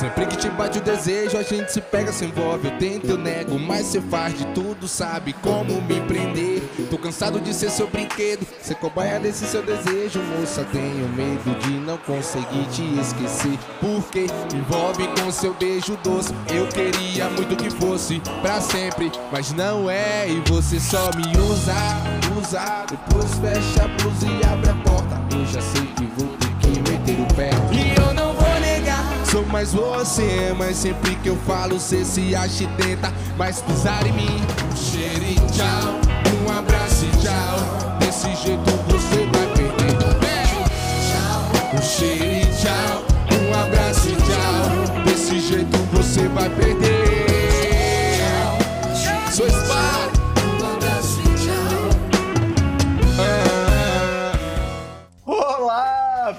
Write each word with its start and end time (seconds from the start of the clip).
Sempre 0.00 0.24
que 0.24 0.36
te 0.38 0.48
bate 0.48 0.78
o 0.78 0.80
desejo, 0.80 1.36
a 1.36 1.42
gente 1.42 1.70
se 1.70 1.78
pega, 1.78 2.10
se 2.10 2.24
envolve. 2.24 2.68
Eu 2.68 2.78
tento, 2.78 3.06
eu 3.06 3.18
nego, 3.18 3.58
mas 3.58 3.84
você 3.84 4.00
faz 4.00 4.32
de 4.32 4.46
tudo, 4.54 4.88
sabe 4.88 5.34
como 5.42 5.78
me 5.82 6.00
prender. 6.00 6.62
Tô 6.88 6.96
cansado 6.96 7.38
de 7.38 7.52
ser 7.52 7.70
seu 7.70 7.86
brinquedo, 7.86 8.46
ser 8.62 8.76
cobaia 8.76 9.20
desse 9.20 9.44
seu 9.44 9.62
desejo. 9.62 10.18
Moça, 10.22 10.66
tenho 10.72 11.06
medo 11.10 11.54
de 11.60 11.72
não 11.72 11.98
conseguir 11.98 12.64
te 12.72 12.82
esquecer. 12.98 13.58
Porque 13.78 14.20
me 14.50 14.60
envolve 14.60 15.06
com 15.20 15.30
seu 15.30 15.52
beijo 15.52 15.98
doce. 16.02 16.32
Eu 16.48 16.66
queria 16.68 17.28
muito 17.28 17.54
que 17.54 17.68
fosse 17.68 18.22
pra 18.40 18.58
sempre, 18.58 19.12
mas 19.30 19.52
não 19.52 19.90
é. 19.90 20.26
E 20.30 20.42
você 20.48 20.80
só 20.80 21.10
me 21.14 21.26
usa, 21.38 21.74
usa. 22.40 22.86
Depois 22.88 23.34
fecha 23.34 23.84
a 23.84 23.88
blusa 23.88 24.26
e 24.26 24.46
abre 24.50 24.70
a 24.70 24.74
porta. 24.76 25.20
Eu 25.30 25.44
já 25.44 25.60
sei 25.60 25.86
que 25.88 26.06
vou 26.16 26.26
ter 26.38 26.48
que 26.60 26.90
meter 26.90 27.20
o 27.20 27.34
pé. 27.34 27.50
Sou 29.30 29.46
mais 29.46 29.72
você, 29.72 30.52
mas 30.58 30.76
sempre 30.76 31.14
que 31.14 31.28
eu 31.28 31.36
falo, 31.46 31.78
cê 31.78 32.04
se 32.04 32.34
acha 32.34 32.64
e 32.64 32.66
tenta. 32.66 33.12
Mas 33.38 33.62
pisar 33.62 34.04
em 34.04 34.12
mim, 34.12 34.40
um 34.72 34.76
cheiro 34.76 35.24
e 35.24 35.34
tchau. 35.52 36.00
Um 36.42 36.58
abraço 36.58 37.04
e 37.04 37.10
tchau. 37.22 37.98
Desse 38.00 38.34
jeito 38.42 38.70
você 38.88 39.28
vai 39.32 39.46
perder. 39.54 39.90
Um 41.72 41.80
cheiro 41.80 42.24
e 42.24 42.44
tchau. 42.56 43.04
Um 43.40 43.54
abraço 43.54 44.08
e 44.08 44.16
tchau. 44.16 45.04
Desse 45.04 45.38
jeito 45.38 45.78
você 45.92 46.26
vai 46.26 46.50
perder. 46.50 46.99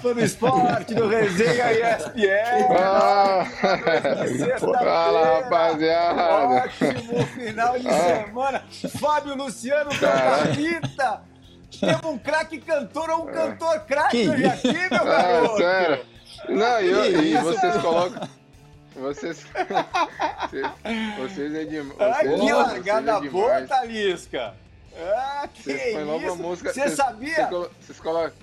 Fã 0.02 0.14
do 0.14 0.24
esporte 0.24 0.94
do 0.96 1.08
Resenha 1.08 1.72
ESPN. 1.72 2.76
Ah. 2.80 3.46
Fala, 4.60 5.40
rapaziada. 5.42 6.66
Ótimo 6.66 7.26
final 7.28 7.78
de 7.80 7.88
semana. 7.90 8.64
Fábio 9.00 9.36
Luciano 9.36 9.90
Cantavita. 9.92 11.22
Temos 11.80 12.04
um 12.06 12.18
craque 12.18 12.60
cantor 12.60 13.10
ou 13.10 13.24
um 13.24 13.32
cantor 13.32 13.80
craque 13.82 14.30
hoje 14.30 14.46
aqui, 14.46 14.74
meu 14.74 15.02
Ah, 15.02 15.06
garoto. 15.06 15.58
sério? 15.58 16.06
Não, 16.50 16.82
e, 16.82 16.90
eu- 16.92 17.24
e 17.24 17.38
vocês 17.38 17.78
colocam. 17.78 18.28
Vocês. 18.96 19.46
Vocês 21.18 21.56
é 21.56 21.64
demais. 21.64 22.00
Ah, 22.02 22.20
que 22.20 22.28
vocês 22.28 22.52
largada 22.54 23.12
é 23.26 23.30
boa. 23.30 23.62
Talisca. 23.68 24.54
Ah, 25.00 25.48
que 25.54 25.64
Vocês 25.64 25.96
isso. 26.34 26.36
música. 26.36 26.74
Você 26.74 26.82
vocês- 26.82 26.94
sabia? 26.96 27.34
Vocês, 27.36 27.48
colo- 27.50 27.72
vocês 27.80 28.00
colo- 28.00 28.20
vocês 28.20 28.34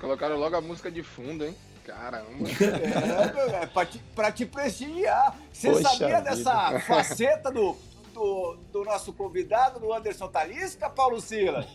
colocaram 0.00 0.36
logo 0.36 0.56
a 0.56 0.60
música 0.60 0.90
de 0.90 1.02
fundo, 1.02 1.44
hein? 1.44 1.54
Caramba. 1.84 2.48
É, 2.60 3.32
meu, 3.32 3.56
é 3.56 3.66
pra 3.66 3.84
te, 3.86 3.98
pra 4.14 4.32
te 4.32 4.46
prestigiar. 4.46 5.36
Você 5.52 5.70
Poxa 5.70 5.88
sabia 5.88 6.18
vida. 6.18 6.20
dessa 6.22 6.80
faceta 6.80 7.50
do, 7.50 7.76
do, 8.12 8.56
do 8.72 8.84
nosso 8.84 9.12
convidado, 9.12 9.80
do 9.80 9.92
Anderson 9.92 10.28
Talisca, 10.28 10.88
Paulo 10.88 11.20
Silas? 11.20 11.66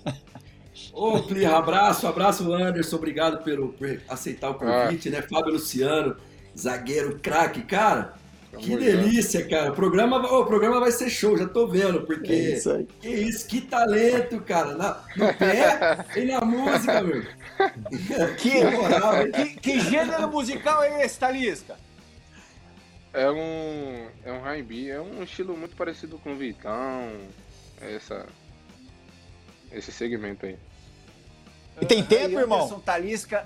Ô, 0.94 1.22
Plirra, 1.22 1.58
abraço, 1.58 2.08
abraço, 2.08 2.54
Anderson. 2.54 2.96
Obrigado 2.98 3.44
pelo, 3.44 3.70
por 3.74 4.02
aceitar 4.10 4.50
o 4.50 4.56
convite, 4.56 5.10
né? 5.10 5.22
Fábio 5.22 5.54
Luciano, 5.54 6.18
zagueiro 6.58 7.20
craque, 7.20 7.64
cara. 7.64 8.14
Que 8.58 8.78
delícia, 8.78 9.48
cara. 9.48 9.72
O 9.72 9.76
programa, 9.76 10.18
ô, 10.32 10.42
o 10.42 10.46
programa 10.46 10.80
vai 10.80 10.92
ser 10.92 11.10
show, 11.10 11.38
já 11.38 11.48
tô 11.48 11.68
vendo, 11.68 12.02
porque. 12.02 12.32
É 12.32 12.36
isso 12.56 12.72
aí. 12.72 12.88
Que 13.02 13.10
isso, 13.10 13.48
que 13.48 13.62
talento, 13.62 14.40
cara. 14.42 14.76
Na- 14.76 15.04
no 15.16 15.34
pé 15.34 16.06
e 16.16 16.26
na 16.26 16.42
música, 16.42 17.02
meu. 17.02 17.24
Que, 18.38 18.64
moral, 18.72 19.14
que, 19.34 19.56
que 19.60 19.80
gênero 19.80 20.28
musical 20.30 20.84
é 20.84 21.06
esse, 21.06 21.20
Talisca? 21.20 21.76
É 23.14 23.30
um. 23.30 24.08
É 24.26 24.32
um 24.32 24.46
R&B, 24.46 24.90
é 24.90 25.00
um 25.00 25.24
estilo 25.24 25.56
muito 25.56 25.76
parecido 25.76 26.18
com 26.18 26.34
o 26.34 26.36
Vitão. 26.36 27.12
Essa. 27.82 28.26
Esse 29.72 29.92
segmento 29.92 30.46
aí. 30.46 30.58
E 31.82 31.86
tem 31.86 32.04
tempo, 32.04 32.26
Aí, 32.28 32.36
irmão? 32.36 32.80
Talisca. 32.80 33.46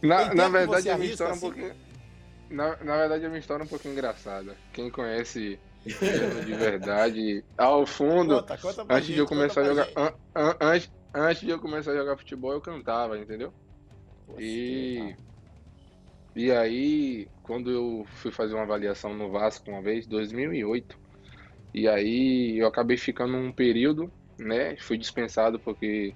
Na, 0.00 0.28
Tem 0.28 0.36
na 0.36 0.48
verdade, 0.48 0.88
a 0.90 0.96
minha 0.96 1.10
história 1.10 1.30
é 1.30 1.32
um 1.32 1.36
assim? 1.36 1.40
pouquinho. 1.40 1.87
Na, 2.50 2.76
na 2.82 2.96
verdade, 2.96 3.24
a 3.24 3.28
minha 3.28 3.40
história 3.40 3.62
é 3.62 3.66
um 3.66 3.68
pouquinho 3.68 3.92
engraçada. 3.92 4.56
Quem 4.72 4.90
conhece 4.90 5.60
de 5.84 6.54
verdade, 6.54 7.44
ao 7.56 7.86
fundo, 7.86 8.36
Conta, 8.36 8.58
conta 8.58 8.82
antes 8.88 9.06
de 9.06 9.12
gente, 9.12 9.18
eu 9.18 9.26
começar 9.26 9.60
a 9.62 9.64
jogar. 9.64 9.88
an- 9.96 10.14
an- 10.34 10.56
antes, 10.60 10.92
antes 11.14 11.40
de 11.42 11.50
eu 11.50 11.58
começar 11.60 11.92
a 11.92 11.96
jogar 11.96 12.16
futebol, 12.16 12.52
eu 12.52 12.60
cantava, 12.60 13.18
entendeu? 13.18 13.52
E. 14.38 15.14
E 16.36 16.52
aí, 16.52 17.28
quando 17.42 17.70
eu 17.70 18.04
fui 18.06 18.30
fazer 18.30 18.54
uma 18.54 18.62
avaliação 18.62 19.12
no 19.12 19.30
Vasco 19.30 19.70
uma 19.70 19.82
vez, 19.82 20.06
2008, 20.06 20.96
e 21.74 21.88
aí 21.88 22.58
eu 22.58 22.66
acabei 22.66 22.96
ficando 22.96 23.36
um 23.36 23.52
período, 23.52 24.12
né? 24.38 24.76
Fui 24.78 24.96
dispensado 24.96 25.58
porque 25.58 26.14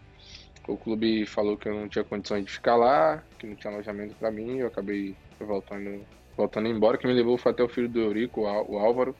o 0.68 0.76
clube 0.76 1.26
falou 1.26 1.56
que 1.56 1.68
eu 1.68 1.74
não 1.74 1.88
tinha 1.88 2.04
condições 2.04 2.44
de 2.44 2.52
ficar 2.52 2.76
lá, 2.76 3.22
que 3.38 3.46
não 3.46 3.56
tinha 3.56 3.72
alojamento 3.72 4.14
para 4.14 4.30
mim, 4.30 4.58
eu 4.58 4.68
acabei 4.68 5.16
voltando, 5.40 6.06
voltando 6.36 6.68
embora, 6.68 6.98
que 6.98 7.06
me 7.06 7.12
levou 7.12 7.36
foi 7.38 7.52
até 7.52 7.62
o 7.62 7.68
filho 7.68 7.88
do 7.88 8.00
Eurico, 8.00 8.42
o 8.42 8.46
Ál- 8.46 8.66
o 8.68 8.78
Álvaro. 8.78 9.14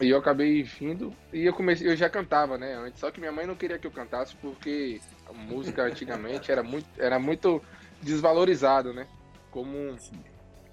E 0.00 0.08
eu 0.08 0.18
acabei 0.18 0.62
vindo 0.62 1.12
e 1.32 1.44
eu 1.44 1.52
comecei, 1.52 1.86
eu 1.86 1.94
já 1.94 2.08
cantava, 2.08 2.56
né, 2.56 2.74
antes, 2.74 2.98
só 2.98 3.10
que 3.10 3.20
minha 3.20 3.30
mãe 3.30 3.46
não 3.46 3.54
queria 3.54 3.78
que 3.78 3.86
eu 3.86 3.90
cantasse 3.90 4.34
porque 4.36 5.00
a 5.28 5.32
música 5.32 5.82
antigamente 5.84 6.50
era 6.50 6.62
muito, 6.62 6.86
era 6.98 7.18
muito 7.18 7.62
desvalorizado, 8.00 8.92
né? 8.92 9.06
Como 9.50 9.96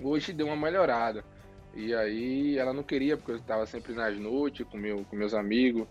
hoje 0.02 0.32
deu 0.34 0.48
uma 0.48 0.56
melhorada. 0.56 1.24
E 1.76 1.94
aí 1.94 2.58
ela 2.58 2.74
não 2.74 2.82
queria 2.82 3.18
porque 3.18 3.34
eu 3.34 3.38
estava 3.38 3.66
sempre 3.66 3.94
nas 3.94 4.18
noites 4.18 4.66
com 4.68 4.78
meu 4.78 5.06
com 5.06 5.16
meus 5.16 5.34
amigos. 5.34 5.86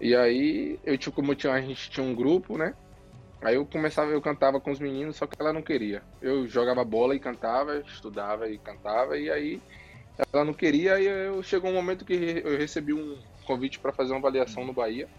E 0.00 0.14
aí 0.14 0.78
eu 0.84 0.98
tipo 0.98 1.14
como 1.16 1.34
tinha, 1.34 1.52
a 1.54 1.60
gente 1.60 1.88
tinha 1.90 2.04
um 2.04 2.14
grupo, 2.14 2.58
né? 2.58 2.74
Aí 3.44 3.56
eu 3.56 3.66
começava, 3.66 4.10
eu 4.10 4.22
cantava 4.22 4.58
com 4.58 4.70
os 4.70 4.80
meninos, 4.80 5.16
só 5.16 5.26
que 5.26 5.36
ela 5.38 5.52
não 5.52 5.60
queria. 5.62 6.02
Eu 6.22 6.48
jogava 6.48 6.82
bola 6.82 7.14
e 7.14 7.20
cantava, 7.20 7.76
estudava 7.80 8.48
e 8.48 8.58
cantava, 8.58 9.18
e 9.18 9.30
aí 9.30 9.60
ela 10.32 10.46
não 10.46 10.54
queria, 10.54 10.98
e 10.98 11.04
eu 11.04 11.42
chegou 11.42 11.70
um 11.70 11.74
momento 11.74 12.06
que 12.06 12.42
eu 12.42 12.56
recebi 12.56 12.94
um 12.94 13.18
convite 13.44 13.78
para 13.78 13.92
fazer 13.92 14.12
uma 14.12 14.18
avaliação 14.18 14.64
no 14.64 14.72
Bahia. 14.72 15.10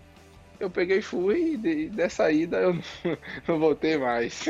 Eu 0.59 0.69
peguei 0.69 0.99
e 0.99 1.01
fui, 1.01 1.53
e 1.53 1.57
de- 1.57 1.89
dessa 1.89 2.31
ida 2.31 2.57
eu 2.57 2.73
não, 2.73 2.83
não 3.47 3.59
voltei 3.59 3.97
mais. 3.97 4.43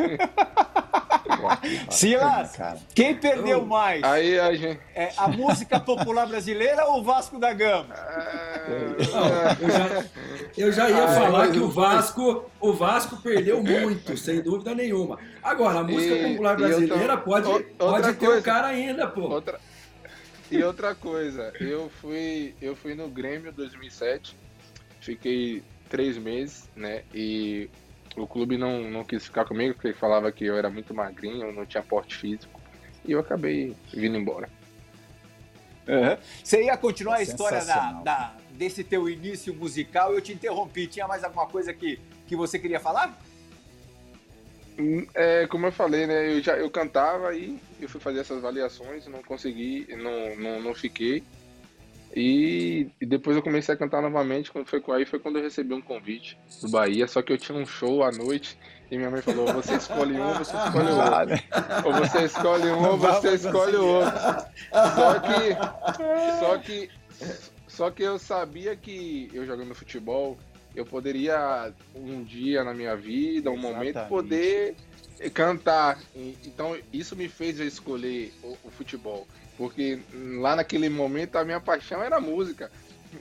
Silas, 1.90 2.58
quem 2.94 3.16
perdeu 3.16 3.60
Eu- 3.60 3.66
mais? 3.66 4.04
Aí 4.04 4.40
a 4.40 4.54
gente. 4.54 4.80
É 4.94 5.12
a 5.18 5.28
música 5.28 5.80
popular 5.80 6.28
brasileira 6.28 6.86
ou 6.86 7.00
o 7.00 7.04
Vasco 7.04 7.40
da 7.40 7.54
Gama? 7.54 7.88
Ah, 7.94 9.56
Eu 9.60 9.70
já, 9.70 10.06
eu 10.58 10.72
já 10.72 10.90
ia 10.90 11.04
Ah, 11.04 11.08
falar 11.08 11.40
mas 11.40 11.52
que 11.52 11.60
o 11.60 11.66
o- 11.66 11.70
Vasco, 11.72 12.52
o 12.60 12.74
Vasco 12.74 13.18
perdeu 13.22 13.62
muito, 13.64 14.16
sem 14.18 14.42
dúvida 14.42 14.74
nenhuma. 14.76 15.20
Agora, 15.44 15.80
a 15.80 15.84
música 15.84 16.16
E- 16.16 16.30
popular 16.32 16.56
brasileira 16.58 17.18
pode, 17.18 17.48
o- 17.48 17.52
outra 17.54 17.68
pode 17.78 18.14
ter 18.14 18.26
coisa. 18.26 18.40
um 18.40 18.44
cara 18.44 18.68
ainda, 18.68 19.08
pô. 19.08 19.22
Outra... 19.22 19.60
E 20.52 20.64
outra 20.64 20.94
coisa, 20.94 21.52
eu 21.60 21.90
fui, 22.02 22.54
eu 22.62 22.76
fui 22.76 22.94
no 22.94 23.08
Grêmio 23.10 23.52
2007, 23.52 24.38
fiquei 25.02 25.64
três 25.96 26.18
meses, 26.18 26.70
né? 26.76 27.04
E 27.14 27.70
o 28.18 28.28
clube 28.28 28.58
não, 28.58 28.82
não 28.92 29.06
quis 29.06 29.24
ficar 29.24 29.46
comigo, 29.46 29.76
porque 29.76 29.94
falava 29.94 30.30
que 30.30 30.44
eu 30.44 30.58
era 30.58 30.70
muito 30.70 30.94
magrinho, 30.94 31.46
eu 31.48 31.54
não 31.54 31.66
tinha 31.66 31.82
porte 31.82 32.18
físico. 32.18 32.60
E 33.06 33.14
eu 33.14 33.20
acabei 33.22 33.74
vindo 33.94 34.18
embora. 34.18 34.50
Você 36.44 36.64
ia 36.64 36.76
continuar 36.76 37.16
a 37.16 37.22
história 37.22 37.64
da, 37.64 37.92
da- 38.04 38.36
desse 38.52 38.84
teu 38.84 39.08
início 39.10 39.54
musical, 39.54 40.14
eu 40.14 40.20
te 40.20 40.34
interrompi. 40.34 40.86
Tinha 40.88 41.08
mais 41.08 41.24
alguma 41.24 41.46
coisa 41.48 41.74
que, 41.74 41.98
que 42.28 42.36
você 42.36 42.60
queria 42.60 42.80
falar? 42.80 43.18
Hum, 44.78 45.08
É, 45.14 45.48
como 45.48 45.68
eu 45.68 45.72
falei, 45.72 46.06
né? 46.08 46.34
Eu 46.34 46.42
já 46.42 46.58
eu 46.58 46.70
cantava 46.70 47.34
e 47.34 47.58
eu 47.80 47.88
fui 47.88 48.02
fazer 48.02 48.20
essas 48.20 48.40
avaliações, 48.40 49.08
não 49.08 49.24
consegui, 49.24 49.88
não, 49.96 50.36
não, 50.36 50.62
não 50.62 50.74
fiquei. 50.76 51.24
E, 52.16 52.88
e 53.02 53.06
depois 53.06 53.36
eu 53.36 53.44
comecei 53.44 53.76
a 53.76 53.78
cantar 53.78 54.02
novamente, 54.02 54.50
quando 54.50 54.68
foi 54.68 54.82
aí 54.96 55.06
foi 55.06 55.20
quando 55.20 55.38
eu 55.38 55.44
recebi 55.44 55.74
um 55.74 55.82
convite 55.82 56.38
do 56.62 56.70
Bahia, 56.70 57.08
só 57.08 57.22
que 57.22 57.34
eu 57.34 57.38
tinha 57.38 57.58
um 57.58 57.66
show 57.66 58.04
à 58.04 58.12
noite 58.12 58.58
e 58.90 58.98
minha 58.98 59.10
mãe 59.10 59.22
falou, 59.22 59.48
você 59.52 59.76
escolhe 59.76 60.18
um, 60.18 60.34
você 60.34 60.56
escolhe 60.56 60.92
o 60.92 60.98
outro. 60.98 61.86
Ou 61.86 61.94
você 61.94 62.24
escolhe 62.24 62.68
um, 62.68 62.88
ou 62.88 62.98
você 62.98 63.34
escolhe 63.34 63.76
o 63.76 63.86
outro. 63.86 64.20
Só 64.96 65.20
que, 65.20 66.40
só 66.40 66.58
que, 66.58 66.90
só 67.68 67.92
que 67.92 68.04
eu 68.04 68.18
sabia 68.18 68.76
que 68.76 69.30
eu 69.34 69.46
jogando 69.46 69.76
futebol, 69.76 70.38
eu 70.76 70.86
poderia 70.86 71.74
um 71.96 72.24
dia 72.24 72.64
na 72.64 72.74
minha 72.74 72.96
vida, 72.96 73.50
um 73.50 73.58
momento, 73.58 73.98
Exatamente. 73.98 74.10
poder 74.10 74.76
cantar. 75.34 76.00
Então 76.46 76.78
isso 76.94 77.16
me 77.16 77.28
fez 77.28 77.60
escolher 77.60 78.34
o, 78.44 78.58
o 78.64 78.70
futebol, 78.70 79.28
porque 79.58 80.00
lá 80.40 80.56
naquele 80.56 80.90
momento 80.90 81.36
a 81.38 81.44
minha 81.46 81.60
paixão 81.60 82.02
era 82.02 82.18
a 82.18 82.22
música, 82.22 82.72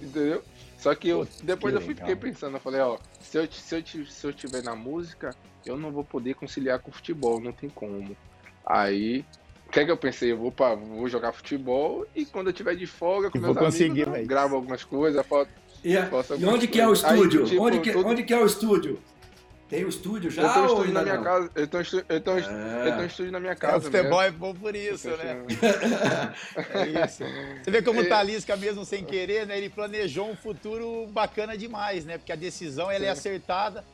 entendeu? 0.03 0.43
Só 0.79 0.95
que 0.95 1.09
eu, 1.09 1.27
depois 1.43 1.73
que 1.75 1.79
eu 1.79 1.85
fui, 1.85 1.95
legal. 1.95 2.09
fiquei 2.09 2.31
pensando, 2.31 2.57
eu 2.57 2.61
falei, 2.61 2.81
ó, 2.81 2.99
se 3.21 3.39
eu, 3.39 3.47
se 3.51 3.75
eu, 3.75 4.07
se 4.07 4.27
eu 4.27 4.33
tiver 4.33 4.63
na 4.63 4.75
música, 4.75 5.31
eu 5.65 5.77
não 5.79 5.91
vou 5.91 6.05
poder 6.05 6.35
conciliar 6.35 6.79
com 6.79 6.91
o 6.91 6.95
futebol, 6.95 7.41
não 7.41 7.53
tem 7.53 7.71
como. 7.71 8.17
Aí 8.67 9.25
que 9.75 9.81
é 9.81 9.85
que 9.85 9.91
eu 9.91 9.97
pensei? 9.97 10.31
Eu 10.31 10.39
vou, 10.39 10.53
pra, 10.53 10.77
vou 10.77 11.09
jogar 11.09 11.33
futebol 11.33 12.07
e 12.15 12.25
quando 12.25 12.47
eu 12.47 12.53
tiver 12.53 12.77
de 12.77 12.87
folga 12.87 13.29
com 13.29 13.39
E 13.39 13.41
meus 13.41 13.55
vou 13.55 13.65
conseguir, 13.65 13.87
amigos, 13.91 14.07
eu 14.07 14.13
velho. 14.13 14.27
gravo 14.29 14.55
algumas 14.55 14.85
coisas, 14.85 15.27
foto. 15.27 15.51
E, 15.83 15.97
a- 15.99 16.07
Posso 16.07 16.37
e 16.37 16.45
onde 16.47 16.69
que 16.69 16.81
é 16.81 16.87
o 16.87 16.93
estúdio? 16.93 17.43
Aí, 17.43 17.49
tipo, 17.51 17.63
onde, 17.63 17.81
que, 17.81 17.93
tudo- 17.93 18.09
onde 18.09 18.23
que 18.23 18.33
é 18.33 18.39
o 18.39 18.47
estúdio? 18.47 19.01
Tem 19.75 19.85
o 19.85 19.89
estúdio 19.89 20.31
já 20.31 20.43
eu 20.43 20.49
tenho 20.53 20.65
um 20.65 20.69
ou 20.69 20.73
estúdio 20.75 20.93
na 20.95 21.03
minha 21.03 21.15
não? 21.17 21.23
casa. 21.25 21.51
Eu 21.55 21.67
tenho, 21.67 21.83
estu- 21.83 22.05
eu 22.09 22.21
tenho, 22.21 22.37
Ah. 22.47 22.51
eu 22.85 22.91
tenho 22.93 23.03
um 23.03 23.07
estúdio 23.07 23.33
na 23.33 23.41
minha 23.41 23.53
É, 23.53 23.57
casa. 23.57 23.77
o 23.79 23.81
futebol 23.83 24.21
mesmo. 24.21 24.23
é 24.23 24.31
bom 24.31 24.55
por 24.55 24.75
isso, 24.77 25.09
né? 25.09 25.17
tenho- 25.47 25.47
É 27.01 27.05
isso. 27.07 27.25
Você 27.63 27.71
vê 27.71 27.83
como 27.83 28.01
o 28.01 28.05
É. 28.05 28.09
Talisca, 28.09 28.57
mesmo 28.57 28.85
sem 28.85 29.05
querer, 29.05 29.47
né? 29.47 29.57
Ele 29.59 29.69
planejou 29.71 30.29
um 30.31 30.37
futuro 30.37 31.07
bacana 31.09 31.57
demais, 31.57 32.05
né? 32.05 32.19
Porque 32.19 32.33
a 32.33 32.37
decisão 32.37 32.91
ela 32.91 33.05
é 33.05 33.09
acertada, 33.11 33.85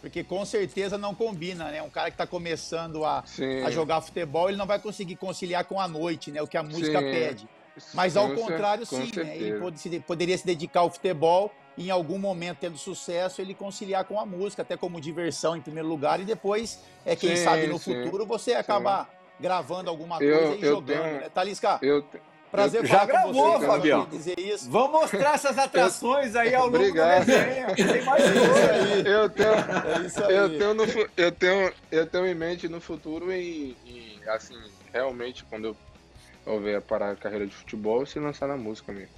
porque 0.00 0.22
com 0.24 0.44
certeza 0.44 0.96
não 0.98 1.14
combina, 1.14 1.70
né? 1.70 1.82
Um 1.82 1.90
cara 1.90 2.10
que 2.10 2.14
está 2.14 2.26
começando 2.26 3.04
a, 3.04 3.24
a 3.66 3.70
jogar 3.70 4.00
futebol, 4.00 4.48
ele 4.48 4.56
não 4.58 4.66
vai 4.66 4.78
conseguir 4.78 5.16
conciliar 5.16 5.64
com 5.64 5.80
a 5.80 5.86
noite, 5.88 6.30
né? 6.30 6.40
O 6.42 6.46
que 6.46 6.56
a 6.56 6.62
música 6.62 6.98
Sim. 7.00 7.10
pede. 7.10 7.48
Mas 7.94 8.16
ao 8.16 8.28
Com 8.30 8.34
contrário, 8.42 8.86
com 8.86 8.96
sim, 8.96 9.10
né? 9.16 9.36
Ele 9.36 9.58
pode 9.58 9.78
se- 9.78 10.00
poderia 10.00 10.36
se 10.36 10.44
dedicar 10.46 10.80
ao 10.80 10.90
futebol 10.90 11.52
e 11.76 11.88
em 11.88 11.90
algum 11.90 12.18
momento, 12.18 12.58
tendo 12.60 12.76
sucesso, 12.78 13.40
ele 13.40 13.54
conciliar 13.54 14.04
com 14.04 14.18
a 14.18 14.26
música, 14.26 14.62
até 14.62 14.76
como 14.76 15.00
diversão 15.00 15.56
em 15.56 15.60
primeiro 15.60 15.88
lugar, 15.88 16.20
e 16.20 16.24
depois, 16.24 16.80
é 17.06 17.14
quem 17.14 17.36
Sim, 17.36 17.44
sabe 17.44 17.66
no 17.68 17.78
sim, 17.78 18.02
futuro, 18.04 18.26
você 18.26 18.52
acabar 18.54 19.08
gravando 19.38 19.88
alguma 19.88 20.20
Eu- 20.22 20.38
coisa 20.38 20.54
e 20.56 20.62
eu 20.66 20.74
jogando, 20.74 20.86
tenho- 21.02 21.20
né? 21.20 21.28
Talisca, 21.32 21.78
Eu, 21.80 22.02
te- 22.02 22.20
prazer 22.50 22.84
Já 22.84 22.94
falar 22.94 23.06
gravou, 23.06 23.52
com 23.52 23.58
você, 23.60 23.66
Fabião. 23.66 24.00
eu 24.00 24.06
dizer 24.06 24.38
isso. 24.40 24.68
Vamos 24.68 24.90
mostrar 25.02 25.34
essas 25.34 25.56
atrações 25.58 26.34
aí 26.34 26.52
ao 26.52 26.64
longo 26.64 26.76
Obrigado. 26.78 27.20
do 27.20 27.26
desenho. 27.26 27.74
Tem 27.76 28.02
mais 28.02 28.24
É 28.24 28.32
coisa. 28.32 28.72
aí, 28.72 29.06
eu 29.06 29.30
tenho. 29.30 29.52
é 29.52 30.06
isso 30.06 30.24
aí. 30.24 30.34
Eu 30.34 30.58
tenho, 30.58 30.74
no, 30.74 30.84
eu, 31.16 31.30
tenho, 31.32 31.72
eu 31.92 32.06
tenho 32.08 32.26
em 32.26 32.34
mente 32.34 32.68
no 32.68 32.80
futuro 32.80 33.30
e, 33.30 33.76
e, 33.86 34.18
assim, 34.28 34.56
realmente, 34.92 35.44
quando 35.44 35.66
eu 35.66 35.76
houver 36.48 36.80
parar 36.82 37.12
a 37.12 37.16
carreira 37.16 37.46
de 37.46 37.54
futebol, 37.54 38.04
se 38.06 38.18
lançar 38.18 38.46
na 38.48 38.56
música 38.56 38.92
mesmo. 38.92 39.14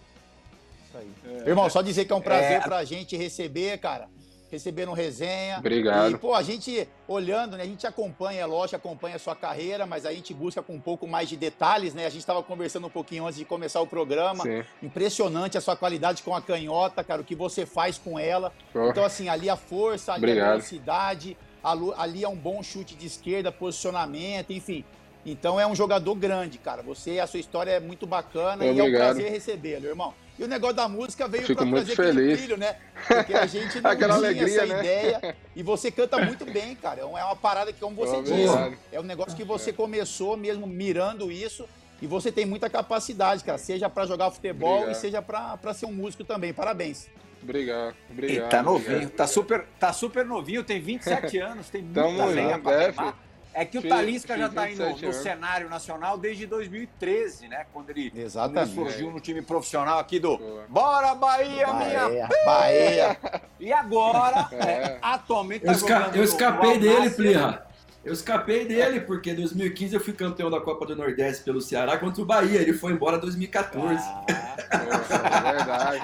Isso 0.86 0.96
aí. 0.98 1.48
Irmão, 1.48 1.68
só 1.70 1.82
dizer 1.82 2.04
que 2.04 2.12
é 2.12 2.16
um 2.16 2.20
prazer 2.20 2.58
É. 2.58 2.60
pra 2.60 2.84
gente 2.84 3.16
receber, 3.16 3.78
cara. 3.78 4.08
Receber 4.50 4.84
no 4.84 4.92
resenha. 4.92 5.58
Obrigado. 5.58 6.10
E, 6.10 6.18
pô, 6.18 6.34
a 6.34 6.42
gente 6.42 6.88
olhando, 7.06 7.56
né? 7.56 7.62
A 7.62 7.66
gente 7.66 7.86
acompanha, 7.86 8.40
é 8.40 8.46
lógico, 8.46 8.74
acompanha 8.76 9.14
a 9.14 9.18
sua 9.20 9.36
carreira, 9.36 9.86
mas 9.86 10.04
a 10.04 10.12
gente 10.12 10.34
busca 10.34 10.60
com 10.60 10.74
um 10.74 10.80
pouco 10.80 11.06
mais 11.06 11.28
de 11.28 11.36
detalhes, 11.36 11.94
né? 11.94 12.04
A 12.04 12.08
gente 12.10 12.18
estava 12.22 12.42
conversando 12.42 12.88
um 12.88 12.90
pouquinho 12.90 13.24
antes 13.26 13.38
de 13.38 13.44
começar 13.44 13.80
o 13.80 13.86
programa. 13.86 14.42
Sim. 14.42 14.64
Impressionante 14.82 15.56
a 15.56 15.60
sua 15.60 15.76
qualidade 15.76 16.24
com 16.24 16.34
a 16.34 16.42
canhota, 16.42 17.04
cara, 17.04 17.22
o 17.22 17.24
que 17.24 17.36
você 17.36 17.64
faz 17.64 17.96
com 17.96 18.18
ela. 18.18 18.52
Pô, 18.72 18.88
Então, 18.90 19.04
assim, 19.04 19.28
ali 19.28 19.48
a 19.48 19.54
força, 19.56 20.14
ali 20.14 20.24
a 20.24 20.28
Obrigado. 20.30 20.48
velocidade, 20.54 21.36
alu- 21.62 21.94
ali 21.96 22.24
é 22.24 22.28
um 22.28 22.34
bom 22.34 22.60
chute 22.60 22.96
de 22.96 23.06
esquerda, 23.06 23.52
posicionamento, 23.52 24.52
enfim. 24.52 24.84
Então 25.24 25.60
é 25.60 25.66
um 25.66 25.74
jogador 25.74 26.14
grande, 26.14 26.58
cara. 26.58 26.82
Você, 26.82 27.18
a 27.20 27.26
sua 27.26 27.40
história 27.40 27.72
é 27.72 27.80
muito 27.80 28.06
bacana 28.06 28.64
e 28.64 28.68
é 28.68 28.72
um 28.72 28.86
Obrigado. 28.86 29.14
prazer 29.16 29.30
recebê-lo, 29.30 29.86
irmão. 29.86 30.14
E 30.38 30.44
o 30.44 30.48
negócio 30.48 30.76
da 30.76 30.88
música 30.88 31.28
veio 31.28 31.44
Fico 31.44 31.58
pra 31.58 31.66
muito 31.66 31.84
trazer 31.84 32.00
aquele 32.00 32.14
feliz. 32.22 32.38
brilho, 32.38 32.56
né? 32.56 32.76
Porque 33.06 33.34
a 33.34 33.44
gente 33.46 33.78
não 33.82 33.90
Aquela 33.90 34.14
tinha 34.16 34.28
alegria, 34.30 34.62
essa 34.62 34.66
né? 34.74 34.80
ideia. 34.80 35.36
E 35.54 35.62
você 35.62 35.90
canta 35.90 36.16
muito 36.24 36.46
bem, 36.46 36.74
cara. 36.74 37.00
É 37.02 37.04
uma 37.04 37.36
parada 37.36 37.70
que, 37.72 37.78
como 37.80 37.94
você 37.94 38.16
Obrigado. 38.16 38.70
disse, 38.70 38.78
é 38.90 38.98
um 38.98 39.02
negócio 39.02 39.36
que 39.36 39.44
você 39.44 39.72
começou 39.72 40.36
mesmo 40.38 40.66
mirando 40.66 41.30
isso. 41.30 41.68
E 42.00 42.06
você 42.06 42.32
tem 42.32 42.46
muita 42.46 42.70
capacidade, 42.70 43.44
cara. 43.44 43.58
Seja 43.58 43.90
pra 43.90 44.06
jogar 44.06 44.30
futebol 44.30 44.76
Obrigado. 44.76 44.96
e 44.96 45.00
seja 45.00 45.20
pra 45.20 45.58
pra 45.58 45.74
ser 45.74 45.84
um 45.84 45.92
músico 45.92 46.24
também. 46.24 46.54
Parabéns. 46.54 47.10
Obrigado, 47.42 47.94
obrigado. 48.10 48.38
Ele 48.38 48.48
tá 48.48 48.62
novinho, 48.62 48.92
obrigado. 48.96 49.16
tá 49.16 49.26
super, 49.26 49.66
tá 49.78 49.92
super 49.92 50.24
novinho, 50.24 50.62
tem 50.64 50.80
27 50.80 51.36
anos, 51.40 51.68
tem 51.68 51.82
muita 51.82 52.24
lenha 52.26 52.58
pra 52.58 52.72
é, 52.82 52.92
queimar. 52.92 53.18
É 53.52 53.64
que 53.64 53.78
o 53.78 53.82
Fiz- 53.82 53.90
Talisca 53.90 54.38
já 54.38 54.46
fiz 54.46 54.54
tá 54.54 54.62
aí 54.62 54.74
no, 54.76 54.84
27 54.86 55.06
no 55.06 55.12
cenário 55.12 55.68
nacional 55.68 56.16
desde 56.16 56.46
2013, 56.46 57.48
né? 57.48 57.66
Quando 57.72 57.90
ele, 57.90 58.10
quando 58.10 58.56
ele 58.56 58.66
surgiu 58.66 59.10
no 59.10 59.18
time 59.20 59.42
profissional 59.42 59.98
aqui 59.98 60.18
do 60.20 60.38
Boa. 60.38 60.64
Bora 60.68 61.14
Bahia, 61.14 61.66
minha 61.72 62.08
Bahia, 62.08 62.28
Bahia. 62.44 63.16
E 63.58 63.72
agora, 63.72 64.48
É. 64.54 64.64
é, 64.66 64.98
atualmente 65.02 65.64
tá 65.64 65.72
Eu, 65.72 65.74
esca- 65.74 66.10
eu 66.14 66.22
escapei 66.24 66.74
no 66.74 66.80
dele. 66.80 67.10
Plirra. 67.10 67.66
Eu 68.02 68.14
escapei 68.14 68.64
dele, 68.64 69.00
porque 69.00 69.30
em 69.30 69.34
2015 69.34 69.94
eu 69.94 70.00
fui 70.00 70.14
campeão 70.14 70.48
da 70.48 70.58
Copa 70.58 70.86
do 70.86 70.96
Nordeste 70.96 71.44
pelo 71.44 71.60
Ceará 71.60 71.98
contra 71.98 72.22
o 72.22 72.24
Bahia. 72.24 72.58
Ele 72.60 72.72
foi 72.72 72.92
embora 72.92 73.18
em 73.18 73.20
2014. 73.20 74.02
Ah, 74.02 74.24
é 74.72 75.52
verdade. 75.52 76.00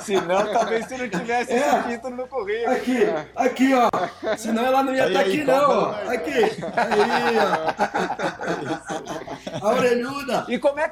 senão, 0.04 0.52
talvez 0.52 0.86
se 0.86 0.96
não 0.98 1.08
tivesse 1.08 1.52
É. 1.52 1.56
esse 1.56 1.88
título 1.88 2.16
no 2.16 2.26
currículo. 2.28 2.72
Aqui, 2.76 2.98
aqui, 3.36 3.72
ó. 3.74 3.88
Senão 4.36 4.64
ela 4.66 4.82
não 4.82 4.94
ia 4.94 5.04
Aí, 5.04 5.08
estar 5.08 5.20
aí, 5.20 5.32
aqui, 5.32 5.44
não. 5.44 5.70
ó. 5.70 5.90
Aqui. 6.10 6.38
Aí, 6.76 7.38
ó. 9.60 9.60
A 9.68 9.68
orelhuda. 9.74 10.44
E 10.48 10.58
como 10.58 10.78
é, 10.80 10.90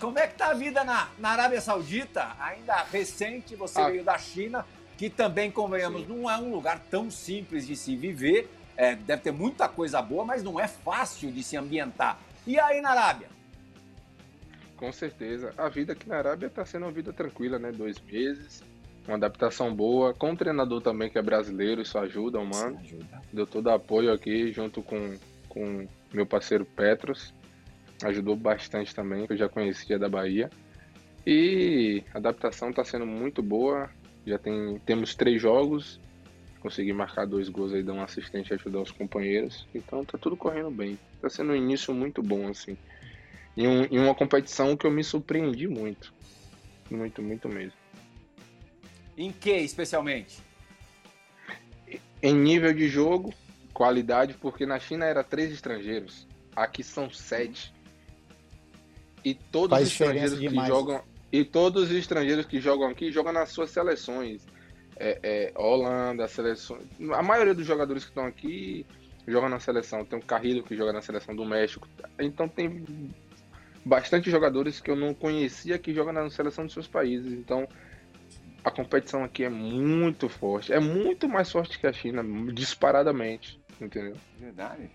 como 0.00 0.18
é 0.18 0.26
que 0.26 0.34
tá 0.34 0.48
a 0.48 0.54
vida 0.54 0.84
na, 0.84 1.08
na 1.18 1.30
Arábia 1.30 1.60
Saudita? 1.60 2.28
Ainda 2.40 2.84
recente, 2.92 3.54
você 3.56 3.80
Ah. 3.80 3.88
veio 3.88 4.04
da 4.04 4.18
China, 4.18 4.64
que 4.96 5.08
também, 5.08 5.50
convenhamos, 5.50 6.06
não 6.08 6.28
é 6.30 6.36
um 6.36 6.50
lugar 6.50 6.80
tão 6.90 7.10
simples 7.10 7.66
de 7.66 7.76
se 7.76 7.96
viver. 7.96 8.52
É, 8.76 8.94
deve 8.94 9.22
ter 9.22 9.32
muita 9.32 9.68
coisa 9.68 10.00
boa, 10.02 10.24
mas 10.24 10.42
não 10.42 10.58
é 10.60 10.68
fácil 10.68 11.32
de 11.32 11.42
se 11.42 11.56
ambientar. 11.56 12.16
E 12.46 12.58
aí 12.60 12.80
na 12.80 12.90
Arábia? 12.90 13.28
Com 14.78 14.92
certeza. 14.92 15.52
A 15.58 15.68
vida 15.68 15.92
aqui 15.92 16.08
na 16.08 16.16
Arábia 16.16 16.48
tá 16.48 16.64
sendo 16.64 16.86
uma 16.86 16.92
vida 16.92 17.12
tranquila, 17.12 17.58
né? 17.58 17.72
Dois 17.72 18.00
meses, 18.00 18.62
uma 19.06 19.16
adaptação 19.16 19.74
boa. 19.74 20.14
Com 20.14 20.32
o 20.32 20.36
treinador 20.36 20.80
também, 20.80 21.10
que 21.10 21.18
é 21.18 21.22
brasileiro, 21.22 21.82
isso 21.82 21.98
ajuda, 21.98 22.38
mano. 22.38 22.78
Ajuda. 22.78 23.20
Deu 23.32 23.44
todo 23.44 23.70
apoio 23.70 24.12
aqui, 24.12 24.52
junto 24.52 24.80
com, 24.80 25.16
com 25.48 25.86
meu 26.14 26.24
parceiro 26.24 26.64
Petros. 26.64 27.34
Ajudou 28.04 28.36
bastante 28.36 28.94
também, 28.94 29.26
que 29.26 29.32
eu 29.32 29.36
já 29.36 29.48
conhecia 29.48 29.98
da 29.98 30.08
Bahia. 30.08 30.48
E 31.26 32.04
a 32.14 32.18
adaptação 32.18 32.70
está 32.70 32.84
sendo 32.84 33.04
muito 33.04 33.42
boa. 33.42 33.90
Já 34.24 34.38
tem, 34.38 34.78
temos 34.86 35.16
três 35.16 35.42
jogos. 35.42 36.00
Consegui 36.60 36.92
marcar 36.92 37.26
dois 37.26 37.48
gols 37.48 37.72
aí, 37.72 37.82
dar 37.82 37.94
um 37.94 38.02
assistente 38.02 38.50
e 38.50 38.54
ajudar 38.54 38.80
os 38.80 38.92
companheiros. 38.92 39.66
Então 39.74 40.04
tá 40.04 40.16
tudo 40.16 40.36
correndo 40.36 40.70
bem. 40.70 40.96
Tá 41.20 41.28
sendo 41.28 41.50
um 41.50 41.56
início 41.56 41.92
muito 41.92 42.22
bom, 42.22 42.46
assim. 42.46 42.76
Em, 43.58 43.66
um- 43.66 43.84
em 43.90 43.98
uma 43.98 44.14
competição 44.14 44.76
que 44.76 44.86
eu 44.86 44.90
me 44.90 45.02
surpreendi 45.02 45.66
muito. 45.66 46.14
Muito, 46.88 47.20
muito 47.20 47.48
mesmo. 47.48 47.72
Em 49.16 49.32
que, 49.32 49.50
especialmente? 49.50 50.38
Em 52.22 52.32
nível 52.34 52.72
de 52.72 52.86
jogo, 52.88 53.34
qualidade, 53.74 54.34
porque 54.34 54.64
na 54.64 54.78
China 54.78 55.04
era 55.04 55.24
três 55.24 55.50
estrangeiros, 55.52 56.24
aqui 56.54 56.84
são 56.84 57.10
sete. 57.10 57.74
E 59.24 59.34
todos 59.34 59.70
Faz 59.76 59.88
os 59.88 59.92
estrangeiros 59.92 60.38
que 60.38 60.48
demais. 60.48 60.68
jogam 60.68 61.02
e 61.32 61.44
todos 61.44 61.90
os 61.90 61.96
estrangeiros 61.96 62.46
que 62.46 62.60
jogam 62.60 62.88
aqui 62.88 63.10
jogam 63.10 63.32
nas 63.32 63.50
suas 63.50 63.70
seleções. 63.70 64.46
É, 64.96 65.18
é, 65.22 65.52
Holanda, 65.60 66.26
seleção. 66.28 66.78
A 67.12 67.22
maioria 67.22 67.54
dos 67.54 67.66
jogadores 67.66 68.04
que 68.04 68.10
estão 68.10 68.24
aqui 68.24 68.86
jogam 69.26 69.48
na 69.48 69.58
seleção. 69.60 70.04
Tem 70.04 70.16
o 70.18 70.22
Carrilho 70.22 70.62
que 70.62 70.76
joga 70.76 70.92
na 70.92 71.02
seleção 71.02 71.34
do 71.34 71.44
México. 71.44 71.86
Então 72.18 72.48
tem 72.48 72.84
bastante 73.84 74.30
jogadores 74.30 74.80
que 74.80 74.90
eu 74.90 74.96
não 74.96 75.14
conhecia 75.14 75.78
que 75.78 75.94
jogam 75.94 76.12
na 76.12 76.30
seleção 76.30 76.64
dos 76.64 76.74
seus 76.74 76.86
países. 76.86 77.32
Então 77.32 77.66
a 78.64 78.70
competição 78.70 79.24
aqui 79.24 79.44
é 79.44 79.48
muito 79.48 80.28
forte. 80.28 80.72
É 80.72 80.80
muito 80.80 81.28
mais 81.28 81.50
forte 81.50 81.78
que 81.78 81.86
a 81.86 81.92
China, 81.92 82.24
disparadamente. 82.52 83.60
Entendeu? 83.80 84.16
Verdade. 84.38 84.90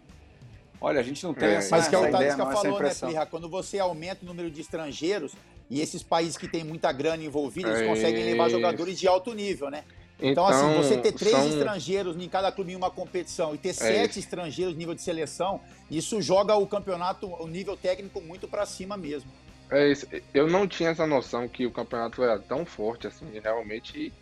Olha, 0.80 1.00
a 1.00 1.04
gente 1.04 1.24
não 1.24 1.34
tem 1.34 1.48
É, 1.48 1.54
essa, 1.56 1.76
Mas 1.76 1.88
que 1.88 1.96
é 1.96 1.98
o 1.98 2.12
Talisca 2.12 2.38
não, 2.38 2.52
essa 2.52 2.62
falou, 2.62 2.80
né. 2.82 2.94
Plirra? 2.94 3.26
Quando 3.26 3.48
você 3.50 3.80
aumenta 3.80 4.24
o 4.24 4.26
número 4.26 4.52
de 4.52 4.60
estrangeiros 4.60 5.34
e 5.70 5.80
esses 5.80 6.04
países 6.04 6.38
que 6.38 6.48
têm 6.48 6.64
muita 6.64 6.92
grana 6.92 7.24
envolvida, 7.24 7.70
eles 7.70 7.82
É 7.82 7.88
conseguem 7.88 8.26
levar 8.26 8.50
jogadores 8.50 9.00
de 9.00 9.08
alto 9.08 9.34
nível, 9.34 9.70
né? 9.70 9.86
Então, 10.32 10.46
assim, 10.48 10.74
você 10.78 10.98
ter 10.98 11.12
três 11.12 11.36
são- 11.36 11.48
estrangeiros 11.50 12.16
em 12.16 12.30
cada 12.30 12.52
clube 12.52 12.72
em 12.72 12.76
uma 12.76 12.90
competição 12.90 13.54
e 13.54 13.58
ter 13.58 13.74
sete 13.74 14.12
isso. 14.12 14.20
estrangeiros 14.20 14.76
nível 14.76 14.96
de 14.96 15.02
seleção, 15.02 15.60
isso 15.92 16.22
joga 16.22 16.56
o 16.56 16.66
campeonato, 16.66 17.28
o 17.28 17.48
nível 17.48 17.76
técnico 17.76 18.22
muito 18.22 18.48
pra 18.48 18.66
cima 18.66 18.96
mesmo. 18.96 19.30
É 19.70 19.92
isso. 19.92 20.08
Eu 20.34 20.48
não 20.48 20.68
tinha 20.68 20.90
essa 20.90 21.06
noção 21.06 21.48
que 21.48 21.66
o 21.66 21.72
campeonato 21.72 22.24
era 22.24 22.40
tão 22.40 22.66
forte 22.66 23.08
assim. 23.08 23.26
Realmente 23.44 24.14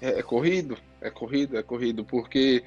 é, 0.00 0.20
é 0.20 0.22
corrido, 0.22 0.78
é 1.00 1.10
corrido, 1.10 1.58
é 1.58 1.62
corrido, 1.62 2.04
porque 2.04 2.62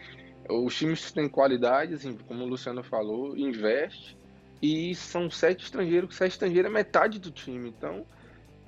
os 0.50 0.76
times 0.76 1.12
têm 1.12 1.28
qualidade, 1.30 1.94
assim, 1.94 2.18
como 2.28 2.44
o 2.44 2.48
Luciano 2.48 2.84
falou, 2.84 3.36
investe 3.38 4.18
e 4.62 4.94
são 4.94 5.30
sete 5.32 5.64
estrangeiros, 5.64 6.16
sete 6.16 6.34
estrangeiros 6.34 6.70
é 6.70 6.74
metade 6.74 7.18
do 7.18 7.32
time. 7.32 7.70
Então, 7.70 8.06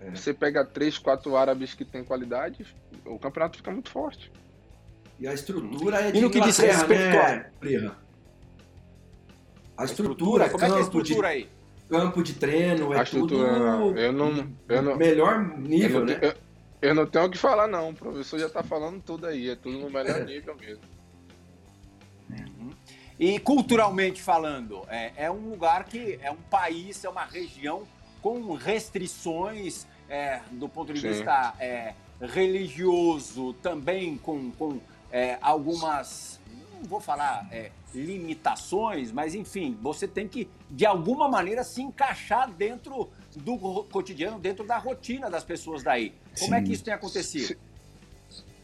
É. 0.01 0.09
você 0.11 0.33
pega 0.33 0.63
três, 0.65 0.97
quatro 0.97 1.35
árabes 1.35 1.73
que 1.73 1.83
têm 1.85 2.03
qualidade, 2.03 2.65
o 3.05 3.19
campeonato 3.19 3.57
fica 3.57 3.71
muito 3.71 3.89
forte. 3.89 4.31
E 5.19 5.27
a 5.27 5.33
estrutura 5.33 6.01
é 6.01 6.11
de 6.11 6.17
E 6.17 6.21
no 6.21 6.29
que 6.29 6.41
diz 6.41 6.59
Inglaterra, 6.59 6.79
respeito 6.79 7.15
né, 7.15 7.51
Plirra? 7.59 7.97
A 9.77 9.85
estrutura, 9.85 10.49
como 10.49 10.63
é 10.63 10.67
que 10.67 10.73
é 10.73 10.77
a 10.77 10.83
campo, 10.83 10.99
estrutura 10.99 11.27
de, 11.27 11.33
aí? 11.33 11.49
campo 11.89 12.23
de 12.23 12.33
treino, 12.33 12.93
é 12.93 12.99
a 12.99 13.03
estrutura, 13.03 13.53
tudo 13.53 13.59
não. 13.59 13.97
eu 13.97 14.11
não, 14.13 14.49
eu 14.69 14.81
não, 14.81 14.95
melhor 14.95 15.57
nível, 15.57 15.99
eu 15.99 16.05
não, 16.05 16.13
né? 16.13 16.19
eu, 16.21 16.33
eu 16.89 16.95
não 16.95 17.05
tenho 17.05 17.25
o 17.25 17.29
que 17.29 17.37
falar 17.37 17.67
não, 17.67 17.89
o 17.89 17.93
professor 17.93 18.39
já 18.39 18.49
tá 18.49 18.63
falando 18.63 19.01
tudo 19.01 19.27
aí, 19.27 19.49
é 19.49 19.55
tudo 19.55 19.77
no 19.79 19.89
melhor 19.89 20.23
nível 20.25 20.55
mesmo. 20.55 20.83
E 23.17 23.39
culturalmente 23.39 24.21
falando, 24.21 24.83
é, 24.89 25.13
é, 25.15 25.31
um 25.31 25.49
lugar 25.49 25.85
que 25.85 26.19
é 26.21 26.29
um 26.29 26.41
país, 26.49 27.03
é 27.03 27.09
uma 27.09 27.23
região 27.23 27.83
com 28.21 28.53
restrições 28.53 29.87
é, 30.09 30.41
do 30.51 30.67
ponto 30.67 30.93
de 30.93 30.99
Sim. 30.99 31.09
vista 31.09 31.53
é, 31.59 31.93
religioso, 32.21 33.53
também 33.55 34.17
com, 34.17 34.51
com 34.51 34.79
é, 35.11 35.37
algumas, 35.41 36.39
não 36.73 36.87
vou 36.87 36.99
falar 36.99 37.47
é, 37.51 37.71
limitações, 37.93 39.11
mas 39.11 39.35
enfim, 39.35 39.77
você 39.81 40.07
tem 40.07 40.27
que, 40.27 40.49
de 40.69 40.85
alguma 40.85 41.27
maneira, 41.27 41.63
se 41.63 41.81
encaixar 41.81 42.51
dentro 42.51 43.09
do 43.35 43.57
cotidiano, 43.85 44.39
dentro 44.39 44.65
da 44.65 44.77
rotina 44.77 45.29
das 45.29 45.43
pessoas 45.43 45.83
daí. 45.83 46.13
Como 46.39 46.51
Sim. 46.51 46.55
é 46.55 46.61
que 46.61 46.71
isso 46.71 46.83
tem 46.83 46.93
acontecido? 46.93 47.57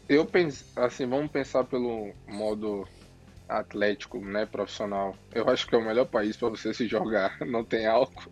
Eu 0.08 0.26
penso, 0.26 0.64
assim, 0.76 1.06
vamos 1.06 1.30
pensar 1.30 1.64
pelo 1.64 2.12
modo 2.26 2.86
atlético, 3.48 4.18
né, 4.18 4.46
profissional. 4.46 5.16
Eu 5.34 5.48
acho 5.48 5.66
que 5.66 5.74
é 5.74 5.78
o 5.78 5.84
melhor 5.84 6.06
país 6.06 6.36
para 6.36 6.48
você 6.48 6.72
se 6.72 6.86
jogar. 6.86 7.38
Não 7.46 7.64
tem 7.64 7.86
álcool. 7.86 8.30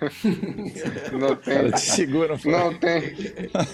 não 1.12 1.36
tem. 1.36 1.76
Segura, 1.76 2.38
não 2.44 2.74
tem. 2.78 3.00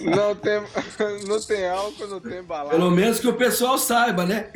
Não 0.00 0.34
tem. 0.34 0.56
Não 1.26 1.40
tem 1.40 1.66
álcool, 1.68 2.06
não 2.06 2.20
tem 2.20 2.42
balada. 2.42 2.70
Pelo 2.76 2.90
menos 2.90 3.20
que 3.20 3.28
o 3.28 3.34
pessoal 3.34 3.78
saiba, 3.78 4.24
né? 4.24 4.50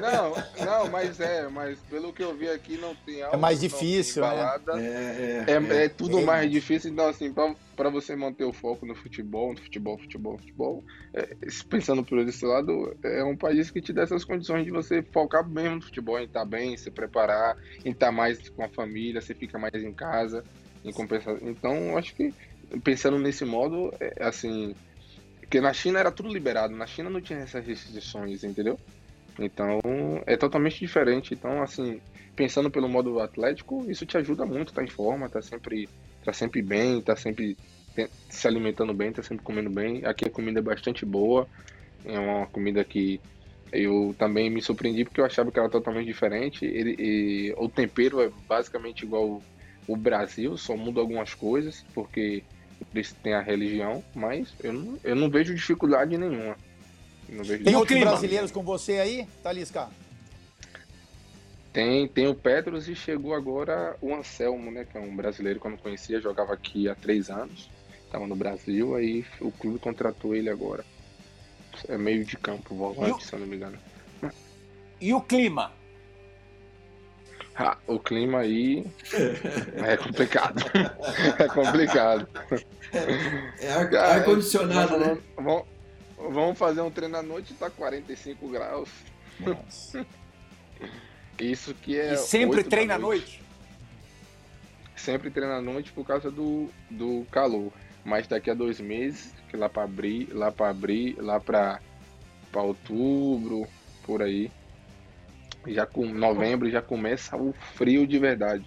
Não, 0.00 0.64
não, 0.64 0.90
mas 0.90 1.20
é, 1.20 1.48
mas 1.48 1.78
pelo 1.90 2.12
que 2.12 2.22
eu 2.22 2.34
vi 2.36 2.48
aqui 2.48 2.76
não 2.76 2.94
tem 2.94 3.22
álcool. 3.22 3.36
É 3.36 3.38
mais 3.38 3.60
difícil, 3.60 4.22
né? 4.22 4.28
balada. 4.28 4.80
É, 4.80 5.44
é, 5.46 5.52
é, 5.52 5.84
é, 5.84 5.88
tudo 5.88 6.18
é. 6.18 6.24
mais 6.24 6.50
difícil. 6.50 6.90
Então, 6.90 7.06
assim, 7.06 7.32
para 7.76 7.88
você 7.88 8.16
manter 8.16 8.44
o 8.44 8.52
foco 8.52 8.86
no 8.86 8.94
futebol, 8.94 9.52
no 9.52 9.60
futebol, 9.60 9.98
futebol, 9.98 10.38
futebol, 10.38 10.84
é, 11.12 11.36
pensando 11.68 12.04
por 12.04 12.18
esse 12.18 12.44
lado, 12.44 12.96
é 13.02 13.24
um 13.24 13.36
país 13.36 13.70
que 13.70 13.80
te 13.80 13.92
dá 13.92 14.02
essas 14.02 14.24
condições 14.24 14.64
de 14.64 14.70
você 14.70 15.02
focar 15.02 15.48
mesmo 15.48 15.76
no 15.76 15.82
futebol, 15.82 16.18
em 16.18 16.24
estar 16.24 16.40
tá 16.40 16.46
bem, 16.46 16.76
se 16.76 16.90
preparar, 16.90 17.56
em 17.84 17.90
estar 17.90 18.06
tá 18.06 18.12
mais 18.12 18.48
com 18.48 18.64
a 18.64 18.68
família, 18.68 19.20
você 19.20 19.34
fica 19.34 19.58
mais 19.58 19.74
em 19.74 19.92
casa, 19.92 20.44
em 20.84 20.92
compensação. 20.92 21.48
Então, 21.48 21.96
acho 21.96 22.14
que 22.14 22.32
pensando 22.82 23.18
nesse 23.18 23.44
modo, 23.44 23.92
é, 24.00 24.24
assim, 24.24 24.74
porque 25.40 25.60
na 25.60 25.72
China 25.72 26.00
era 26.00 26.10
tudo 26.10 26.28
liberado, 26.28 26.74
na 26.74 26.86
China 26.86 27.10
não 27.10 27.20
tinha 27.20 27.40
essas 27.40 27.64
restrições, 27.64 28.44
entendeu? 28.44 28.78
Então, 29.38 29.80
é 30.26 30.36
totalmente 30.36 30.78
diferente. 30.78 31.34
Então, 31.34 31.62
assim, 31.62 32.00
pensando 32.36 32.70
pelo 32.70 32.88
modo 32.88 33.20
atlético, 33.20 33.84
isso 33.88 34.06
te 34.06 34.16
ajuda 34.16 34.44
muito, 34.44 34.72
tá 34.72 34.82
em 34.82 34.88
forma, 34.88 35.28
tá 35.28 35.40
sempre 35.40 35.88
tá 36.24 36.32
sempre 36.32 36.62
bem, 36.62 37.00
tá 37.02 37.14
sempre 37.14 37.56
se 38.28 38.48
alimentando 38.48 38.94
bem, 38.94 39.12
tá 39.12 39.22
sempre 39.22 39.44
comendo 39.44 39.70
bem. 39.70 40.04
Aqui 40.04 40.24
a 40.26 40.30
comida 40.30 40.58
é 40.58 40.62
bastante 40.62 41.04
boa, 41.04 41.46
é 42.04 42.18
uma 42.18 42.46
comida 42.46 42.82
que 42.82 43.20
eu 43.72 44.14
também 44.18 44.50
me 44.50 44.62
surpreendi 44.62 45.04
porque 45.04 45.20
eu 45.20 45.24
achava 45.24 45.50
que 45.52 45.58
era 45.58 45.68
totalmente 45.68 46.06
diferente. 46.06 46.64
Ele, 46.64 46.96
e, 46.98 47.54
o 47.56 47.68
tempero 47.68 48.20
é 48.20 48.30
basicamente 48.48 49.04
igual 49.04 49.42
o 49.86 49.96
Brasil, 49.96 50.56
só 50.56 50.76
muda 50.76 51.00
algumas 51.00 51.34
coisas, 51.34 51.84
porque 51.94 52.42
eles 52.94 53.12
têm 53.12 53.34
a 53.34 53.40
religião, 53.40 54.02
mas 54.14 54.54
eu 54.62 54.72
não, 54.72 54.98
eu 55.02 55.14
não 55.14 55.30
vejo 55.30 55.54
dificuldade 55.54 56.16
nenhuma. 56.16 56.56
Vejo 57.28 57.64
Tem 57.64 57.74
outros 57.74 57.98
brasileiros 57.98 58.50
com 58.50 58.62
você 58.62 58.98
aí, 58.98 59.26
Talisca? 59.42 59.88
Tem, 61.72 62.06
tem 62.06 62.28
o 62.28 62.34
Petros 62.34 62.88
e 62.88 62.94
chegou 62.94 63.34
agora 63.34 63.96
o 64.00 64.14
Anselmo, 64.14 64.70
né? 64.70 64.84
Que 64.84 64.96
é 64.96 65.00
um 65.00 65.14
brasileiro 65.14 65.58
que 65.58 65.66
eu 65.66 65.72
não 65.72 65.78
conhecia, 65.78 66.20
jogava 66.20 66.52
aqui 66.52 66.88
há 66.88 66.94
três 66.94 67.28
anos. 67.30 67.68
Estava 68.06 68.26
no 68.28 68.36
Brasil, 68.36 68.94
aí 68.94 69.26
o 69.40 69.50
clube 69.50 69.80
contratou 69.80 70.36
ele 70.36 70.48
agora. 70.48 70.84
É 71.88 71.98
meio 71.98 72.24
de 72.24 72.36
campo, 72.36 72.76
volante, 72.76 73.24
se 73.24 73.32
eu 73.32 73.40
não 73.40 73.46
me 73.46 73.56
engano. 73.56 73.76
E 75.00 75.12
o 75.12 75.20
clima? 75.20 75.72
Ah, 77.56 77.76
o 77.86 78.00
clima 78.00 78.40
aí 78.40 78.84
é 79.76 79.96
complicado. 79.96 80.64
é 81.38 81.48
complicado. 81.48 82.28
É 83.60 83.72
ar-condicionado, 83.96 84.94
ar 84.94 85.00
né? 85.00 85.18
Vamos, 85.36 85.64
vamos 86.16 86.58
fazer 86.58 86.80
um 86.80 86.90
treino 86.90 87.16
à 87.16 87.22
noite 87.22 87.52
e 87.52 87.56
tá 87.56 87.70
45 87.70 88.48
graus. 88.48 88.90
Nossa. 89.38 90.04
Isso 91.38 91.74
que 91.74 91.98
é. 91.98 92.14
E 92.14 92.16
sempre 92.16 92.64
treina 92.64 92.94
à 92.94 92.98
noite? 92.98 93.42
Sempre 94.96 95.30
treina 95.30 95.56
à 95.56 95.62
noite 95.62 95.92
por 95.92 96.04
causa 96.04 96.30
do, 96.30 96.68
do 96.90 97.26
calor. 97.30 97.72
Mas 98.04 98.26
daqui 98.26 98.50
a 98.50 98.54
dois 98.54 98.80
meses, 98.80 99.32
que 99.48 99.56
lá 99.56 99.68
para 99.68 99.84
abrir, 99.84 100.28
lá 100.32 100.52
para 100.52 100.70
abrir, 100.70 101.16
lá 101.18 101.40
para 101.40 101.80
outubro, 102.52 103.66
por 104.04 104.22
aí. 104.22 104.50
Já 105.66 105.86
com 105.86 106.06
novembro 106.06 106.70
já 106.70 106.82
começa 106.82 107.36
o 107.36 107.54
frio 107.74 108.06
de 108.06 108.18
verdade. 108.18 108.64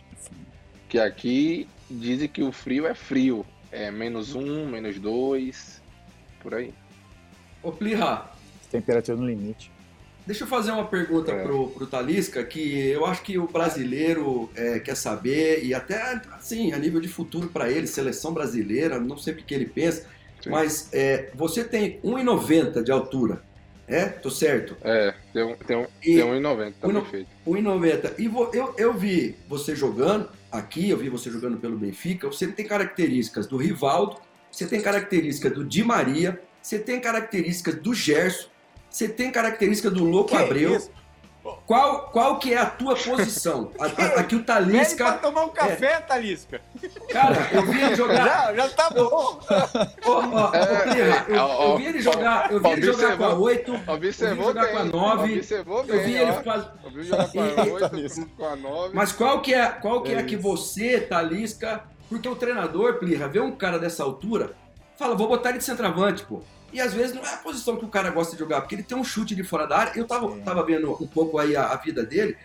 Que 0.90 1.00
aqui 1.00 1.68
dizem 1.90 2.28
que 2.28 2.44
o 2.44 2.52
frio 2.52 2.88
é 2.88 2.94
frio. 2.94 3.46
É 3.72 3.92
menos 3.92 4.34
um, 4.36 4.66
menos 4.68 5.00
dois, 5.00 5.82
por 6.42 6.56
aí. 6.56 6.74
Ô 7.62 7.72
Plirra. 7.72 8.32
Temperatura 8.72 9.18
no 9.18 9.28
limite. 9.28 9.72
Deixa 10.28 10.44
eu 10.44 10.48
fazer 10.48 10.72
uma 10.72 10.86
pergunta 10.86 11.32
é. 11.32 11.42
pro, 11.42 11.70
pro 11.70 11.88
Talisca, 11.88 12.44
que 12.44 12.90
eu 12.90 13.06
acho 13.06 13.22
que 13.22 13.38
o 13.38 13.48
brasileiro 13.48 14.50
é, 14.56 14.78
quer 14.78 14.96
saber, 14.96 15.64
e 15.64 15.74
até 15.74 16.22
assim, 16.34 16.74
a 16.74 16.78
nível 16.78 17.00
de 17.00 17.08
futuro 17.08 17.48
para 17.48 17.72
ele, 17.72 17.88
seleção 17.88 18.34
brasileira, 18.34 19.00
não 19.00 19.18
sei 19.18 19.34
o 19.34 19.38
que 19.38 19.54
ele 19.54 19.66
pensa, 19.66 20.06
Sim. 20.42 20.50
mas 20.50 20.90
é, 20.92 21.32
você 21.34 21.64
tem 21.64 22.02
1,90 22.02 22.84
de 22.84 22.92
altura, 22.92 23.42
é? 23.88 24.06
Tô 24.06 24.30
certo? 24.30 24.76
É, 24.82 25.14
tem, 25.34 25.44
um, 25.44 25.56
tem, 25.56 25.78
um, 25.78 25.88
e, 26.04 26.16
tem 26.16 26.18
1,90, 26.18 26.74
tá 26.80 26.88
1, 26.88 26.94
perfeito. 26.94 27.30
1,90. 27.48 28.14
E 28.20 28.28
vo, 28.28 28.52
eu, 28.54 28.74
eu 28.78 28.94
vi 28.94 29.36
você 29.48 29.76
jogando 29.76 30.30
aqui, 30.52 30.90
eu 30.90 30.98
vi 30.98 31.08
você 31.08 31.32
jogando 31.32 31.58
pelo 31.58 31.78
Benfica, 31.78 32.28
você 32.28 32.48
tem 32.48 32.68
características 32.68 33.48
do 33.48 33.56
Rivaldo, 33.56 34.18
você 34.52 34.68
tem 34.68 34.82
características 34.82 35.54
do 35.54 35.64
Di 35.64 35.84
Maria, 35.84 36.40
você 36.62 36.78
tem 36.78 37.00
características 37.00 37.76
do 37.76 37.94
Gerson, 37.94 38.50
você 38.90 39.08
tem 39.08 39.32
característica 39.32 39.90
do 39.90 40.04
Louco 40.04 40.32
que 40.32 40.36
Abreu. 40.36 40.76
Isso? 40.76 40.92
Qual, 41.66 42.10
qual 42.10 42.40
que 42.40 42.54
é 42.54 42.58
a 42.58 42.66
tua 42.66 42.96
posição? 42.96 43.72
Aqui 44.18 44.36
o 44.36 44.44
Talisca. 44.44 44.80
Pede 44.80 44.96
pra 44.96 45.14
tomar 45.14 45.46
um 45.46 45.50
café, 45.50 45.94
é. 45.94 46.00
Talisca. 46.00 46.62
Cara, 47.10 47.50
eu 47.54 47.66
vi 47.66 47.82
ele 47.82 47.96
jogar. 47.96 48.26
Já, 48.26 48.56
já 48.56 48.70
tá 48.70 48.90
bom. 48.90 49.40
Ô, 50.06 50.12
ó, 50.12 50.52
é, 50.54 51.26
eu, 51.28 51.36
eu 51.36 51.78
vi 51.78 51.86
ele 51.86 52.02
jogar, 52.02 52.52
eu 52.52 52.60
vi 52.60 52.70
ele 52.70 52.82
jogar 52.82 53.18
com 53.18 53.24
a 53.24 53.34
8, 53.34 53.72
eu 53.88 53.98
vi 53.98 54.08
ele 54.08 54.36
jogar 54.36 54.68
com 54.72 54.78
a 54.78 54.84
9. 54.84 55.42
Eu 55.88 56.04
vi 56.04 56.16
ele 56.16 56.34
fazer. 56.34 56.72
Eu 56.84 56.92
vi 56.92 57.04
jogar 57.04 57.32
com 57.32 57.40
a 57.42 57.64
8, 57.64 58.30
com 58.38 58.46
a 58.46 58.56
9. 58.56 58.96
Mas 58.96 59.12
qual 59.12 59.42
que 59.42 59.54
é, 59.54 59.68
qual 59.70 60.02
que 60.02 60.14
é, 60.14 60.20
é 60.20 60.24
que 60.24 60.36
você, 60.36 61.00
Talisca, 61.00 61.84
porque 62.10 62.28
o 62.28 62.36
treinador, 62.36 62.96
Plirra, 62.96 63.28
vê 63.28 63.40
um 63.40 63.52
cara 63.52 63.78
dessa 63.78 64.04
altura, 64.04 64.54
fala, 64.98 65.16
vou 65.16 65.28
botar 65.28 65.50
ele 65.50 65.60
de 65.60 65.64
centroavante, 65.64 66.24
pô. 66.24 66.42
E 66.72 66.82
às 66.82 66.94
vezes 66.94 67.16
não 67.16 67.24
é 67.24 67.34
a 67.34 67.38
posição 67.38 67.78
que 67.78 67.86
o 67.86 67.88
cara 67.88 68.10
gosta 68.10 68.34
de 68.34 68.40
jogar, 68.40 68.62
porque 68.62 68.76
ele 68.76 68.84
tem 68.84 68.98
um 68.98 69.04
chute 69.04 69.36
de 69.36 69.44
fora 69.44 69.66
da 69.66 69.78
área. 69.78 69.94
Eu 69.96 70.06
tava, 70.06 70.36
tava 70.40 70.64
vendo 70.64 70.92
um 71.02 71.08
pouco 71.08 71.38
aí 71.38 71.56
a, 71.56 71.68
a 71.68 71.76
vida 71.78 72.04
dele. 72.06 72.38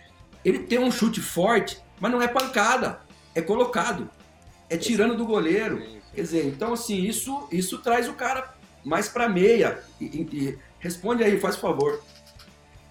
Ele 0.44 0.60
tem 0.60 0.78
um 0.78 0.90
chute 0.90 1.20
forte, 1.20 1.80
mas 2.00 2.10
não 2.10 2.22
é 2.22 2.28
pancada, 2.28 3.00
é 3.34 3.40
colocado, 3.40 4.10
é 4.68 4.76
tirando 4.76 5.16
do 5.16 5.24
goleiro. 5.24 5.82
Quer 6.14 6.22
dizer, 6.22 6.46
então 6.46 6.72
assim, 6.72 7.02
isso, 7.02 7.48
isso 7.50 7.78
traz 7.78 8.08
o 8.08 8.14
cara 8.14 8.54
mais 8.84 9.08
para 9.08 9.28
meia. 9.28 9.82
E, 10.00 10.04
e, 10.04 10.20
e, 10.32 10.58
responde 10.78 11.24
aí, 11.24 11.38
faz 11.38 11.56
favor. 11.56 12.02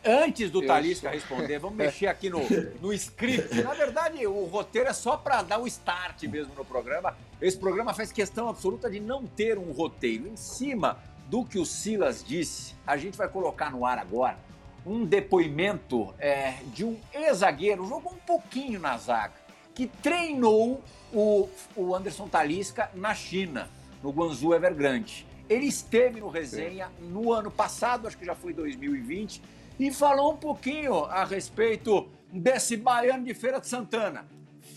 Antes 0.04 0.50
do 0.50 0.66
Talisca 0.66 1.12
responder, 1.12 1.60
vamos 1.60 1.78
mexer 1.78 2.08
aqui 2.08 2.30
no, 2.30 2.40
no 2.82 2.92
script. 2.94 3.62
Na 3.62 3.74
verdade, 3.74 4.26
o 4.26 4.46
roteiro 4.46 4.90
é 4.90 4.94
só 4.94 5.16
para 5.16 5.44
dar 5.44 5.60
o 5.60 5.68
start 5.68 6.24
mesmo 6.24 6.54
no 6.56 6.66
programa. 6.66 7.16
Esse 7.40 7.58
programa 7.58 7.94
faz 7.94 8.12
questão 8.12 8.50
absoluta 8.50 8.90
de 8.90 9.00
não 9.00 9.26
ter 9.26 9.60
um 9.60 9.72
roteiro. 9.72 10.28
Em 10.28 10.36
cima 10.36 10.98
do 11.32 11.46
que 11.46 11.58
o 11.58 11.66
Silas 11.66 12.22
disse, 12.22 12.76
a 12.86 12.98
gente 12.98 13.18
vai 13.18 13.30
colocar 13.30 13.72
no 13.72 13.86
ar 13.86 13.98
agora 13.98 14.38
um 14.86 15.06
depoimento 15.06 16.14
é, 16.20 16.56
de 16.74 16.84
um 16.84 17.00
ex-zagueiro, 17.14 17.88
jogou 17.88 18.12
um 18.12 18.18
pouquinho 18.18 18.82
na 18.82 18.98
zaga, 18.98 19.36
que 19.74 19.88
treinou 19.88 20.82
o, 21.14 21.48
o 21.74 21.96
Anderson 21.96 22.28
Talisca 22.28 22.92
na 22.94 23.16
China, 23.16 23.70
no 24.04 24.12
Guangzhou 24.12 24.54
Evergrande. 24.54 25.26
Ele 25.48 25.68
esteve 25.68 26.20
no 26.20 26.28
resenha 26.28 26.88
Sim. 26.88 27.08
no 27.08 27.32
ano 27.32 27.50
passado, 27.50 28.10
acho 28.10 28.18
que 28.18 28.26
já 28.26 28.36
foi 28.36 28.52
2020, 28.52 29.42
e 29.80 29.90
falou 29.90 30.34
um 30.34 30.38
pouquinho 30.38 31.06
a 31.06 31.24
respeito 31.24 32.10
desse 32.30 32.76
baiano 32.76 33.24
de 33.24 33.34
Feira 33.34 33.62
de 33.62 33.68
Santana. 33.68 34.26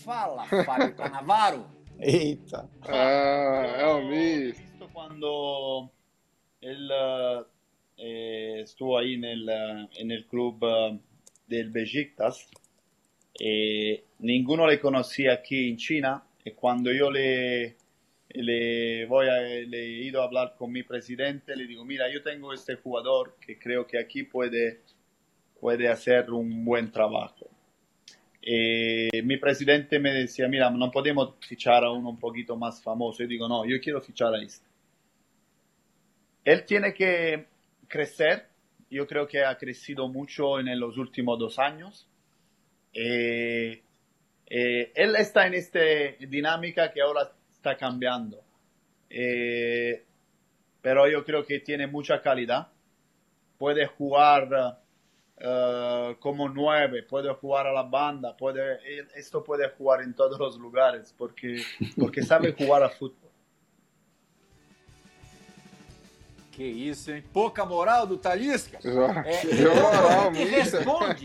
Fala, 0.05 0.45
Fábio 0.63 0.95
Canavaro. 0.95 1.65
Eita. 1.99 2.69
Ah, 2.87 3.75
é 3.77 3.87
o 3.87 4.07
misto. 4.07 4.63
Quando 4.93 5.89
él 6.65 6.91
eh, 7.97 8.61
estuvo 8.63 8.97
ahí 8.97 9.13
en 9.13 9.23
el, 9.23 9.49
en 9.97 10.11
el 10.11 10.25
club 10.25 10.63
uh, 10.63 10.99
del 11.47 11.69
Besiktas. 11.69 12.49
Eh, 13.39 14.03
ninguno 14.19 14.67
le 14.67 14.79
conocía 14.79 15.33
aquí 15.33 15.69
en 15.69 15.77
China 15.77 16.23
y 16.43 16.51
cuando 16.51 16.91
yo 16.91 17.11
le, 17.11 17.75
le, 18.29 19.05
voy 19.05 19.27
a, 19.27 19.41
le 19.41 19.85
he 19.85 20.05
ido 20.05 20.21
a 20.21 20.25
hablar 20.25 20.55
con 20.57 20.71
mi 20.71 20.83
presidente, 20.83 21.55
le 21.55 21.67
digo, 21.67 21.85
mira, 21.85 22.11
yo 22.11 22.23
tengo 22.23 22.53
este 22.53 22.75
jugador 22.75 23.35
que 23.39 23.59
creo 23.59 23.85
que 23.85 23.99
aquí 23.99 24.23
puede, 24.23 24.81
puede 25.59 25.87
hacer 25.87 26.31
un 26.31 26.65
buen 26.65 26.91
trabajo. 26.91 27.49
Eh, 28.41 29.09
mi 29.23 29.37
presidente 29.37 29.99
me 29.99 30.11
decía, 30.11 30.47
mira, 30.47 30.69
no 30.69 30.91
podemos 30.91 31.35
fichar 31.41 31.83
a 31.83 31.91
uno 31.91 32.09
un 32.09 32.19
poquito 32.19 32.55
más 32.55 32.81
famoso. 32.81 33.23
Yo 33.23 33.27
digo, 33.27 33.47
no, 33.47 33.65
yo 33.65 33.79
quiero 33.81 34.01
fichar 34.01 34.33
a 34.33 34.41
este. 34.41 34.74
Él 36.45 36.63
tiene 36.63 36.93
que 36.93 37.47
crecer. 37.87 38.47
Yo 38.89 39.07
creo 39.07 39.27
que 39.27 39.43
ha 39.43 39.57
crecido 39.57 40.07
mucho 40.07 40.59
en 40.59 40.79
los 40.79 40.97
últimos 40.97 41.39
dos 41.39 41.57
años. 41.57 42.07
Eh, 42.93 43.81
eh, 44.45 44.91
él 44.95 45.15
está 45.15 45.47
en 45.47 45.55
esta 45.55 45.79
dinámica 46.19 46.93
que 46.93 47.01
ahora 47.01 47.31
está 47.51 47.75
cambiando. 47.75 48.43
pero 50.81 51.09
yo 51.09 51.25
creo 51.25 51.43
que 51.43 51.59
tiene 51.59 51.87
mucha 51.87 52.21
calidad. 52.21 52.67
Puede 53.57 53.87
jugar 53.87 54.79
como 56.19 56.47
nueve, 56.47 57.03
puede 57.03 57.33
jugar 57.33 57.67
a 57.67 57.73
la 57.73 57.83
banda, 57.83 58.37
puede, 58.37 58.79
esto 59.15 59.43
puede 59.43 59.69
jugar 59.69 60.01
en 60.01 60.13
todos 60.13 60.39
los 60.39 60.57
lugares 60.57 61.13
porque, 61.17 61.61
porque 61.99 62.21
sabe 62.21 62.53
jugar 62.53 62.83
a 62.83 62.89
fútbol. 62.89 63.24
Que 66.55 66.63
isso, 66.63 67.11
hein? 67.11 67.21
Pouca 67.33 67.65
moral 67.65 68.07
do 68.07 68.17
Talisca. 68.17 68.79
É, 69.25 69.45
e 70.33 70.45
responde, 70.45 71.23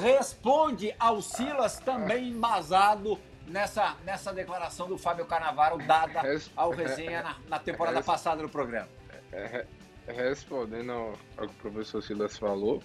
responde 0.00 0.94
ao 1.00 1.20
Silas 1.20 1.80
também 1.80 2.28
embasado 2.28 3.18
nessa, 3.48 3.96
nessa 4.04 4.32
declaração 4.32 4.86
do 4.86 4.96
Fábio 4.96 5.26
Canavaro 5.26 5.78
dada 5.78 6.22
ao 6.54 6.70
resenha 6.70 7.24
na, 7.24 7.36
na 7.48 7.58
temporada 7.58 8.00
passada 8.04 8.40
no 8.40 8.48
programa. 8.48 8.88
É, 9.32 9.66
respondendo 10.06 10.92
ao, 10.92 11.18
ao 11.36 11.48
que 11.48 11.66
o 11.66 11.72
professor 11.72 12.00
Silas 12.00 12.38
falou, 12.38 12.80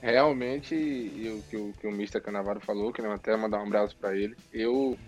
realmente, 0.00 0.74
e 0.74 1.38
o 1.38 1.42
que 1.50 1.56
o, 1.58 1.72
que 1.78 1.86
o 1.86 1.90
Mr. 1.90 2.18
Canavaro 2.22 2.60
falou, 2.60 2.94
que 2.94 3.02
até 3.02 3.36
mandar 3.36 3.58
um 3.58 3.66
abraço 3.66 3.94
para 3.94 4.16
ele, 4.16 4.34
eu 4.54 4.98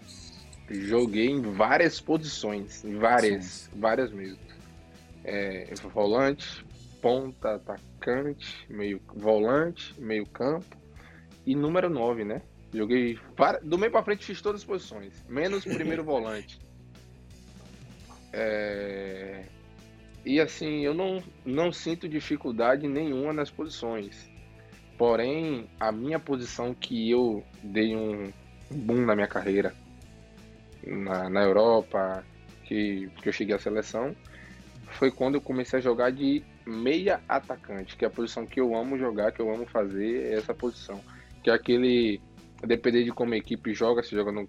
joguei 0.68 1.30
em 1.30 1.40
várias 1.40 1.98
posições, 2.02 2.84
em 2.84 2.98
várias, 2.98 3.70
várias 3.74 4.12
mesmo. 4.12 4.47
É, 5.30 5.74
volante, 5.92 6.64
ponta, 7.02 7.56
atacante, 7.56 8.66
meio 8.66 8.98
volante, 9.14 9.94
meio 10.00 10.24
campo 10.24 10.74
e 11.46 11.54
número 11.54 11.90
9, 11.90 12.24
né? 12.24 12.40
Joguei 12.72 13.18
do 13.62 13.76
meio 13.76 13.92
para 13.92 14.02
frente 14.02 14.24
fiz 14.24 14.40
todas 14.40 14.62
as 14.62 14.66
posições, 14.66 15.22
menos 15.28 15.66
o 15.66 15.74
primeiro 15.74 16.02
volante. 16.04 16.58
É... 18.32 19.44
E 20.24 20.40
assim, 20.40 20.80
eu 20.80 20.94
não, 20.94 21.22
não 21.44 21.70
sinto 21.72 22.08
dificuldade 22.08 22.88
nenhuma 22.88 23.32
nas 23.34 23.50
posições. 23.50 24.30
Porém, 24.96 25.68
a 25.78 25.92
minha 25.92 26.18
posição 26.18 26.74
que 26.74 27.10
eu 27.10 27.44
dei 27.62 27.94
um 27.94 28.32
boom 28.70 29.04
na 29.04 29.14
minha 29.14 29.28
carreira 29.28 29.74
na, 30.86 31.28
na 31.28 31.42
Europa, 31.42 32.24
que, 32.64 33.10
que 33.22 33.28
eu 33.28 33.32
cheguei 33.32 33.54
à 33.54 33.58
seleção, 33.58 34.16
foi 34.90 35.10
quando 35.10 35.36
eu 35.36 35.40
comecei 35.40 35.78
a 35.78 35.82
jogar 35.82 36.10
de 36.10 36.42
meia 36.66 37.20
atacante, 37.28 37.96
que 37.96 38.04
é 38.04 38.08
a 38.08 38.10
posição 38.10 38.46
que 38.46 38.60
eu 38.60 38.74
amo 38.74 38.98
jogar, 38.98 39.32
que 39.32 39.40
eu 39.40 39.52
amo 39.52 39.66
fazer, 39.66 40.32
é 40.32 40.34
essa 40.34 40.54
posição. 40.54 41.00
Que 41.42 41.50
é 41.50 41.52
aquele, 41.52 42.20
depender 42.66 43.04
de 43.04 43.12
como 43.12 43.34
a 43.34 43.36
equipe 43.36 43.72
joga, 43.72 44.02
se 44.02 44.14
joga 44.14 44.32
no 44.32 44.46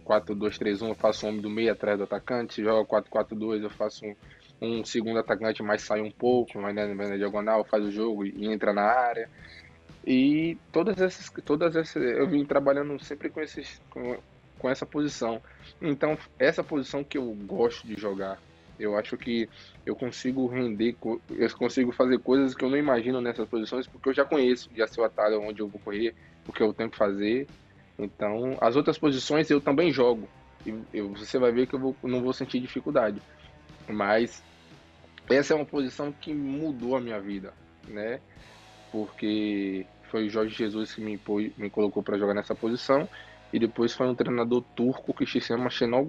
4-2-3-1, 0.00 0.88
eu 0.88 0.94
faço 0.94 1.26
um 1.26 1.30
homem 1.30 1.40
do 1.40 1.50
meio 1.50 1.72
atrás 1.72 1.98
do 1.98 2.04
atacante, 2.04 2.54
se 2.54 2.62
joga 2.62 2.88
4-4-2, 2.88 3.62
eu 3.62 3.70
faço 3.70 4.04
um, 4.06 4.14
um, 4.60 4.84
segundo 4.84 5.18
atacante, 5.18 5.62
mas 5.62 5.82
sai 5.82 6.00
um 6.00 6.10
pouco, 6.10 6.58
mas 6.60 6.74
na, 6.74 6.86
na 6.86 7.16
diagonal, 7.16 7.64
faz 7.64 7.84
o 7.84 7.90
jogo 7.90 8.24
e 8.24 8.46
entra 8.46 8.72
na 8.72 8.82
área. 8.82 9.28
E 10.04 10.58
todas 10.72 11.00
essas, 11.00 11.30
todas 11.44 11.76
essas, 11.76 12.02
eu 12.02 12.26
vim 12.28 12.44
trabalhando 12.44 12.98
sempre 13.04 13.28
com 13.28 13.40
esses, 13.40 13.80
com, 13.90 14.18
com 14.58 14.70
essa 14.70 14.84
posição. 14.84 15.40
Então, 15.80 16.18
essa 16.38 16.64
posição 16.64 17.04
que 17.04 17.18
eu 17.18 17.32
gosto 17.46 17.86
de 17.86 17.94
jogar, 17.94 18.38
eu 18.82 18.96
acho 18.96 19.16
que 19.16 19.48
eu 19.84 19.94
consigo 19.94 20.46
render, 20.46 20.96
eu 21.30 21.56
consigo 21.56 21.92
fazer 21.92 22.18
coisas 22.18 22.54
que 22.54 22.64
eu 22.64 22.70
não 22.70 22.76
imagino 22.76 23.20
nessas 23.20 23.48
posições, 23.48 23.86
porque 23.86 24.08
eu 24.08 24.14
já 24.14 24.24
conheço, 24.24 24.68
já 24.74 24.86
sei 24.86 25.02
o 25.02 25.06
atalho 25.06 25.40
onde 25.40 25.60
eu 25.60 25.68
vou 25.68 25.80
correr, 25.80 26.14
o 26.46 26.52
que 26.52 26.62
eu 26.62 26.72
tenho 26.72 26.90
que 26.90 26.96
fazer. 26.96 27.48
Então, 27.98 28.56
as 28.60 28.76
outras 28.76 28.98
posições 28.98 29.50
eu 29.50 29.60
também 29.60 29.92
jogo. 29.92 30.28
E 30.66 30.74
eu, 30.92 31.10
você 31.10 31.38
vai 31.38 31.52
ver 31.52 31.66
que 31.66 31.74
eu 31.74 31.80
vou, 31.80 31.96
não 32.02 32.22
vou 32.22 32.32
sentir 32.32 32.60
dificuldade. 32.60 33.20
Mas 33.88 34.42
essa 35.28 35.52
é 35.52 35.56
uma 35.56 35.64
posição 35.64 36.12
que 36.12 36.32
mudou 36.32 36.96
a 36.96 37.00
minha 37.00 37.20
vida, 37.20 37.52
né? 37.88 38.20
porque 38.92 39.86
foi 40.10 40.26
o 40.26 40.30
Jorge 40.30 40.54
Jesus 40.54 40.94
que 40.94 41.00
me, 41.00 41.18
me 41.56 41.70
colocou 41.70 42.02
para 42.02 42.18
jogar 42.18 42.34
nessa 42.34 42.54
posição 42.54 43.08
e 43.50 43.58
depois 43.58 43.94
foi 43.94 44.06
um 44.06 44.14
treinador 44.14 44.62
turco 44.76 45.14
que 45.14 45.26
se 45.26 45.40
chama 45.40 45.70
Şenol 45.70 46.06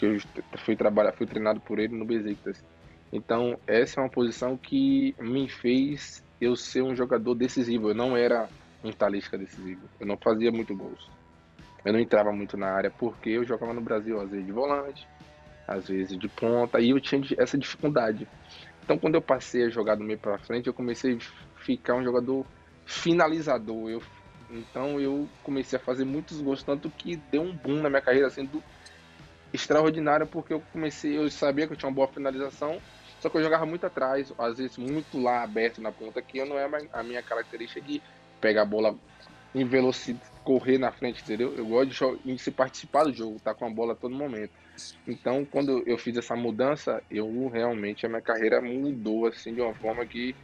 que 0.00 0.06
eu 0.06 0.18
fui 0.64 0.74
trabalhar, 0.74 1.12
fui 1.12 1.26
treinado 1.26 1.60
por 1.60 1.78
ele 1.78 1.94
no 1.94 2.06
Besiktas. 2.06 2.64
Então 3.12 3.58
essa 3.66 4.00
é 4.00 4.02
uma 4.02 4.08
posição 4.08 4.56
que 4.56 5.14
me 5.20 5.46
fez 5.46 6.24
eu 6.40 6.56
ser 6.56 6.82
um 6.82 6.96
jogador 6.96 7.34
decisivo. 7.34 7.90
Eu 7.90 7.94
não 7.94 8.16
era 8.16 8.48
um 8.82 8.90
talista 8.90 9.36
decisivo. 9.36 9.82
Eu 10.00 10.06
não 10.06 10.16
fazia 10.16 10.50
muito 10.50 10.74
gols. 10.74 11.10
Eu 11.84 11.92
não 11.92 12.00
entrava 12.00 12.32
muito 12.32 12.56
na 12.56 12.68
área 12.68 12.90
porque 12.90 13.28
eu 13.28 13.44
jogava 13.44 13.74
no 13.74 13.82
Brasil 13.82 14.18
às 14.18 14.30
vezes 14.30 14.46
de 14.46 14.52
volante, 14.52 15.06
às 15.68 15.86
vezes 15.86 16.18
de 16.18 16.28
ponta 16.28 16.80
e 16.80 16.90
eu 16.90 17.00
tinha 17.00 17.20
essa 17.36 17.58
dificuldade. 17.58 18.26
Então 18.82 18.98
quando 18.98 19.16
eu 19.16 19.22
passei 19.22 19.64
a 19.64 19.70
jogar 19.70 19.96
do 19.96 20.04
meio 20.04 20.18
para 20.18 20.38
frente, 20.38 20.66
eu 20.66 20.74
comecei 20.74 21.18
ficar 21.56 21.94
um 21.94 22.04
jogador 22.04 22.46
finalizador. 22.86 23.90
Eu, 23.90 24.02
então 24.48 24.98
eu 24.98 25.28
comecei 25.42 25.78
a 25.78 25.82
fazer 25.82 26.06
muitos 26.06 26.40
gols, 26.40 26.62
tanto 26.62 26.88
que 26.88 27.16
deu 27.16 27.42
um 27.42 27.54
boom 27.54 27.82
na 27.82 27.90
minha 27.90 28.00
carreira, 28.00 28.28
assim, 28.28 28.48
extraordinário, 29.52 30.26
porque 30.26 30.52
eu 30.52 30.62
comecei, 30.72 31.16
eu 31.16 31.30
sabia 31.30 31.66
que 31.66 31.72
eu 31.72 31.76
tinha 31.76 31.88
uma 31.88 31.94
boa 31.94 32.08
finalização, 32.08 32.80
só 33.20 33.28
que 33.28 33.36
eu 33.36 33.42
jogava 33.42 33.66
muito 33.66 33.84
atrás, 33.84 34.32
às 34.38 34.58
vezes 34.58 34.78
muito 34.78 35.18
lá 35.18 35.42
aberto 35.42 35.80
na 35.80 35.92
ponta, 35.92 36.22
que 36.22 36.38
eu 36.38 36.46
não 36.46 36.58
é 36.58 36.68
a 36.92 37.02
minha 37.02 37.22
característica 37.22 37.80
de 37.80 38.00
pegar 38.40 38.62
a 38.62 38.66
bola 38.66 38.96
em 39.54 39.64
velocidade, 39.64 40.24
correr 40.44 40.78
na 40.78 40.90
frente, 40.90 41.22
entendeu? 41.22 41.54
Eu 41.56 41.66
gosto 41.66 42.18
de, 42.24 42.32
de 42.32 42.38
se 42.38 42.50
participar 42.50 43.04
do 43.04 43.12
jogo, 43.12 43.40
tá 43.40 43.52
com 43.52 43.66
a 43.66 43.70
bola 43.70 43.92
a 43.92 43.96
todo 43.96 44.14
momento. 44.14 44.52
Então, 45.06 45.44
quando 45.44 45.82
eu 45.86 45.98
fiz 45.98 46.16
essa 46.16 46.34
mudança, 46.34 47.02
eu 47.10 47.48
realmente 47.48 48.06
a 48.06 48.08
minha 48.08 48.22
carreira 48.22 48.60
mudou 48.62 49.26
assim 49.26 49.52
de 49.52 49.60
uma 49.60 49.74
forma 49.74 50.06
que 50.06 50.34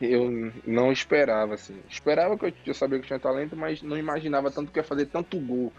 eu 0.00 0.52
não 0.66 0.92
esperava, 0.92 1.54
assim. 1.54 1.80
Esperava 1.88 2.36
que 2.36 2.46
eu, 2.46 2.52
eu 2.66 2.74
sabia 2.74 2.98
que 2.98 3.04
eu 3.04 3.08
tinha 3.08 3.18
talento, 3.18 3.56
mas 3.56 3.82
não 3.82 3.96
imaginava 3.96 4.50
tanto 4.50 4.70
que 4.70 4.78
ia 4.78 4.84
fazer 4.84 5.06
tanto 5.06 5.40
gol. 5.40 5.72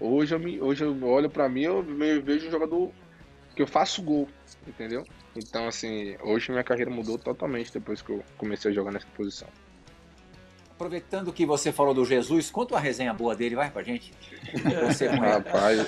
Hoje 0.00 0.34
eu, 0.34 0.38
me, 0.38 0.60
hoje 0.60 0.84
eu 0.84 1.04
olho 1.04 1.30
para 1.30 1.48
mim, 1.48 1.62
eu 1.62 1.82
vejo 2.22 2.48
um 2.48 2.50
jogador 2.50 2.90
que 3.54 3.62
eu 3.62 3.66
faço 3.66 4.02
gol, 4.02 4.28
entendeu? 4.66 5.04
Então, 5.36 5.66
assim, 5.66 6.16
hoje 6.22 6.50
minha 6.50 6.64
carreira 6.64 6.90
mudou 6.90 7.18
totalmente 7.18 7.72
depois 7.72 8.02
que 8.02 8.10
eu 8.10 8.24
comecei 8.36 8.70
a 8.70 8.74
jogar 8.74 8.92
nessa 8.92 9.06
posição. 9.16 9.48
Aproveitando 10.70 11.32
que 11.32 11.46
você 11.46 11.70
falou 11.70 11.94
do 11.94 12.04
Jesus, 12.04 12.50
conta 12.50 12.74
uma 12.74 12.80
resenha 12.80 13.14
boa 13.14 13.36
dele, 13.36 13.54
vai 13.54 13.70
pra 13.70 13.82
gente. 13.84 14.12
Você 14.84 15.08
com 15.08 15.20
Rapaz, 15.20 15.78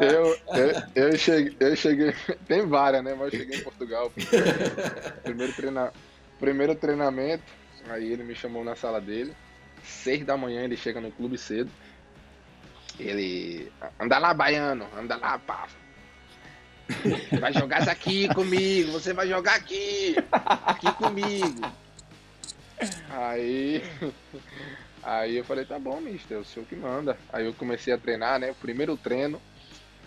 eu, 0.00 0.38
eu, 0.56 0.82
eu, 0.94 1.18
cheguei, 1.18 1.54
eu 1.60 1.76
cheguei, 1.76 2.14
tem 2.48 2.66
várias, 2.66 3.04
né? 3.04 3.14
Mas 3.14 3.32
eu 3.32 3.40
cheguei 3.40 3.58
em 3.58 3.62
Portugal. 3.62 4.10
Primeiro 5.22 5.52
treinar 5.52 5.92
Primeiro 6.42 6.74
treinamento, 6.74 7.44
aí 7.88 8.10
ele 8.10 8.24
me 8.24 8.34
chamou 8.34 8.64
na 8.64 8.74
sala 8.74 9.00
dele. 9.00 9.32
Seis 9.84 10.26
da 10.26 10.36
manhã 10.36 10.64
ele 10.64 10.76
chega 10.76 11.00
no 11.00 11.12
clube 11.12 11.38
cedo. 11.38 11.70
Ele. 12.98 13.72
Anda 13.98 14.18
lá, 14.18 14.34
baiano, 14.34 14.86
anda 14.96 15.16
lá, 15.16 15.38
pá. 15.38 15.66
Vai 17.40 17.52
jogar 17.52 17.80
isso 17.80 17.90
aqui 17.90 18.28
comigo, 18.34 18.92
você 18.92 19.12
vai 19.12 19.26
jogar 19.26 19.54
aqui, 19.54 20.14
aqui 20.30 20.92
comigo. 20.92 21.60
Aí. 23.10 23.82
Aí 25.02 25.36
eu 25.36 25.44
falei, 25.44 25.64
tá 25.64 25.78
bom, 25.78 26.00
mister, 26.00 26.36
é 26.36 26.40
o 26.40 26.44
senhor 26.44 26.66
que 26.66 26.76
manda. 26.76 27.18
Aí 27.32 27.44
eu 27.44 27.54
comecei 27.54 27.92
a 27.92 27.98
treinar, 27.98 28.38
né? 28.38 28.54
Primeiro 28.60 28.96
treino. 28.96 29.40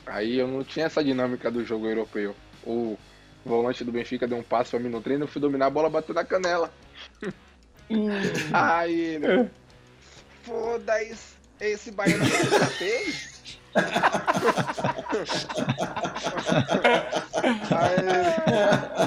Aí 0.06 0.38
eu 0.38 0.48
não 0.48 0.63
tinha 0.63 0.86
essa 0.86 1.04
dinâmica 1.04 1.52
do 1.52 1.65
jogo 1.65 1.88
europeu. 1.88 2.36
O 2.63 2.98
volante 3.45 3.84
do 3.84 3.91
Benfica 3.91 4.28
deu 4.28 4.38
um 4.38 4.43
passo 4.43 4.71
pra 4.71 4.80
mim 4.80 4.89
no 4.89 5.02
treino, 5.02 5.24
eu 5.24 5.28
fui 5.28 5.41
dominar 5.41 5.67
a 5.67 5.69
bola, 5.69 5.89
bateu 5.89 6.15
na 6.15 6.24
canela. 6.24 6.71
Hum. 7.89 8.08
Aí 8.54 9.00
ele. 9.00 9.50
Foda-se, 10.43 11.35
esse 11.60 11.91
baiano 11.91 12.26
já 12.26 12.65
fez? 12.68 13.36
Aí, 17.72 18.06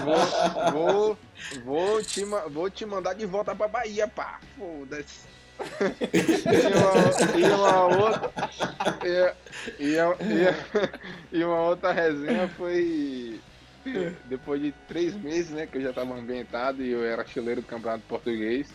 vou, 0.04 0.72
vou, 0.72 1.18
vou, 1.64 2.02
te, 2.02 2.24
vou 2.50 2.70
te 2.70 2.84
mandar 2.86 3.14
de 3.14 3.26
volta 3.26 3.54
pra 3.54 3.68
Bahia, 3.68 4.06
pá. 4.06 4.40
Foda-se. 4.56 5.26
e, 6.14 6.68
uma, 6.76 7.38
e 7.38 7.42
uma 7.50 7.86
outra 7.86 8.32
e, 9.02 9.34
e, 9.82 9.96
e, 9.96 11.38
e 11.38 11.44
uma 11.44 11.62
outra 11.62 11.90
resenha 11.90 12.46
foi 12.56 13.40
depois 14.26 14.60
de 14.60 14.72
três 14.86 15.14
meses, 15.14 15.50
né, 15.50 15.66
que 15.66 15.78
eu 15.78 15.82
já 15.82 15.90
estava 15.90 16.14
ambientado 16.14 16.82
e 16.82 16.90
eu 16.90 17.04
era 17.04 17.22
artilheiro 17.22 17.60
do 17.60 17.66
campeonato 17.66 18.04
português, 18.08 18.68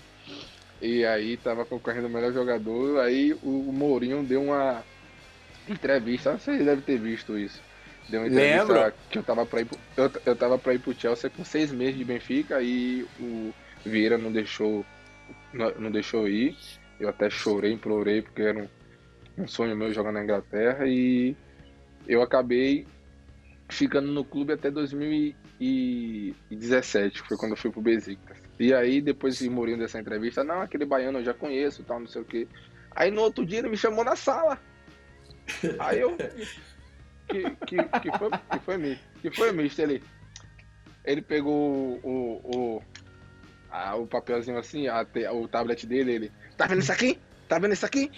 E 0.84 1.04
aí 1.06 1.38
tava 1.38 1.64
concorrendo 1.64 2.08
o 2.08 2.10
melhor 2.10 2.34
jogador. 2.34 3.00
Aí 3.00 3.34
o 3.42 3.72
Mourinho 3.72 4.22
deu 4.22 4.44
uma 4.44 4.84
entrevista. 5.66 6.38
Vocês 6.38 6.66
devem 6.66 6.84
ter 6.84 7.00
visto 7.00 7.38
isso. 7.38 7.62
Deu 8.10 8.20
uma 8.20 8.28
entrevista 8.28 8.74
Lembro. 8.74 8.94
que 9.10 9.18
eu 9.18 9.24
tava, 9.24 9.46
pra 9.46 9.62
ir, 9.62 9.68
eu, 9.96 10.12
eu 10.26 10.36
tava 10.36 10.60
pra 10.60 10.74
ir 10.74 10.80
pro 10.80 10.94
Chelsea 10.94 11.30
com 11.30 11.46
seis 11.46 11.72
meses 11.72 11.98
de 11.98 12.04
Benfica 12.04 12.62
e 12.62 13.08
o 13.18 13.54
Vieira 13.86 14.18
não 14.18 14.30
deixou, 14.30 14.86
não, 15.54 15.72
não 15.76 15.90
deixou 15.90 16.28
ir. 16.28 16.54
Eu 17.00 17.08
até 17.08 17.30
chorei, 17.30 17.72
implorei, 17.72 18.22
porque 18.22 18.42
era 18.42 18.60
um, 18.60 18.68
um 19.38 19.48
sonho 19.48 19.78
meu 19.78 19.94
jogar 19.94 20.12
na 20.12 20.22
Inglaterra 20.22 20.86
e 20.86 21.34
eu 22.06 22.22
acabei 22.22 22.86
ficando 23.70 24.12
no 24.12 24.26
clube 24.26 24.52
até 24.52 24.70
2017, 24.70 27.22
que 27.22 27.28
foi 27.30 27.38
quando 27.38 27.52
eu 27.52 27.58
fui 27.58 27.72
pro 27.72 27.82
Besiktas. 27.82 28.43
E 28.60 28.74
aí, 28.74 29.02
depois 29.02 29.38
de 29.38 29.50
Mourinho 29.50 29.80
dessa 29.80 30.00
entrevista, 30.00 30.44
não, 30.44 30.62
aquele 30.62 30.86
baiano 30.86 31.20
eu 31.20 31.24
já 31.24 31.34
conheço, 31.34 31.84
tal, 31.84 32.00
não 32.00 32.08
sei 32.08 32.22
o 32.22 32.26
quê. 32.26 32.48
Aí 32.92 33.10
no 33.10 33.22
outro 33.22 33.46
dia 33.46 33.60
ele 33.60 33.70
me 33.70 33.78
chamou 33.78 34.04
na 34.04 34.16
sala. 34.16 34.60
Aí 35.80 36.00
eu. 36.00 36.16
Que, 37.28 37.50
que, 37.66 37.78
que 38.00 38.18
foi, 38.18 38.30
que 38.30 38.60
foi 38.60 38.78
misto? 38.78 39.04
Que 39.22 39.32
foi 39.32 39.52
misto? 39.52 39.82
Ele, 39.82 40.04
ele 41.04 41.22
pegou 41.22 42.00
o, 42.04 42.42
o, 42.44 42.84
a, 43.72 43.96
o 43.96 44.06
papelzinho 44.06 44.58
assim, 44.58 44.88
a, 44.88 45.06
o 45.32 45.48
tablet 45.48 45.88
dele, 45.88 46.12
ele. 46.12 46.32
Tá 46.58 46.68
vendo 46.68 46.82
isso 46.82 46.92
aqui? 46.92 47.20
Tá 47.48 47.58
vendo 47.60 47.74
isso 47.74 47.86
aqui? 47.86 48.12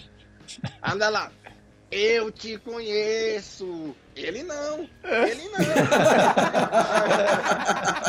Anda 0.82 1.08
lá. 1.08 1.32
Eu 1.90 2.32
te 2.32 2.58
conheço. 2.58 3.94
Ele 4.14 4.42
não. 4.42 4.88
Ele 5.04 5.48
não. 5.48 5.58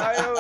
aí 0.04 0.18
eu, 0.18 0.38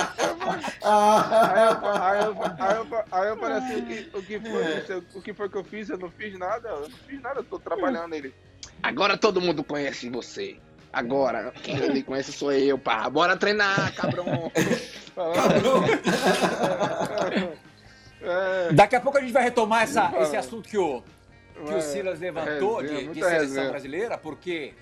aí 2.01 2.23
eu, 2.23 2.35
aí 2.59 2.75
eu, 2.75 3.05
aí 3.11 3.27
eu 3.29 3.37
falei 3.37 3.57
assim, 3.57 3.75
o 3.75 3.85
que, 3.85 4.09
o, 4.17 4.23
que 4.23 4.39
foi, 4.39 5.03
o 5.15 5.21
que 5.21 5.33
foi 5.33 5.49
que 5.49 5.57
eu 5.57 5.63
fiz? 5.63 5.89
Eu 5.89 5.97
não 5.97 6.09
fiz 6.09 6.37
nada. 6.37 6.69
Eu 6.69 6.81
não 6.81 6.97
fiz 7.07 7.21
nada, 7.21 7.41
eu 7.41 7.43
tô 7.43 7.59
trabalhando 7.59 8.15
ele. 8.15 8.33
Agora 8.81 9.17
todo 9.17 9.41
mundo 9.41 9.63
conhece 9.63 10.09
você. 10.09 10.57
Agora, 10.91 11.53
quem 11.63 11.77
ele 11.77 12.01
conhece 12.01 12.31
sou 12.31 12.51
eu, 12.51 12.77
pá. 12.79 13.07
Bora 13.09 13.37
treinar, 13.37 13.93
cabrão. 13.93 14.51
cabrão. 15.15 15.83
Daqui 18.73 18.95
a 18.95 18.99
pouco 18.99 19.17
a 19.17 19.21
gente 19.21 19.31
vai 19.31 19.43
retomar 19.43 19.83
essa, 19.83 20.11
esse 20.21 20.35
assunto 20.35 20.67
que 20.67 20.77
o, 20.77 21.03
que 21.65 21.73
o 21.73 21.81
Silas 21.81 22.19
levantou 22.19 22.79
resenha, 22.79 22.99
de, 23.01 23.07
de 23.07 23.13
seleção 23.13 23.39
resenha. 23.39 23.69
brasileira, 23.69 24.17
porque 24.17 24.73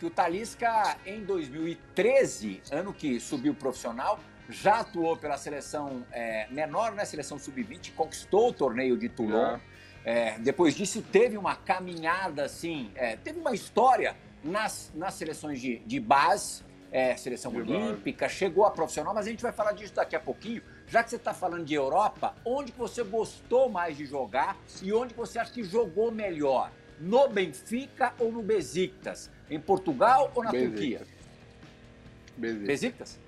que 0.00 0.06
o 0.06 0.10
Talisca, 0.10 0.96
em 1.04 1.22
2013, 1.24 2.62
ano 2.72 2.90
que 2.90 3.20
subiu 3.20 3.54
profissional, 3.54 4.18
já 4.48 4.80
atuou 4.80 5.14
pela 5.14 5.36
seleção 5.36 6.06
é, 6.10 6.48
menor, 6.50 6.92
né? 6.92 7.04
Seleção 7.04 7.38
sub-20, 7.38 7.92
conquistou 7.94 8.48
o 8.48 8.52
torneio 8.52 8.96
de 8.96 9.10
Toulon. 9.10 9.58
É, 10.02 10.38
depois 10.38 10.74
disso, 10.74 11.02
teve 11.02 11.36
uma 11.36 11.54
caminhada 11.54 12.44
assim, 12.44 12.90
é, 12.94 13.16
teve 13.16 13.38
uma 13.38 13.52
história 13.52 14.16
nas, 14.42 14.90
nas 14.94 15.14
seleções 15.14 15.60
de, 15.60 15.80
de 15.80 16.00
base, 16.00 16.62
é, 16.90 17.14
seleção 17.16 17.52
de 17.52 17.58
olímpica, 17.58 18.24
base. 18.24 18.36
chegou 18.36 18.64
a 18.64 18.70
profissional, 18.70 19.12
mas 19.14 19.26
a 19.26 19.30
gente 19.30 19.42
vai 19.42 19.52
falar 19.52 19.72
disso 19.72 19.94
daqui 19.94 20.16
a 20.16 20.20
pouquinho. 20.20 20.62
Já 20.90 21.04
que 21.04 21.10
você 21.10 21.16
está 21.16 21.32
falando 21.32 21.64
de 21.64 21.72
Europa, 21.72 22.34
onde 22.44 22.72
que 22.72 22.78
você 22.78 23.04
gostou 23.04 23.68
mais 23.68 23.96
de 23.96 24.04
jogar 24.04 24.56
e 24.82 24.92
onde 24.92 25.14
você 25.14 25.38
acha 25.38 25.52
que 25.52 25.62
jogou 25.62 26.10
melhor? 26.10 26.72
No 26.98 27.28
Benfica 27.28 28.12
ou 28.18 28.32
no 28.32 28.42
Besiktas? 28.42 29.30
Em 29.48 29.60
Portugal 29.60 30.32
ou 30.34 30.42
na 30.42 30.50
Besiktas. 30.50 30.80
Turquia? 30.80 31.06
Besiktas. 32.36 32.66
Besiktas? 32.66 33.20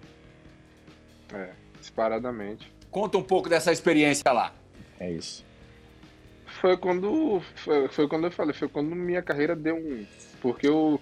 É, 1.32 1.52
disparadamente. 1.78 2.72
Conta 2.90 3.16
um 3.16 3.22
pouco 3.22 3.48
dessa 3.48 3.70
experiência 3.70 4.30
lá. 4.32 4.52
É 4.98 5.12
isso. 5.12 5.44
Foi 6.60 6.76
quando 6.76 7.40
foi, 7.54 7.88
foi 7.88 8.08
quando 8.08 8.24
eu 8.24 8.32
falei, 8.32 8.52
foi 8.52 8.68
quando 8.68 8.94
minha 8.94 9.22
carreira 9.22 9.54
deu 9.54 9.76
um, 9.76 10.04
porque 10.40 10.66
eu 10.66 11.00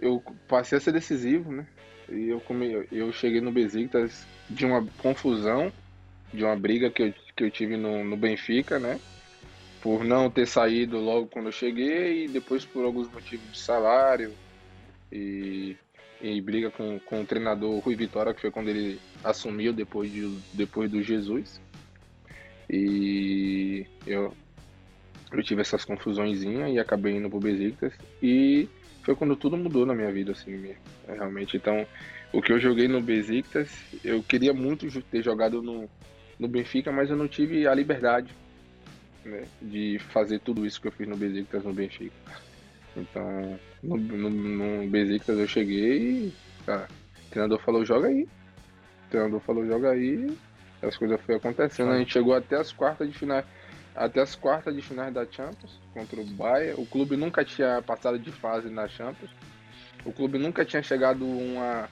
eu 0.00 0.22
passei 0.48 0.78
a 0.78 0.80
ser 0.80 0.92
decisivo, 0.92 1.52
né? 1.52 1.66
E 2.08 2.28
eu 2.28 2.40
come, 2.40 2.86
eu 2.90 3.12
cheguei 3.12 3.40
no 3.40 3.52
Besiktas 3.52 4.26
de 4.48 4.64
uma 4.64 4.86
confusão, 4.98 5.72
de 6.32 6.44
uma 6.44 6.56
briga 6.56 6.90
que 6.90 7.02
eu, 7.02 7.14
que 7.36 7.44
eu 7.44 7.50
tive 7.50 7.76
no, 7.76 8.04
no 8.04 8.16
Benfica, 8.16 8.78
né? 8.78 9.00
Por 9.82 10.04
não 10.04 10.30
ter 10.30 10.46
saído 10.46 10.98
logo 10.98 11.26
quando 11.26 11.46
eu 11.46 11.52
cheguei 11.52 12.24
e 12.24 12.28
depois 12.28 12.64
por 12.64 12.84
alguns 12.84 13.10
motivos 13.12 13.52
de 13.52 13.58
salário 13.58 14.32
e, 15.12 15.76
e 16.20 16.40
briga 16.40 16.70
com, 16.70 16.98
com 17.00 17.20
o 17.20 17.26
treinador 17.26 17.78
Rui 17.80 17.94
Vitória, 17.94 18.32
que 18.32 18.40
foi 18.40 18.50
quando 18.50 18.68
ele 18.68 18.98
assumiu 19.22 19.72
depois, 19.72 20.10
de, 20.10 20.38
depois 20.52 20.90
do 20.90 21.02
Jesus. 21.02 21.60
E 22.68 23.86
eu, 24.06 24.34
eu 25.32 25.42
tive 25.42 25.60
essas 25.60 25.84
confusões 25.84 26.42
e 26.42 26.78
acabei 26.78 27.16
indo 27.16 27.28
pro 27.28 27.38
Besiktas 27.38 27.92
e 28.22 28.68
foi 29.02 29.14
quando 29.14 29.36
tudo 29.36 29.56
mudou 29.56 29.84
na 29.84 29.94
minha 29.94 30.10
vida, 30.10 30.32
assim, 30.32 30.74
realmente. 31.06 31.56
Então, 31.58 31.86
o 32.34 32.42
que 32.42 32.52
eu 32.52 32.58
joguei 32.58 32.88
no 32.88 33.00
Besiktas, 33.00 33.70
eu 34.02 34.20
queria 34.20 34.52
muito 34.52 34.90
ter 35.02 35.22
jogado 35.22 35.62
no, 35.62 35.88
no 36.36 36.48
Benfica, 36.48 36.90
mas 36.90 37.08
eu 37.08 37.16
não 37.16 37.28
tive 37.28 37.66
a 37.66 37.72
liberdade 37.72 38.34
né, 39.24 39.44
de 39.62 40.00
fazer 40.10 40.40
tudo 40.40 40.66
isso 40.66 40.80
que 40.80 40.88
eu 40.88 40.92
fiz 40.92 41.06
no 41.06 41.16
Besiktas 41.16 41.62
no 41.62 41.72
Benfica. 41.72 42.12
Então, 42.96 43.58
no, 43.80 43.96
no, 43.96 44.30
no 44.30 44.90
Besiktas 44.90 45.38
eu 45.38 45.46
cheguei 45.46 46.26
e, 46.26 46.34
cara, 46.66 46.88
o 47.26 47.30
treinador 47.30 47.60
falou, 47.60 47.84
joga 47.84 48.08
aí. 48.08 48.24
O 48.24 49.10
treinador 49.10 49.40
falou, 49.40 49.64
joga 49.64 49.90
aí. 49.92 50.36
As 50.82 50.96
coisas 50.96 51.20
foram 51.20 51.38
acontecendo. 51.38 51.92
A 51.92 51.98
gente 51.98 52.12
chegou 52.12 52.34
até 52.34 52.56
as 52.56 52.72
quartas 52.72 53.08
de 53.08 53.16
final 53.16 53.44
até 53.94 54.20
as 54.20 54.34
quartas 54.34 54.74
de 54.74 54.82
finais 54.82 55.14
da 55.14 55.24
Champions 55.24 55.80
contra 55.92 56.20
o 56.20 56.24
Bayern. 56.24 56.82
O 56.82 56.84
clube 56.84 57.16
nunca 57.16 57.44
tinha 57.44 57.80
passado 57.80 58.18
de 58.18 58.32
fase 58.32 58.68
na 58.68 58.88
Champions. 58.88 59.30
O 60.04 60.12
clube 60.12 60.36
nunca 60.36 60.64
tinha 60.64 60.82
chegado 60.82 61.24
uma 61.24 61.88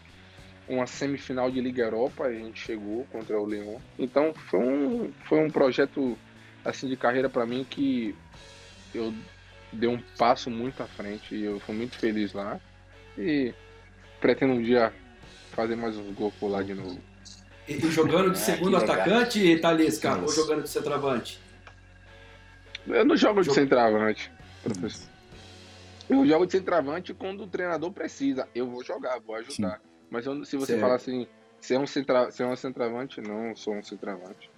uma 0.74 0.86
semifinal 0.86 1.50
de 1.50 1.60
Liga 1.60 1.82
Europa, 1.82 2.24
a 2.24 2.32
gente 2.32 2.60
chegou 2.60 3.06
contra 3.10 3.38
o 3.40 3.46
Lyon. 3.46 3.78
Então 3.98 4.32
foi 4.34 4.60
um, 4.60 5.12
foi 5.24 5.38
um 5.44 5.50
projeto 5.50 6.16
assim 6.64 6.88
de 6.88 6.96
carreira 6.96 7.28
para 7.28 7.46
mim 7.46 7.66
que 7.68 8.14
eu 8.94 9.12
dei 9.72 9.88
um 9.88 9.98
passo 10.18 10.50
muito 10.50 10.82
à 10.82 10.86
frente 10.86 11.34
e 11.34 11.44
eu 11.44 11.58
fui 11.60 11.74
muito 11.74 11.96
feliz 11.98 12.32
lá. 12.32 12.60
E 13.16 13.52
pretendo 14.20 14.54
um 14.54 14.62
dia 14.62 14.92
fazer 15.50 15.76
mais 15.76 15.96
uns 15.96 16.14
gols 16.14 16.34
por 16.38 16.48
lá 16.48 16.62
de 16.62 16.74
novo. 16.74 16.98
E, 17.68 17.78
jogando 17.90 18.30
de 18.30 18.38
é, 18.38 18.40
segundo 18.40 18.76
atacante, 18.76 19.58
Talisca, 19.58 20.18
ou 20.18 20.28
jogando 20.28 20.62
de 20.62 20.68
centroavante? 20.68 21.40
Eu 22.86 23.04
não 23.04 23.16
jogo 23.16 23.42
de 23.42 23.52
centroavante, 23.52 24.30
professor. 24.62 25.08
Eu 26.08 26.26
jogo 26.26 26.46
de 26.46 26.52
centroavante 26.52 27.14
quando 27.14 27.44
o 27.44 27.46
treinador 27.46 27.92
precisa. 27.92 28.48
Eu 28.54 28.68
vou 28.68 28.84
jogar, 28.84 29.18
vou 29.20 29.36
ajudar. 29.36 29.78
Sim. 29.78 29.91
Mas 30.12 30.26
eu, 30.26 30.44
se 30.44 30.58
você 30.58 30.72
certo. 30.72 30.80
falar 30.82 30.96
assim, 30.96 31.26
ser 31.58 31.74
é 31.74 31.78
um, 31.78 31.86
centra, 31.86 32.30
ser 32.30 32.42
é 32.42 32.46
um 32.46 32.54
centroavante, 32.54 33.22
não 33.22 33.56
sou 33.56 33.74
um 33.74 33.82
centroavante. 33.82 34.50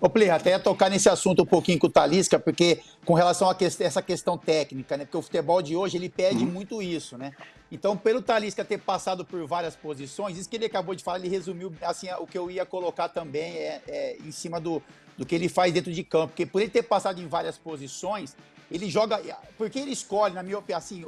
Ô, 0.00 0.10
Play, 0.10 0.30
até 0.30 0.58
tocar 0.58 0.90
nesse 0.90 1.08
assunto 1.08 1.42
um 1.42 1.46
pouquinho 1.46 1.78
com 1.78 1.86
o 1.86 1.90
Talisca, 1.90 2.38
porque 2.38 2.80
com 3.04 3.14
relação 3.14 3.48
a 3.48 3.54
que, 3.54 3.64
essa 3.64 4.02
questão 4.02 4.36
técnica, 4.36 4.96
né? 4.96 5.04
Porque 5.04 5.16
o 5.16 5.22
futebol 5.22 5.62
de 5.62 5.76
hoje 5.76 5.96
ele 5.96 6.08
pede 6.08 6.44
uhum. 6.44 6.50
muito 6.50 6.82
isso, 6.82 7.16
né? 7.16 7.32
Então, 7.70 7.96
pelo 7.96 8.20
Talisca 8.20 8.64
ter 8.64 8.78
passado 8.78 9.24
por 9.24 9.46
várias 9.46 9.76
posições, 9.76 10.36
isso 10.36 10.48
que 10.48 10.56
ele 10.56 10.64
acabou 10.64 10.94
de 10.94 11.04
falar, 11.04 11.18
ele 11.18 11.28
resumiu 11.28 11.72
assim, 11.82 12.08
o 12.18 12.26
que 12.26 12.36
eu 12.36 12.50
ia 12.50 12.66
colocar 12.66 13.08
também 13.08 13.52
é, 13.56 13.82
é 13.86 14.16
em 14.24 14.32
cima 14.32 14.60
do, 14.60 14.82
do 15.16 15.24
que 15.24 15.34
ele 15.34 15.48
faz 15.48 15.72
dentro 15.72 15.92
de 15.92 16.02
campo, 16.02 16.28
porque 16.28 16.46
por 16.46 16.60
ele 16.60 16.70
ter 16.70 16.82
passado 16.82 17.20
em 17.20 17.28
várias 17.28 17.58
posições, 17.58 18.34
ele 18.70 18.90
joga. 18.90 19.20
Porque 19.56 19.78
ele 19.78 19.92
escolhe, 19.92 20.34
na 20.34 20.42
minha 20.42 20.58
opinião, 20.58 20.78
assim, 20.78 21.04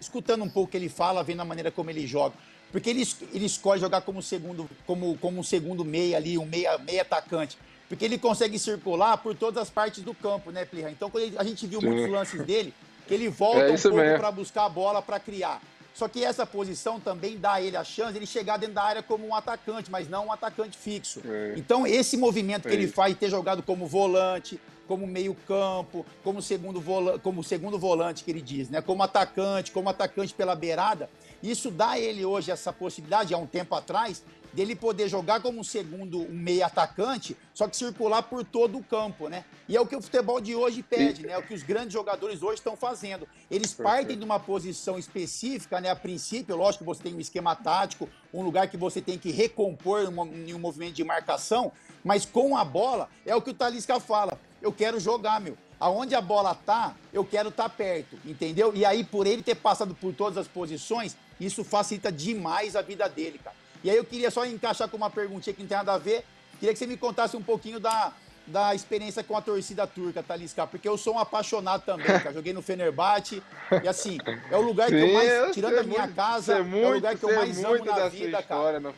escutando 0.00 0.42
um 0.42 0.48
pouco 0.48 0.68
o 0.68 0.70
que 0.70 0.76
ele 0.76 0.88
fala, 0.88 1.22
vendo 1.22 1.42
a 1.42 1.44
maneira 1.44 1.70
como 1.70 1.90
ele 1.90 2.06
joga. 2.06 2.34
Porque 2.72 2.90
ele, 2.90 3.06
ele 3.32 3.46
escolhe 3.46 3.80
jogar 3.80 4.02
como 4.02 4.22
segundo, 4.22 4.68
como, 4.86 5.16
como 5.18 5.40
um 5.40 5.42
segundo 5.42 5.84
meia 5.84 6.16
ali, 6.16 6.36
um 6.36 6.44
meia, 6.44 6.76
meia 6.78 7.02
atacante. 7.02 7.56
Porque 7.88 8.04
ele 8.04 8.18
consegue 8.18 8.58
circular 8.58 9.16
por 9.18 9.34
todas 9.34 9.62
as 9.62 9.70
partes 9.70 10.02
do 10.02 10.12
campo, 10.12 10.50
né, 10.50 10.64
Plirra? 10.64 10.90
Então, 10.90 11.10
ele, 11.14 11.36
a 11.38 11.44
gente 11.44 11.66
viu 11.66 11.80
Sim. 11.80 11.86
muitos 11.86 12.10
lances 12.10 12.44
dele, 12.44 12.74
que 13.06 13.14
ele 13.14 13.28
volta 13.28 13.60
é 13.60 13.72
um 13.72 13.78
pouco 13.78 13.96
para 13.96 14.30
buscar 14.30 14.64
a 14.64 14.68
bola 14.68 15.00
para 15.00 15.20
criar. 15.20 15.60
Só 15.94 16.08
que 16.08 16.22
essa 16.22 16.44
posição 16.44 17.00
também 17.00 17.38
dá 17.38 17.54
a 17.54 17.62
ele 17.62 17.74
a 17.74 17.82
chance 17.82 18.12
de 18.12 18.18
ele 18.18 18.26
chegar 18.26 18.58
dentro 18.58 18.74
da 18.74 18.82
área 18.82 19.02
como 19.02 19.26
um 19.26 19.34
atacante, 19.34 19.90
mas 19.90 20.08
não 20.08 20.26
um 20.26 20.32
atacante 20.32 20.76
fixo. 20.76 21.22
É. 21.24 21.54
Então, 21.56 21.86
esse 21.86 22.18
movimento 22.18 22.64
que 22.64 22.68
é 22.68 22.72
ele 22.74 22.86
faz, 22.86 23.16
ter 23.16 23.30
jogado 23.30 23.62
como 23.62 23.86
volante, 23.86 24.60
como 24.86 25.06
meio-campo, 25.06 26.04
como 26.22 26.40
segundo 26.40 26.80
volante, 26.80 27.20
como 27.20 27.42
segundo 27.42 27.78
volante 27.78 28.24
que 28.24 28.30
ele 28.30 28.42
diz, 28.42 28.70
né? 28.70 28.80
Como 28.80 29.02
atacante, 29.02 29.72
como 29.72 29.88
atacante 29.88 30.34
pela 30.34 30.54
beirada. 30.54 31.08
Isso 31.42 31.70
dá 31.70 31.90
a 31.90 31.98
ele 31.98 32.24
hoje 32.24 32.50
essa 32.50 32.72
possibilidade, 32.72 33.34
há 33.34 33.38
um 33.38 33.46
tempo 33.46 33.74
atrás, 33.74 34.22
dele 34.56 34.74
poder 34.74 35.06
jogar 35.06 35.40
como 35.40 35.60
um 35.60 35.64
segundo, 35.64 36.22
um 36.22 36.32
meio 36.32 36.64
atacante, 36.64 37.36
só 37.52 37.68
que 37.68 37.76
circular 37.76 38.22
por 38.22 38.42
todo 38.42 38.78
o 38.78 38.82
campo, 38.82 39.28
né? 39.28 39.44
E 39.68 39.76
é 39.76 39.80
o 39.80 39.86
que 39.86 39.94
o 39.94 40.00
futebol 40.00 40.40
de 40.40 40.54
hoje 40.54 40.82
pede, 40.82 41.26
né? 41.26 41.34
É 41.34 41.38
o 41.38 41.42
que 41.42 41.52
os 41.52 41.62
grandes 41.62 41.92
jogadores 41.92 42.42
hoje 42.42 42.54
estão 42.54 42.74
fazendo. 42.74 43.28
Eles 43.50 43.74
partem 43.74 44.16
de 44.16 44.24
uma 44.24 44.40
posição 44.40 44.98
específica, 44.98 45.78
né? 45.78 45.90
A 45.90 45.96
princípio, 45.96 46.56
lógico 46.56 46.84
que 46.84 46.88
você 46.88 47.02
tem 47.02 47.14
um 47.14 47.20
esquema 47.20 47.54
tático, 47.54 48.08
um 48.32 48.42
lugar 48.42 48.68
que 48.68 48.78
você 48.78 49.02
tem 49.02 49.18
que 49.18 49.30
recompor 49.30 50.10
em 50.34 50.54
um 50.54 50.58
movimento 50.58 50.94
de 50.94 51.04
marcação, 51.04 51.70
mas 52.02 52.24
com 52.24 52.56
a 52.56 52.64
bola, 52.64 53.10
é 53.26 53.36
o 53.36 53.42
que 53.42 53.50
o 53.50 53.54
Talisca 53.54 54.00
fala. 54.00 54.40
Eu 54.60 54.72
quero 54.72 54.98
jogar, 54.98 55.40
meu. 55.40 55.56
Aonde 55.78 56.14
a 56.14 56.20
bola 56.20 56.54
tá, 56.54 56.94
eu 57.12 57.24
quero 57.24 57.50
estar 57.50 57.64
tá 57.64 57.68
perto, 57.68 58.18
entendeu? 58.24 58.72
E 58.74 58.84
aí, 58.84 59.04
por 59.04 59.26
ele 59.26 59.42
ter 59.42 59.54
passado 59.54 59.94
por 59.94 60.14
todas 60.14 60.38
as 60.38 60.48
posições, 60.48 61.16
isso 61.38 61.62
facilita 61.62 62.10
demais 62.10 62.74
a 62.74 62.82
vida 62.82 63.08
dele, 63.08 63.38
cara. 63.42 63.56
E 63.84 63.90
aí 63.90 63.96
eu 63.96 64.04
queria 64.04 64.30
só 64.30 64.44
encaixar 64.46 64.88
com 64.88 64.96
uma 64.96 65.10
perguntinha 65.10 65.52
que 65.54 65.60
não 65.60 65.68
tem 65.68 65.76
nada 65.76 65.92
a 65.92 65.98
ver. 65.98 66.24
Queria 66.58 66.72
que 66.72 66.78
você 66.78 66.86
me 66.86 66.96
contasse 66.96 67.36
um 67.36 67.42
pouquinho 67.42 67.78
da, 67.78 68.12
da 68.46 68.74
experiência 68.74 69.24
com 69.24 69.36
a 69.36 69.42
torcida 69.42 69.86
turca, 69.86 70.22
Talisca, 70.22 70.66
porque 70.66 70.88
eu 70.88 70.96
sou 70.96 71.14
um 71.14 71.18
apaixonado 71.18 71.82
também, 71.84 72.06
cara. 72.06 72.32
Joguei 72.32 72.52
no 72.52 72.62
Fenerbahçe 72.62 73.42
e 73.82 73.88
assim, 73.88 74.18
é 74.50 74.56
o 74.56 74.62
lugar 74.62 74.88
que 74.88 74.94
eu 74.94 75.12
mais, 75.12 75.54
tirando 75.54 75.78
a 75.78 75.82
minha 75.82 76.02
muito, 76.02 76.14
casa, 76.14 76.54
é, 76.54 76.62
muito, 76.62 76.84
é, 76.84 76.90
o 76.90 76.94
lugar 76.94 77.16
que 77.16 77.24
eu 77.24 77.34
mais 77.34 77.64
amo 77.64 77.84
na 77.84 78.08
vida, 78.08 78.42
cara. 78.42 78.80
No 78.80 78.94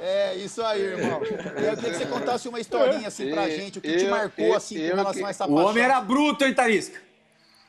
é, 0.00 0.34
isso 0.36 0.62
aí, 0.62 0.82
irmão. 0.82 1.20
E 1.24 1.64
eu 1.64 1.76
queria 1.76 1.90
que 1.90 1.96
você 1.96 2.06
contasse 2.06 2.48
uma 2.48 2.60
historinha 2.60 3.08
assim 3.08 3.30
pra 3.30 3.48
gente, 3.48 3.78
o 3.78 3.82
que 3.82 3.88
eu, 3.88 3.98
te 3.98 4.06
marcou 4.06 4.44
eu, 4.44 4.54
assim 4.54 4.88
com 4.88 4.96
relação 4.96 5.26
a 5.26 5.30
essa 5.30 5.46
paixão. 5.46 5.64
O 5.64 5.68
homem 5.68 5.82
era 5.82 6.00
bruto, 6.00 6.44
hein, 6.44 6.54
Talisca? 6.54 7.00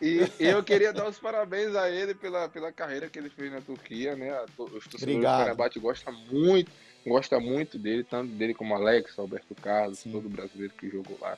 E 0.01 0.29
eu 0.39 0.61
queria 0.61 0.91
dar 0.91 1.07
os 1.07 1.17
parabéns 1.17 1.73
a 1.75 1.89
ele 1.89 2.13
pela, 2.13 2.49
pela 2.49 2.73
carreira 2.73 3.07
que 3.07 3.17
ele 3.17 3.29
fez 3.29 3.49
na 3.49 3.61
Turquia, 3.61 4.15
né? 4.17 4.37
Os 4.57 4.85
torcedores 4.87 5.21
do 5.21 5.37
Fenerbahçe 5.37 5.79
gostam 5.79 6.13
muito, 6.29 6.69
gosta 7.05 7.39
muito 7.39 7.77
dele, 7.77 8.03
tanto 8.03 8.31
dele 8.33 8.53
como 8.53 8.75
Alex, 8.75 9.17
Alberto 9.17 9.55
Carlos, 9.55 9.99
Sim. 9.99 10.11
todo 10.11 10.29
brasileiro 10.29 10.73
que 10.77 10.89
jogou 10.89 11.17
lá. 11.21 11.37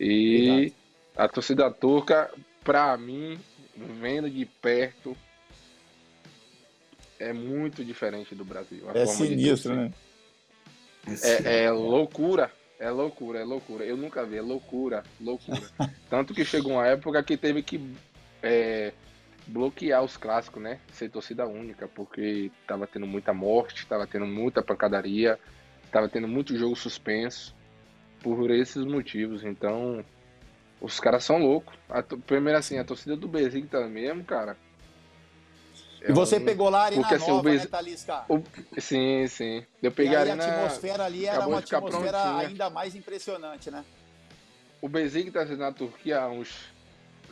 E 0.00 0.72
a 1.16 1.28
torcida 1.28 1.70
turca, 1.70 2.30
pra 2.64 2.96
mim, 2.96 3.38
vendo 3.76 4.28
de 4.30 4.44
perto, 4.44 5.16
é 7.18 7.32
muito 7.32 7.84
diferente 7.84 8.34
do 8.34 8.44
Brasil. 8.44 8.84
é 8.94 9.06
sinistro, 9.06 9.76
né? 9.76 9.92
É, 11.22 11.64
é 11.64 11.70
loucura 11.70 12.50
é 12.82 12.90
loucura, 12.90 13.38
é 13.38 13.44
loucura. 13.44 13.84
Eu 13.84 13.96
nunca 13.96 14.24
vi, 14.24 14.38
é 14.38 14.42
loucura, 14.42 15.04
loucura. 15.20 15.62
Tanto 16.10 16.34
que 16.34 16.44
chegou 16.44 16.72
uma 16.72 16.86
época 16.86 17.22
que 17.22 17.36
teve 17.36 17.62
que 17.62 17.80
é, 18.42 18.92
bloquear 19.46 20.02
os 20.02 20.16
clássicos, 20.16 20.62
né? 20.62 20.80
Ser 20.92 21.10
torcida 21.10 21.46
única, 21.46 21.88
porque 21.88 22.50
tava 22.66 22.86
tendo 22.86 23.06
muita 23.06 23.32
morte, 23.32 23.86
tava 23.86 24.06
tendo 24.06 24.26
muita 24.26 24.62
pancadaria, 24.62 25.38
tava 25.90 26.08
tendo 26.08 26.28
muito 26.28 26.56
jogo 26.56 26.76
suspenso 26.76 27.54
por 28.22 28.50
esses 28.50 28.84
motivos. 28.84 29.44
Então, 29.44 30.04
os 30.80 31.00
caras 31.00 31.24
são 31.24 31.38
loucos. 31.38 31.76
A, 31.88 32.02
primeiro 32.02 32.58
assim, 32.58 32.78
a 32.78 32.84
torcida 32.84 33.16
do 33.16 33.28
Besiktas 33.28 33.90
mesmo, 33.90 34.24
cara, 34.24 34.56
e 36.08 36.12
você 36.12 36.36
um... 36.36 36.44
pegou 36.44 36.68
lá 36.68 36.80
a 36.80 36.84
Arena 36.86 37.02
Porque, 37.02 37.14
assim, 37.14 37.30
Nova, 37.30 37.50
né, 37.50 37.66
Talisca? 37.66 38.24
O... 38.28 38.42
Sim, 38.78 39.26
sim. 39.28 39.64
Eu 39.82 39.92
peguei 39.92 40.16
a 40.16 40.20
Arena... 40.20 40.44
a 40.44 40.64
atmosfera 40.64 41.04
ali 41.04 41.26
era 41.26 41.46
uma 41.46 41.58
atmosfera 41.58 42.10
prontinha. 42.10 42.48
ainda 42.48 42.70
mais 42.70 42.94
impressionante, 42.94 43.70
né? 43.70 43.84
O 44.80 44.88
Besiktas 44.88 45.56
na 45.56 45.70
Turquia, 45.70 46.22
há 46.22 46.28
uns 46.28 46.71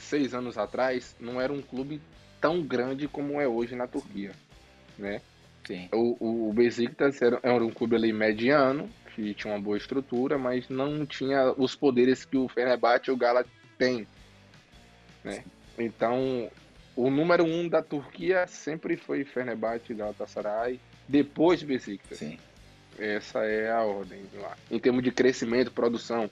seis 0.01 0.35
anos 0.35 0.59
atrás, 0.59 1.15
não 1.21 1.41
era 1.41 1.53
um 1.53 1.63
clube 1.63 2.01
tão 2.41 2.63
grande 2.63 3.07
como 3.07 3.41
é 3.41 3.47
hoje 3.47 3.75
na 3.75 3.87
Turquia, 3.87 4.33
né? 4.99 5.21
Sim. 5.67 5.89
O, 5.93 6.49
o 6.49 6.53
Besiktas 6.53 7.21
era, 7.21 7.39
era 7.43 7.65
um 7.65 7.71
clube 7.71 7.95
ali 7.95 8.13
mediano, 8.13 8.89
que 9.15 9.35
tinha 9.35 9.53
uma 9.53 9.61
boa 9.61 9.77
estrutura, 9.77 10.39
mas 10.39 10.69
não 10.69 11.05
tinha 11.05 11.53
os 11.57 11.75
poderes 11.75 12.25
que 12.25 12.37
o 12.37 12.49
Fenerbahçe 12.49 13.11
e 13.11 13.13
o 13.13 13.17
Gala 13.17 13.45
têm, 13.79 14.07
né? 15.23 15.45
Então, 15.79 16.51
o 16.97 17.11
número 17.11 17.45
um 17.45 17.69
da 17.69 17.83
Turquia 17.83 18.47
sempre 18.47 18.97
foi 18.97 19.25
Fenerbahçe, 19.25 19.95
Galatasaray, 19.95 20.81
depois 21.09 21.63
Besiktas. 21.63 22.19
Sim. 22.19 22.39
Essa 22.99 23.41
é 23.45 23.71
a 23.71 23.83
ordem 23.83 24.23
lá. 24.35 24.57
Em 24.71 24.79
termos 24.79 25.03
de 25.03 25.11
crescimento, 25.11 25.73
produção, 25.73 26.29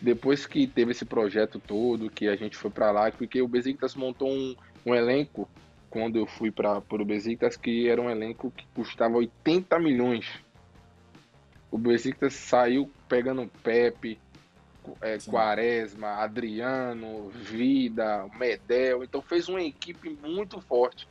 depois 0.00 0.46
que 0.46 0.66
teve 0.66 0.92
esse 0.92 1.04
projeto 1.04 1.58
todo, 1.58 2.10
que 2.10 2.28
a 2.28 2.36
gente 2.36 2.56
foi 2.56 2.70
para 2.70 2.90
lá, 2.90 3.10
porque 3.10 3.40
o 3.40 3.48
Besiktas 3.48 3.94
montou 3.94 4.30
um, 4.30 4.54
um 4.84 4.94
elenco 4.94 5.48
quando 5.90 6.16
eu 6.16 6.26
fui 6.26 6.50
para 6.50 6.78
o 6.78 7.04
Besiktas 7.04 7.56
que 7.56 7.88
era 7.88 8.00
um 8.00 8.10
elenco 8.10 8.50
que 8.50 8.66
custava 8.74 9.16
80 9.16 9.78
milhões. 9.78 10.26
O 11.70 11.78
Besiktas 11.78 12.34
saiu 12.34 12.90
pegando 13.08 13.50
Pepe, 13.62 14.18
é, 15.00 15.18
Quaresma, 15.18 16.08
Adriano, 16.22 17.28
Vida, 17.30 18.28
Medel. 18.38 19.02
Então 19.02 19.20
fez 19.20 19.48
uma 19.48 19.62
equipe 19.62 20.16
muito 20.22 20.60
forte. 20.60 21.08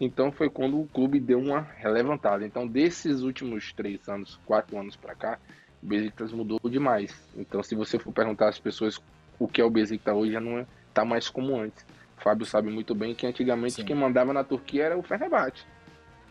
Então 0.00 0.32
foi 0.32 0.48
quando 0.48 0.80
o 0.80 0.86
clube 0.86 1.20
deu 1.20 1.38
uma 1.38 1.60
relevantada. 1.60 2.46
Então 2.46 2.66
desses 2.66 3.20
últimos 3.20 3.72
três 3.72 4.08
anos, 4.08 4.40
quatro 4.46 4.78
anos 4.78 4.96
para 4.96 5.14
cá, 5.14 5.38
o 5.82 5.86
Besiktas 5.86 6.32
mudou 6.32 6.60
demais. 6.64 7.14
Então 7.36 7.62
se 7.62 7.74
você 7.74 7.98
for 7.98 8.12
perguntar 8.12 8.48
às 8.48 8.58
pessoas 8.58 9.00
o 9.38 9.48
que 9.48 9.60
é 9.60 9.64
o 9.64 9.70
Besiktas 9.70 10.14
hoje, 10.14 10.32
já 10.32 10.40
não 10.40 10.58
é, 10.58 10.66
tá 10.92 11.04
mais 11.04 11.28
como 11.28 11.58
antes. 11.58 11.84
O 12.18 12.22
Fábio 12.22 12.44
sabe 12.44 12.70
muito 12.70 12.94
bem 12.94 13.14
que 13.14 13.26
antigamente 13.26 13.76
Sim. 13.76 13.84
quem 13.84 13.96
mandava 13.96 14.32
na 14.32 14.44
Turquia 14.44 14.84
era 14.84 14.98
o 14.98 15.02
Fenerbahçe. 15.02 15.64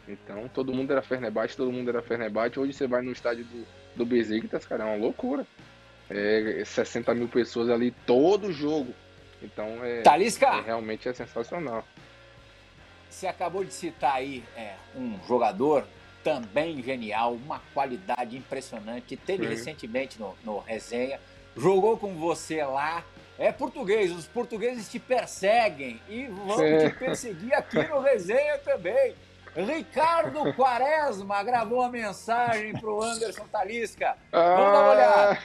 Então 0.07 0.47
todo 0.47 0.73
mundo 0.73 0.91
era 0.91 1.01
Fenerbahçe, 1.01 1.57
todo 1.57 1.71
mundo 1.71 1.89
era 1.89 2.01
Fenerbahçe. 2.01 2.59
Hoje 2.59 2.73
você 2.73 2.87
vai 2.87 3.01
no 3.01 3.11
estádio 3.11 3.45
do, 3.45 3.65
do 3.95 4.05
Besiktas, 4.05 4.65
cara, 4.65 4.83
é 4.83 4.87
uma 4.87 4.97
loucura 4.97 5.45
é, 6.09 6.63
60 6.65 7.13
mil 7.13 7.27
pessoas 7.27 7.69
ali 7.69 7.91
todo 8.05 8.51
jogo. 8.51 8.93
Então 9.41 9.83
é, 9.83 10.01
é, 10.01 10.61
realmente 10.65 11.07
é 11.07 11.13
sensacional. 11.13 11.85
Você 13.09 13.27
acabou 13.27 13.63
de 13.63 13.73
citar 13.73 14.15
aí 14.15 14.43
é, 14.55 14.75
um 14.95 15.17
jogador 15.27 15.85
também 16.23 16.81
genial, 16.81 17.33
uma 17.33 17.59
qualidade 17.73 18.37
impressionante. 18.37 19.17
Teve 19.17 19.43
Sim. 19.43 19.49
recentemente 19.49 20.19
no, 20.19 20.35
no 20.43 20.59
resenha, 20.59 21.19
jogou 21.55 21.97
com 21.97 22.15
você 22.15 22.63
lá. 22.63 23.03
É 23.37 23.51
português, 23.51 24.11
os 24.11 24.27
portugueses 24.27 24.89
te 24.89 24.99
perseguem 24.99 26.01
e 26.09 26.25
vão 26.27 26.61
é. 26.61 26.89
te 26.89 26.95
perseguir 26.97 27.53
aqui 27.53 27.81
no 27.87 28.01
resenha 28.01 28.57
também. 28.57 29.15
Ricardo 29.55 30.53
Quaresma 30.53 31.41
gravou 31.43 31.79
uma 31.79 31.89
mensagem 31.89 32.73
pro 32.73 33.01
Anderson 33.01 33.45
Talisca. 33.51 34.15
Vamos 34.31 34.67
ah. 34.67 34.71
dar 34.71 34.81
uma 34.81 34.91
olhada. 34.91 35.39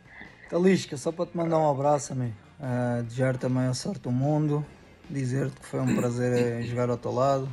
Talisca, 0.48 0.96
só 0.96 1.10
para 1.10 1.26
te 1.26 1.36
mandar 1.36 1.58
um 1.58 1.68
abraço, 1.68 2.12
amigo. 2.12 2.34
Uh, 2.58 3.02
desejar 3.02 3.36
também 3.36 3.66
a 3.66 3.74
sorte 3.74 4.00
do 4.00 4.10
mundo. 4.10 4.64
Dizer-te 5.10 5.60
que 5.60 5.66
foi 5.66 5.80
um 5.80 5.94
prazer 5.94 6.62
jogar 6.62 6.88
ao 6.88 6.96
teu 6.96 7.12
lado. 7.12 7.48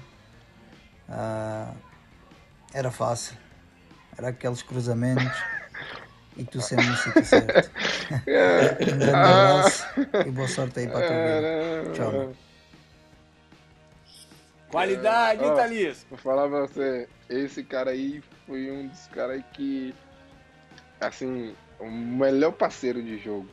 Uh, 1.09 1.75
era 2.73 2.91
fácil. 2.91 3.37
Era 4.17 4.29
aqueles 4.29 4.61
cruzamentos. 4.61 5.37
E 6.35 6.43
tu 6.43 6.59
sempre 6.61 6.87
no 6.87 6.95
sítio 6.95 7.25
certo. 7.25 7.69
um 8.11 8.85
grande 8.85 9.03
abraço 9.09 9.85
e 10.25 10.31
boa 10.31 10.47
sorte 10.47 10.79
aí 10.79 10.87
para 10.87 10.97
a 10.97 11.07
tua 11.07 11.15
vida. 11.15 11.93
Tchau. 11.93 12.33
Qualidade, 14.71 15.43
hein, 15.43 15.55
Thalys? 15.55 16.05
Vou 16.09 16.17
falar 16.17 16.49
pra 16.49 16.61
você, 16.61 17.07
esse 17.29 17.63
cara 17.63 17.91
aí 17.91 18.23
foi 18.47 18.71
um 18.71 18.87
dos 18.87 19.05
caras 19.09 19.43
que, 19.53 19.93
assim, 20.99 21.55
o 21.79 21.91
melhor 21.91 22.53
parceiro 22.53 23.03
de 23.03 23.19
jogo. 23.19 23.47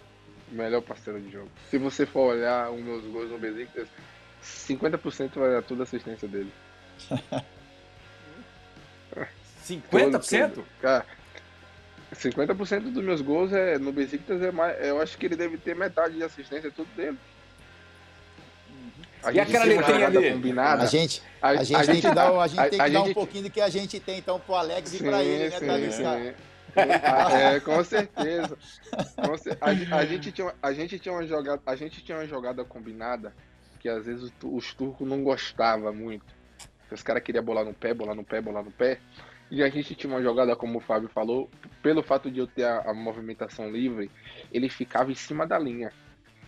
O 0.51 0.55
melhor 0.55 0.81
parceiro 0.81 1.21
de 1.21 1.31
jogo. 1.31 1.51
Se 1.69 1.77
você 1.77 2.07
for 2.07 2.35
olhar 2.35 2.71
os 2.71 2.83
meus 2.83 3.05
gols 3.05 3.31
no 3.31 3.39
Besiktas, 3.39 3.89
50% 4.43 5.39
vai 5.39 5.51
dar 5.51 5.63
toda 5.63 5.83
a 5.83 5.85
assistência 5.85 6.27
dele. 6.27 6.53
50%? 9.66 10.62
Cara, 10.81 11.07
50% 12.14 12.92
dos 12.92 13.05
meus 13.05 13.20
gols 13.20 13.53
é, 13.53 13.79
no 13.79 13.92
Besiktas 13.92 14.42
é 14.42 14.51
mais. 14.51 14.85
Eu 14.85 15.01
acho 15.01 15.16
que 15.16 15.27
ele 15.27 15.37
deve 15.37 15.57
ter 15.59 15.75
metade 15.77 16.14
de 16.14 16.23
assistência, 16.23 16.68
é 16.68 16.70
tudo 16.70 16.88
dele. 16.96 17.18
A 19.23 19.33
e 19.33 19.40
aquela 19.40 19.64
letrinha 19.64 20.07
ali? 20.07 20.33
Combinada. 20.33 20.83
A 20.83 20.87
gente, 20.87 21.23
a, 21.40 21.49
a 21.49 21.62
gente 21.62 21.75
a 21.75 21.85
tem 21.85 21.94
gente, 21.94 22.09
que 22.09 22.14
dar, 22.14 22.40
a 22.40 22.46
gente 22.46 22.70
tem 22.70 22.81
que 22.81 22.90
dar 22.90 23.03
um 23.03 23.12
pouquinho 23.12 23.44
do 23.44 23.51
que 23.51 23.61
a 23.61 23.68
gente 23.68 24.01
tem, 24.01 24.18
então, 24.18 24.40
pro 24.40 24.55
Alex 24.55 24.90
sim, 24.90 24.96
e 24.96 25.01
pra 25.01 25.23
ele, 25.23 25.51
né, 25.51 25.61
Thalys? 25.61 26.01
É, 26.75 27.61
com 27.61 27.83
certeza. 27.85 28.57
Com 29.16 29.37
cer 29.37 29.59
a, 29.61 29.66
a, 29.96 30.05
gente 30.07 30.33
tinha, 30.33 30.55
a, 30.62 30.73
gente 30.73 30.99
tinha 30.99 31.12
uma 31.12 31.27
jogada, 31.27 31.61
a 31.66 31.77
gente 31.77 32.03
tinha 32.03 32.18
uma 32.18 32.27
jogada 32.27 32.64
combinada 32.64 33.35
que 33.81 33.88
às 33.88 34.07
vezes 34.07 34.23
os, 34.23 34.33
os 34.42 34.75
turcos 34.75 35.07
não 35.07 35.23
gostavam 35.23 35.92
muito. 35.92 36.35
Os 36.90 37.03
caras 37.03 37.23
queriam 37.23 37.44
bolar 37.44 37.64
no 37.64 37.75
pé, 37.75 37.94
bolar 37.94 38.14
no 38.14 38.25
pé, 38.25 38.40
bolar 38.40 38.64
no 38.64 38.70
pé. 38.70 38.99
E 39.51 39.63
a 39.63 39.69
gente 39.69 39.95
tinha 39.95 40.13
uma 40.13 40.23
jogada, 40.23 40.55
como 40.55 40.79
o 40.79 40.81
Fábio 40.81 41.09
falou, 41.09 41.51
pelo 41.83 42.03
fato 42.03 42.31
de 42.31 42.39
eu 42.39 42.47
ter 42.47 42.65
a, 42.65 42.91
a 42.91 42.95
movimentação 42.95 43.71
livre, 43.71 44.11
ele 44.53 44.69
ficava 44.69 45.11
em 45.11 45.15
cima 45.15 45.47
da 45.47 45.59
linha. 45.59 45.93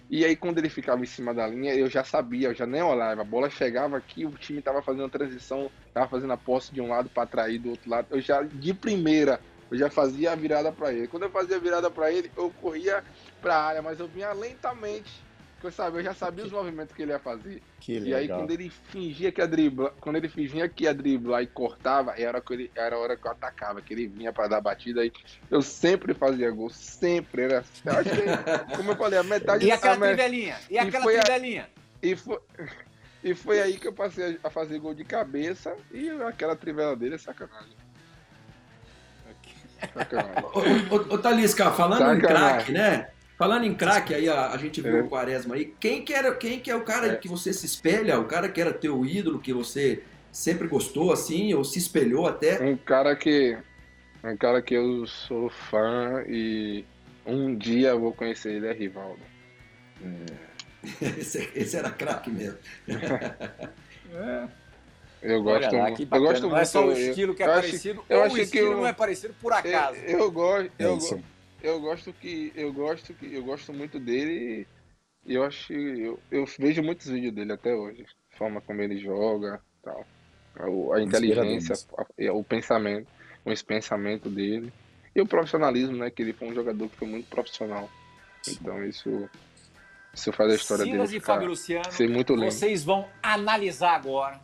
E 0.09 0.25
aí, 0.25 0.37
quando 0.37 0.59
ele 0.59 0.69
ficava 0.69 1.03
em 1.03 1.07
cima 1.07 1.33
da 1.33 1.47
linha, 1.47 1.75
eu 1.75 1.89
já 1.89 2.05
sabia, 2.05 2.49
eu 2.49 2.55
já 2.55 2.67
nem 2.67 2.83
olhava. 2.83 3.23
A 3.23 3.25
bola 3.25 3.49
chegava 3.49 3.97
aqui, 3.97 4.27
o 4.27 4.31
time 4.33 4.61
tava 4.61 4.83
fazendo 4.83 5.07
a 5.07 5.09
transição, 5.09 5.71
tava 5.93 6.07
fazendo 6.07 6.33
a 6.33 6.37
posse 6.37 6.73
de 6.73 6.81
um 6.81 6.89
lado 6.89 7.09
para 7.09 7.23
atrair 7.23 7.59
do 7.59 7.71
outro 7.71 7.91
lado. 7.91 8.09
Eu 8.11 8.21
já, 8.21 8.43
de 8.43 8.75
primeira, 8.75 9.41
eu 9.71 9.79
já 9.79 9.89
fazia 9.89 10.33
a 10.33 10.37
virada 10.37 10.71
para 10.71 10.93
ele. 10.93 11.09
Quando 11.09 11.23
eu 11.23 11.31
fazia 11.31 11.57
a 11.57 11.61
virada 11.61 11.91
para 11.91 12.13
ele, 12.13 12.31
eu 12.37 12.51
corria 12.61 13.03
para 13.41 13.57
a 13.57 13.65
área, 13.65 13.83
mas 13.83 13.99
eu 13.99 14.07
vinha 14.07 14.33
lentamente 14.33 15.11
eu, 15.67 15.73
sabe, 15.73 15.99
eu 15.99 16.03
já 16.03 16.15
sabia 16.15 16.45
os 16.45 16.51
movimentos 16.51 16.95
que 16.95 17.03
ele 17.03 17.13
ia 17.13 17.19
fazer. 17.19 17.63
Que 17.81 17.99
e 17.99 18.15
aí 18.15 18.29
quando 18.29 18.51
ele 18.51 18.71
fingia 18.71 19.31
que 19.31 19.41
ia 19.41 19.47
driblar, 19.47 19.93
quando 20.01 20.17
ele 20.17 20.29
fingia 20.29 20.69
que 20.69 20.85
ia 20.85 20.95
driblar 20.95 21.43
e 21.43 21.47
cortava, 21.47 22.15
era, 22.17 22.41
que 22.41 22.53
ele, 22.53 22.71
era 22.75 22.97
a 22.97 22.99
hora 22.99 23.17
que 23.17 23.27
eu 23.27 23.31
atacava, 23.31 23.81
que 23.81 23.93
ele 23.93 24.07
vinha 24.07 24.33
para 24.33 24.49
dar 24.49 24.61
batida 24.61 25.05
e 25.05 25.13
eu 25.51 25.63
sempre 25.63 26.15
fazia 26.15 26.51
gol, 26.51 26.71
sempre 26.71 27.43
era. 27.43 27.65
Eu 27.85 27.93
acho 27.93 28.11
que, 28.11 28.77
como 28.77 28.93
eu 28.93 28.97
falei, 28.97 29.19
a 29.19 29.23
metade 29.23 29.67
E 29.67 29.71
aquela 29.71 29.97
trivelinha? 29.97 30.59
E 30.71 30.79
aquela 30.79 31.13
e 31.13 31.21
trivelinha? 31.21 31.63
A, 31.63 32.07
e 32.07 32.17
foi 32.17 32.41
e 33.23 33.35
foi 33.35 33.61
aí 33.61 33.79
que 33.79 33.89
eu 33.89 33.93
passei 33.93 34.39
a 34.43 34.51
fazer 34.51 34.79
gol 34.79 34.95
de 34.95 35.05
cabeça 35.05 35.77
e 35.93 36.11
aquela 36.11 36.57
trivela 36.57 36.97
dele 36.97 37.15
é 37.15 37.19
sacanagem. 37.19 37.77
Sacanagem. 39.95 40.45
Ô, 40.45 40.95
ô, 40.95 41.15
ô 41.15 41.19
Talisca, 41.19 41.71
falando 41.73 41.99
sacanagem. 41.99 42.19
em 42.19 42.29
craque, 42.29 42.73
né? 42.73 43.09
Falando 43.43 43.65
em 43.65 43.75
craque, 43.75 44.15
aí 44.15 44.29
a, 44.29 44.51
a, 44.51 44.57
gente 44.57 44.81
viu 44.81 44.99
é. 44.99 45.01
o 45.01 45.09
Quaresma 45.09 45.57
aí. 45.57 45.75
Quem 45.81 46.05
que, 46.05 46.15
era, 46.15 46.33
quem 46.33 46.61
que 46.61 46.71
é 46.71 46.77
o 46.77 46.85
cara 46.85 47.09
é. 47.09 47.17
que 47.17 47.27
você 47.27 47.53
se 47.53 47.67
espelha? 47.67 48.21
O 48.21 48.25
cara 48.25 48.49
que 48.49 48.61
era 48.61 48.73
teu 48.73 49.05
ídolo, 49.05 49.41
que 49.41 49.53
você 49.53 50.05
sempre 50.31 50.69
gostou, 50.69 51.13
assim, 51.13 51.53
ou 51.53 51.65
se 51.65 51.77
espelhou 51.77 52.29
até? 52.29 52.63
Um 52.63 52.77
cara 52.77 53.17
que. 53.17 53.59
Um 54.23 54.37
cara 54.37 54.63
que 54.63 54.75
eu 54.75 55.05
sou 55.09 55.51
fã 55.51 56.23
e 56.29 56.85
um 57.27 57.57
dia 57.57 57.89
eu 57.89 57.99
vou 57.99 58.13
conhecer 58.13 58.53
ele 58.53 58.69
é 58.69 58.73
Rivaldo. 58.73 59.19
É. 60.01 61.19
esse, 61.19 61.51
esse, 61.53 61.77
era 61.77 61.91
craque 61.91 62.31
mesmo. 62.31 62.59
é. 62.87 64.49
Eu 65.21 65.43
gosto, 65.43 65.75
lá, 65.75 65.91
eu 65.91 65.97
gosto 65.97 66.13
não 66.13 66.21
muito. 66.21 66.49
Não 66.49 66.59
é 66.59 66.65
só 66.65 66.87
o 66.87 66.93
estilo 66.93 67.35
que 67.35 67.43
é 67.43 67.47
parecido, 67.47 68.05
eu 68.09 68.21
ou 68.21 68.31
o 68.31 68.39
estilo 68.39 68.67
eu, 68.67 68.77
não 68.77 68.87
é 68.87 68.93
parecido 68.93 69.35
por 69.41 69.53
acaso. 69.53 69.97
Eu, 69.99 70.21
eu 70.21 70.31
gosto, 70.31 70.71
eu, 70.79 70.97
é 70.97 71.32
eu 71.63 71.81
gosto 71.81 72.13
que 72.13 72.53
eu 72.55 72.73
gosto 72.73 73.15
que 73.15 73.33
eu 73.33 73.45
gosto 73.45 73.73
muito 73.73 73.99
dele 73.99 74.67
e 75.25 75.35
eu 75.35 75.45
acho 75.45 75.73
eu, 75.73 76.19
eu 76.31 76.45
vejo 76.59 76.83
muitos 76.83 77.07
vídeos 77.09 77.33
dele 77.35 77.53
até 77.53 77.75
hoje, 77.75 78.05
a 78.33 78.37
forma 78.37 78.61
como 78.61 78.83
ele 78.83 78.99
joga, 78.99 79.61
tal, 79.83 80.05
a, 80.57 80.97
a 80.97 81.03
inteligência, 81.03 81.77
a, 81.97 82.33
o 82.33 82.43
pensamento, 82.43 83.07
o 83.45 83.65
pensamento 83.65 84.29
dele 84.29 84.73
e 85.15 85.21
o 85.21 85.27
profissionalismo, 85.27 85.97
né, 85.97 86.11
que 86.11 86.23
ele 86.23 86.33
foi 86.33 86.49
um 86.49 86.55
jogador 86.55 86.89
que 86.89 86.97
foi 86.97 87.09
muito 87.09 87.29
profissional. 87.29 87.89
Então 88.49 88.85
isso 88.85 89.29
isso 90.13 90.33
faz 90.33 90.53
a 90.53 90.55
história 90.57 90.85
Silas 90.85 91.11
dele 91.11 91.23
e 91.23 91.25
Fábio 91.25 91.49
Luciano, 91.49 91.93
ser 91.93 92.09
muito 92.09 92.35
lindo. 92.35 92.51
Vocês 92.51 92.85
vão 92.85 93.09
analisar 93.23 93.95
agora 93.95 94.41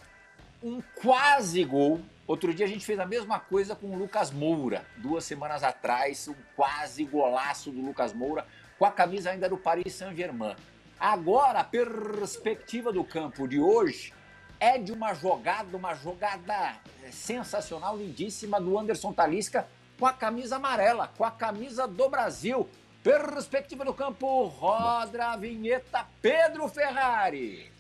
um 0.63 0.81
quase 0.95 1.63
gol 1.65 2.01
Outro 2.29 2.53
dia 2.53 2.67
a 2.67 2.69
gente 2.69 2.85
fez 2.85 2.99
a 3.01 3.07
mesma 3.07 3.41
coisa 3.41 3.75
com 3.75 3.87
o 3.87 3.97
Lucas 3.97 4.31
Moura, 4.31 4.85
duas 4.99 5.25
semanas 5.25 5.65
atrás, 5.65 6.29
um 6.29 6.35
quase 6.55 7.03
golaço 7.03 7.71
do 7.71 7.81
Lucas 7.81 8.13
Moura, 8.13 8.47
com 8.79 8.85
a 8.85 8.93
camisa 8.93 9.31
ainda 9.31 9.49
do 9.49 9.57
Paris 9.57 9.95
Saint-Germain. 9.95 10.55
Agora, 11.01 11.61
a 11.61 11.65
perspectiva 11.65 12.93
do 12.93 13.03
campo 13.03 13.49
de 13.49 13.59
hoje 13.59 14.13
é 14.61 14.77
de 14.77 14.93
uma 14.93 15.15
jogada, 15.15 15.75
uma 15.75 15.95
jogada 15.95 16.77
sensacional, 17.11 17.97
lindíssima 17.97 18.61
do 18.61 18.79
Anderson 18.79 19.11
Talisca 19.11 19.67
com 19.99 20.05
a 20.05 20.13
camisa 20.13 20.57
amarela, 20.57 21.11
com 21.17 21.25
a 21.25 21.31
camisa 21.31 21.89
do 21.89 22.11
Brasil. 22.11 22.69
Perspectiva 23.03 23.87
do 23.87 23.95
campo, 23.95 24.45
roda 24.49 25.29
a 25.29 25.37
vinheta 25.39 26.05
Pedro 26.21 26.69
Ferrari. 26.69 27.73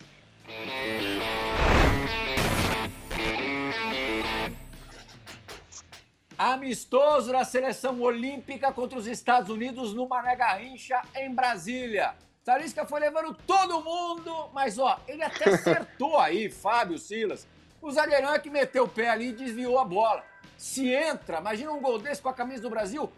Amistoso 6.39 7.33
da 7.33 7.45
seleção 7.45 8.01
olímpica 8.01 8.73
contra 8.73 8.97
os 8.97 9.09
Estados 9.09 9.51
Unidos 9.51 9.93
no 9.93 10.09
Mané 10.09 10.37
Garrincha, 10.37 11.03
em 11.17 11.35
Brasília. 11.35 12.15
Talisca 12.45 12.87
foi 12.87 13.01
levando 13.01 13.35
todo 13.47 13.83
mundo, 13.83 14.49
mas 14.55 14.79
ó, 14.79 15.01
ele 15.09 15.23
até 15.23 15.51
acertou 15.51 16.17
aí, 16.19 16.49
Fábio 16.49 16.97
Silas. 16.97 17.47
O 17.83 17.91
zagueirão 17.91 18.33
é 18.33 18.39
que 18.39 18.49
meteu 18.51 18.85
o 18.85 18.89
pé 18.89 19.09
ali 19.09 19.29
e 19.29 19.33
desviou 19.33 19.79
a 19.79 19.85
bola. 19.85 20.25
Se 20.57 20.89
entra, 20.93 21.41
imagina 21.41 21.73
um 21.73 21.81
gol 21.81 21.99
desse 21.99 22.23
com 22.23 22.29
a 22.29 22.35
camisa 22.35 22.63
do 22.63 22.71
Brasil, 22.71 23.13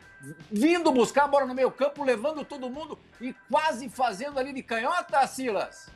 vindo 0.50 0.90
buscar 0.90 1.24
a 1.24 1.28
bola 1.28 1.46
no 1.46 1.54
meio 1.54 1.70
campo, 1.70 2.02
levando 2.02 2.44
todo 2.44 2.70
mundo 2.70 2.98
e 3.20 3.34
quase 3.50 3.88
fazendo 3.88 4.38
ali 4.38 4.52
de 4.52 4.62
canhota, 4.62 5.26
Silas. 5.26 5.90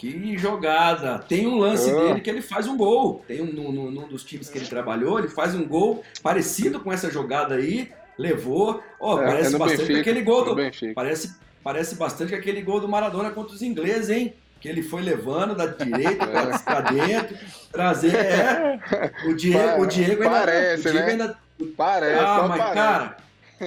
Que 0.00 0.38
jogada! 0.38 1.18
Tem 1.18 1.46
um 1.46 1.58
lance 1.58 1.90
ah. 1.90 1.94
dele 1.94 2.20
que 2.22 2.30
ele 2.30 2.40
faz 2.40 2.66
um 2.66 2.74
gol. 2.74 3.22
Tem 3.28 3.42
um 3.42 3.52
no, 3.52 3.90
num 3.90 4.08
dos 4.08 4.24
times 4.24 4.48
que 4.48 4.56
ele 4.56 4.66
trabalhou, 4.66 5.18
ele 5.18 5.28
faz 5.28 5.54
um 5.54 5.62
gol 5.62 6.02
parecido 6.22 6.80
com 6.80 6.90
essa 6.90 7.10
jogada 7.10 7.56
aí. 7.56 7.92
Levou. 8.16 8.82
Ó, 8.98 9.16
oh, 9.16 9.20
é, 9.20 9.26
parece 9.26 9.54
é 9.54 9.58
bastante 9.58 9.80
Benfica, 9.80 10.00
aquele 10.00 10.22
gol 10.22 10.44
do. 10.46 10.56
Parece, 10.94 11.36
parece 11.62 11.94
bastante 11.96 12.34
aquele 12.34 12.62
gol 12.62 12.80
do 12.80 12.88
Maradona 12.88 13.30
contra 13.30 13.54
os 13.54 13.60
ingleses, 13.60 14.08
hein? 14.08 14.32
Que 14.58 14.70
ele 14.70 14.82
foi 14.82 15.02
levando 15.02 15.54
da 15.54 15.66
direita 15.66 16.24
é. 16.24 16.58
para 16.58 16.80
dentro, 16.80 17.36
trazer. 17.70 18.14
É. 18.14 18.80
O 19.28 19.34
Diego, 19.34 19.82
o 19.82 19.86
Diego 19.86 20.22
ainda. 20.22 20.34
Parece, 20.34 20.88
o 20.88 20.92
Diego 20.92 21.06
né? 21.06 21.12
Ainda... 21.12 21.38
Parece. 21.76 22.24
Ah, 22.24 22.46
mas 22.48 22.58
parece. 22.58 22.74
cara. 22.74 23.16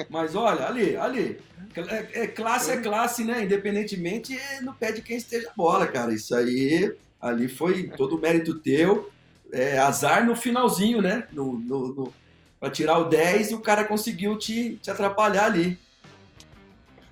Mas 0.10 0.36
olha, 0.36 0.68
ali, 0.68 0.96
ali. 0.96 1.40
É, 1.76 2.24
é, 2.24 2.28
classe 2.28 2.72
é 2.72 2.78
classe, 2.78 3.24
né? 3.24 3.44
Independentemente 3.44 4.40
no 4.62 4.74
pé 4.74 4.92
de 4.92 5.02
quem 5.02 5.18
esteja 5.18 5.50
a 5.50 5.54
bola, 5.56 5.88
cara. 5.88 6.14
Isso 6.14 6.36
aí, 6.36 6.96
ali 7.20 7.48
foi 7.48 7.90
todo 7.90 8.16
o 8.16 8.22
mérito 8.22 8.60
teu. 8.60 9.12
É, 9.52 9.78
azar 9.78 10.26
no 10.26 10.36
finalzinho, 10.36 11.02
né? 11.02 11.28
No, 11.32 11.54
no, 11.54 11.88
no 11.94 12.14
para 12.60 12.72
tirar 12.72 12.98
o 12.98 13.10
10 13.10 13.52
e 13.52 13.56
o 13.56 13.60
cara 13.60 13.84
conseguiu 13.84 14.38
te, 14.38 14.78
te 14.78 14.90
atrapalhar 14.90 15.46
ali. 15.46 15.78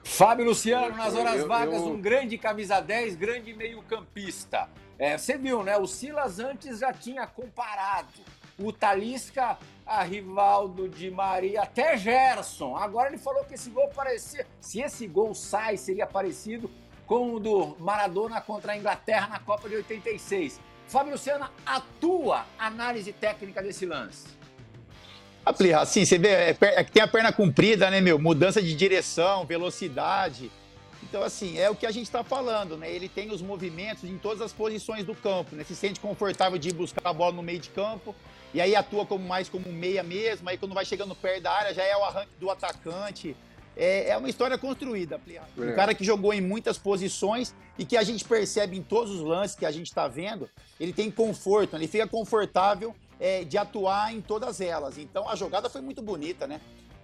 Fábio 0.02 0.46
Luciano, 0.46 0.96
nas 0.96 1.14
horas 1.14 1.42
eu, 1.42 1.48
vagas, 1.48 1.82
eu... 1.82 1.88
um 1.90 2.00
grande 2.00 2.38
camisa 2.38 2.80
10, 2.80 3.16
grande 3.16 3.54
meio-campista. 3.54 4.70
É, 4.98 5.18
você 5.18 5.38
viu, 5.38 5.62
né? 5.62 5.78
O 5.78 5.86
Silas 5.86 6.40
antes 6.40 6.80
já 6.80 6.94
tinha 6.94 7.28
comparado 7.28 8.08
o 8.62 8.72
Talisca 8.72 9.58
a 9.86 10.04
Rivaldo, 10.04 10.88
de 10.88 11.12
Maria, 11.12 11.64
até 11.64 11.98
Gerson. 11.98 12.78
Agora 12.78 13.10
ele 13.10 13.18
falou 13.18 13.44
que 13.44 13.56
esse 13.56 13.70
gol 13.70 13.90
parecia. 13.90 14.48
Se 14.60 14.80
esse 14.80 15.06
gol 15.06 15.36
sai, 15.36 15.76
seria 15.76 16.08
parecido 16.08 16.72
com 17.06 17.34
o 17.34 17.40
do 17.40 17.76
Maradona 17.78 18.40
contra 18.40 18.72
a 18.72 18.78
Inglaterra 18.78 19.28
na 19.28 19.40
Copa 19.40 19.68
de 19.68 19.76
86. 19.76 20.62
Fábio 20.88 21.14
Luciano, 21.14 21.50
a 21.66 21.82
tua 22.00 22.46
análise 22.58 23.12
técnica 23.12 23.62
desse 23.62 23.86
lance. 23.86 24.28
Aplicar, 25.46 25.82
assim, 25.82 26.06
você 26.06 26.18
vê, 26.18 26.30
é, 26.30 26.58
é, 26.62 26.84
tem 26.84 27.02
a 27.02 27.08
perna 27.08 27.34
comprida, 27.34 27.90
né, 27.90 28.00
meu? 28.00 28.20
Mudança 28.20 28.62
de 28.62 28.74
direção, 28.74 29.46
velocidade. 29.46 30.52
Então, 31.02 31.24
assim, 31.24 31.58
é 31.58 31.70
o 31.70 31.76
que 31.76 31.86
a 31.86 31.92
gente 31.92 32.06
está 32.06 32.24
falando, 32.24 32.78
né? 32.78 32.90
Ele 32.90 33.10
tem 33.10 33.32
os 33.32 33.42
movimentos 33.42 34.04
em 34.04 34.18
todas 34.18 34.40
as 34.40 34.54
posições 34.54 35.04
do 35.04 35.16
campo, 35.16 35.56
né? 35.56 35.64
Se 35.64 35.76
sente 35.76 36.00
confortável 36.00 36.58
de 36.58 36.72
buscar 36.72 37.02
a 37.10 37.12
bola 37.12 37.34
no 37.34 37.42
meio 37.42 37.60
de 37.60 37.70
campo, 37.70 38.16
e 38.54 38.62
aí 38.62 38.76
atua 38.76 39.06
como 39.06 39.26
mais 39.28 39.50
como 39.50 39.72
meia 39.72 40.04
mesmo, 40.04 40.50
aí 40.50 40.58
quando 40.58 40.74
vai 40.74 40.86
chegando 40.86 41.16
perto 41.16 41.44
da 41.44 41.52
área 41.52 41.74
já 41.74 41.84
é 41.84 41.96
o 41.96 42.04
arranque 42.04 42.32
do 42.40 42.50
atacante. 42.50 43.36
É, 43.76 44.10
é 44.10 44.18
uma 44.18 44.30
história 44.30 44.58
construída, 44.58 45.20
é. 45.30 45.42
Um 45.58 45.74
cara 45.74 45.94
que 45.94 46.04
jogou 46.04 46.34
em 46.34 46.42
muitas 46.42 46.78
posições 46.78 47.56
e 47.80 47.86
que 47.86 47.96
a 47.96 48.04
gente 48.04 48.26
percebe 48.26 48.78
em 48.78 48.84
todos 48.84 49.12
os 49.12 49.22
lances 49.22 49.56
que 49.56 49.66
a 49.66 49.72
gente 49.72 49.88
está 49.88 50.10
vendo, 50.10 50.50
ele 50.78 50.92
tem 50.92 51.10
conforto, 51.10 51.78
ele 51.78 51.88
fica 51.88 52.06
confortável 52.06 52.94
é, 53.18 53.46
de 53.46 53.58
atuar 53.58 54.14
em 54.14 54.20
todas 54.20 54.60
elas. 54.60 54.98
Então 54.98 55.30
a 55.30 55.36
jogada 55.36 55.70
foi 55.70 55.80
muito 55.80 56.02
bonita, 56.02 56.46
né? 56.46 56.60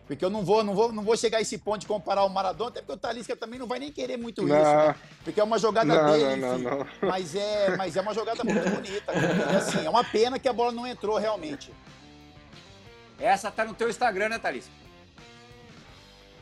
Porque 0.07 0.23
eu 0.23 0.29
não 0.29 0.43
vou, 0.43 0.63
não 0.63 0.73
vou, 0.73 0.91
não 0.93 1.03
vou 1.03 1.17
chegar 1.17 1.39
a 1.39 1.41
esse 1.41 1.57
ponto 1.57 1.81
de 1.81 1.87
comparar 1.87 2.23
o 2.23 2.29
Maradona, 2.29 2.69
até 2.69 2.79
porque 2.79 2.93
o 2.93 2.97
Talisca 2.97 3.35
também 3.35 3.59
não 3.59 3.67
vai 3.67 3.77
nem 3.77 3.91
querer 3.91 4.15
muito 4.15 4.41
não. 4.41 4.55
isso, 4.55 4.73
né? 4.73 4.95
Porque 5.21 5.39
é 5.39 5.43
uma 5.43 5.59
jogada 5.59 5.93
não, 5.93 6.11
dele, 6.11 6.35
não, 6.37 6.55
enfim. 6.55 6.89
Mas, 7.01 7.35
é, 7.35 7.75
mas 7.75 7.97
é 7.97 8.01
uma 8.01 8.13
jogada 8.13 8.41
muito 8.41 8.63
bonita. 8.71 9.11
É, 9.11 9.55
assim, 9.57 9.85
é 9.85 9.89
uma 9.89 10.05
pena 10.05 10.39
que 10.39 10.47
a 10.47 10.53
bola 10.53 10.71
não 10.71 10.87
entrou 10.87 11.17
realmente. 11.17 11.73
Essa 13.19 13.51
tá 13.51 13.65
no 13.65 13.73
teu 13.73 13.89
Instagram, 13.89 14.29
né, 14.29 14.39
Talisca? 14.39 14.71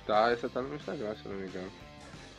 Tá, 0.05 0.31
essa 0.31 0.47
tá 0.47 0.61
no 0.61 0.67
meu 0.67 0.77
Instagram, 0.77 1.15
se 1.15 1.27
não 1.27 1.35
me 1.35 1.47
engano. 1.47 1.71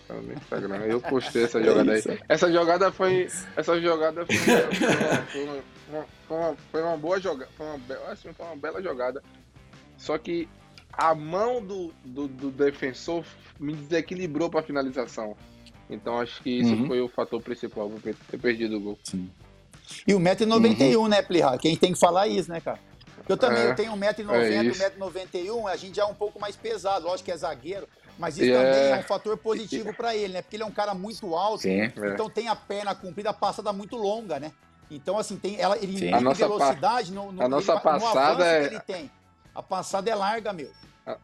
Tá 0.06 0.14
no 0.14 0.22
meu 0.22 0.36
Instagram. 0.36 0.76
Eu 0.84 1.00
postei 1.00 1.44
essa 1.44 1.60
jogada 1.60 1.92
aí. 1.92 2.02
Essa 2.28 2.52
jogada 2.52 2.92
foi. 2.92 3.28
Essa 3.56 3.80
jogada 3.80 4.24
foi, 4.24 4.36
foi, 4.36 5.44
uma, 5.44 5.62
foi, 6.28 6.36
uma, 6.36 6.56
foi 6.70 6.82
uma, 6.82 6.96
boa 6.96 7.20
jogada. 7.20 7.50
Foi 7.56 7.66
uma, 7.66 8.12
assim, 8.12 8.32
foi 8.32 8.46
uma 8.46 8.56
bela 8.56 8.80
jogada. 8.80 9.20
Só 9.98 10.16
que 10.16 10.48
a 10.96 11.14
mão 11.14 11.62
do, 11.62 11.92
do, 12.04 12.26
do 12.26 12.50
defensor 12.50 13.24
me 13.60 13.74
desequilibrou 13.74 14.48
para 14.48 14.62
finalização. 14.62 15.36
Então 15.88 16.20
acho 16.20 16.42
que 16.42 16.50
isso 16.50 16.72
uhum. 16.74 16.86
foi 16.86 17.00
o 17.00 17.08
fator 17.08 17.40
principal 17.42 17.88
para 17.90 18.12
ter 18.30 18.38
perdido 18.38 18.76
o 18.76 18.80
gol. 18.80 18.98
Sim. 19.04 19.30
E 20.06 20.14
o 20.14 20.18
1,91m, 20.18 20.96
uhum. 20.96 21.08
né, 21.08 21.22
Plihar? 21.22 21.58
Quem 21.58 21.76
tem 21.76 21.92
que 21.92 21.98
falar 21.98 22.26
isso, 22.26 22.50
né, 22.50 22.60
cara? 22.60 22.80
Eu 23.28 23.36
também 23.36 23.62
é, 23.62 23.70
eu 23.70 23.74
tenho 23.74 23.92
1,90m, 23.92 24.80
é 24.80 24.90
1,91m, 24.90 25.68
a 25.68 25.76
gente 25.76 25.96
já 25.96 26.02
é 26.02 26.06
um 26.06 26.14
pouco 26.14 26.40
mais 26.40 26.54
pesado, 26.54 27.06
lógico 27.06 27.24
que 27.24 27.32
é 27.32 27.36
zagueiro, 27.36 27.88
mas 28.18 28.38
isso 28.38 28.52
também 28.52 28.70
é, 28.70 28.90
é 28.90 28.98
um 28.98 29.02
fator 29.02 29.36
positivo 29.36 29.92
para 29.94 30.14
ele, 30.14 30.34
né? 30.34 30.42
Porque 30.42 30.56
ele 30.56 30.62
é 30.62 30.66
um 30.66 30.72
cara 30.72 30.94
muito 30.94 31.34
alto, 31.34 31.62
Sim, 31.62 31.80
é. 31.80 31.92
então 32.12 32.30
tem 32.30 32.48
a 32.48 32.54
perna 32.54 32.94
comprida, 32.94 33.30
a 33.30 33.34
passada 33.34 33.72
muito 33.72 33.96
longa, 33.96 34.38
né? 34.38 34.52
Então, 34.88 35.18
assim, 35.18 35.36
tem, 35.36 35.60
ela, 35.60 35.76
ele 35.76 35.98
tem 35.98 36.34
velocidade 36.34 37.12
no, 37.12 37.32
no, 37.32 37.42
a 37.42 37.48
nossa 37.48 37.72
ele, 37.72 37.80
passada 37.80 38.36
no 38.36 38.44
é... 38.44 38.60
que 38.60 38.74
ele 38.74 38.80
tem. 38.80 39.10
A 39.56 39.62
passada 39.62 40.10
é 40.10 40.14
larga, 40.14 40.52
meu. 40.52 40.70
A, 41.06 41.16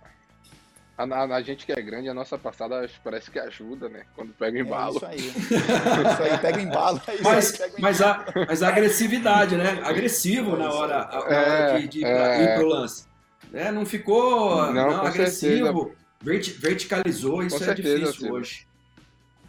a, 1.05 1.23
a, 1.37 1.43
gente 1.43 1.67
que 1.67 1.73
é 1.73 1.83
grande, 1.83 2.09
a 2.09 2.15
nossa 2.15 2.39
passada 2.39 2.89
parece 3.05 3.31
que 3.31 3.39
ajuda, 3.39 3.91
né? 3.91 4.05
Quando 4.17 4.33
pega 4.33 4.57
o 4.57 4.61
embalo. 4.63 4.99
É 5.05 5.17
isso 5.17 5.37
aí. 5.37 5.43
isso 5.45 6.23
aí, 6.23 6.39
pega 6.39 6.57
o 6.57 6.61
embalo. 6.63 7.03
É 7.07 7.21
mas, 7.23 7.59
mas, 7.79 8.01
a, 8.01 8.25
mas 8.49 8.63
a 8.63 8.69
agressividade, 8.69 9.55
né? 9.55 9.83
Agressivo 9.85 10.57
na 10.57 10.73
hora, 10.73 11.05
na 11.05 11.19
hora 11.19 11.35
é, 11.35 11.79
de, 11.81 11.89
de 11.89 12.05
é... 12.07 12.43
ir 12.43 12.59
pro 12.59 12.69
lance. 12.69 13.07
Né? 13.51 13.71
Não 13.71 13.85
ficou 13.85 14.73
não, 14.73 14.73
não 14.73 15.07
agressivo, 15.07 15.95
vert, 16.19 16.59
verticalizou, 16.59 17.43
isso 17.43 17.59
com 17.59 17.65
é 17.65 17.67
certeza, 17.67 17.99
difícil 17.99 18.33
hoje. 18.33 18.67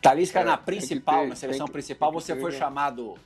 Talisca, 0.01 0.41
é, 0.41 0.43
na 0.43 0.57
principal, 0.57 1.21
ter, 1.21 1.29
na 1.29 1.35
seleção 1.35 1.67
principal, 1.67 2.11
você 2.11 2.35
foi 2.35 2.51
chamado 2.51 3.17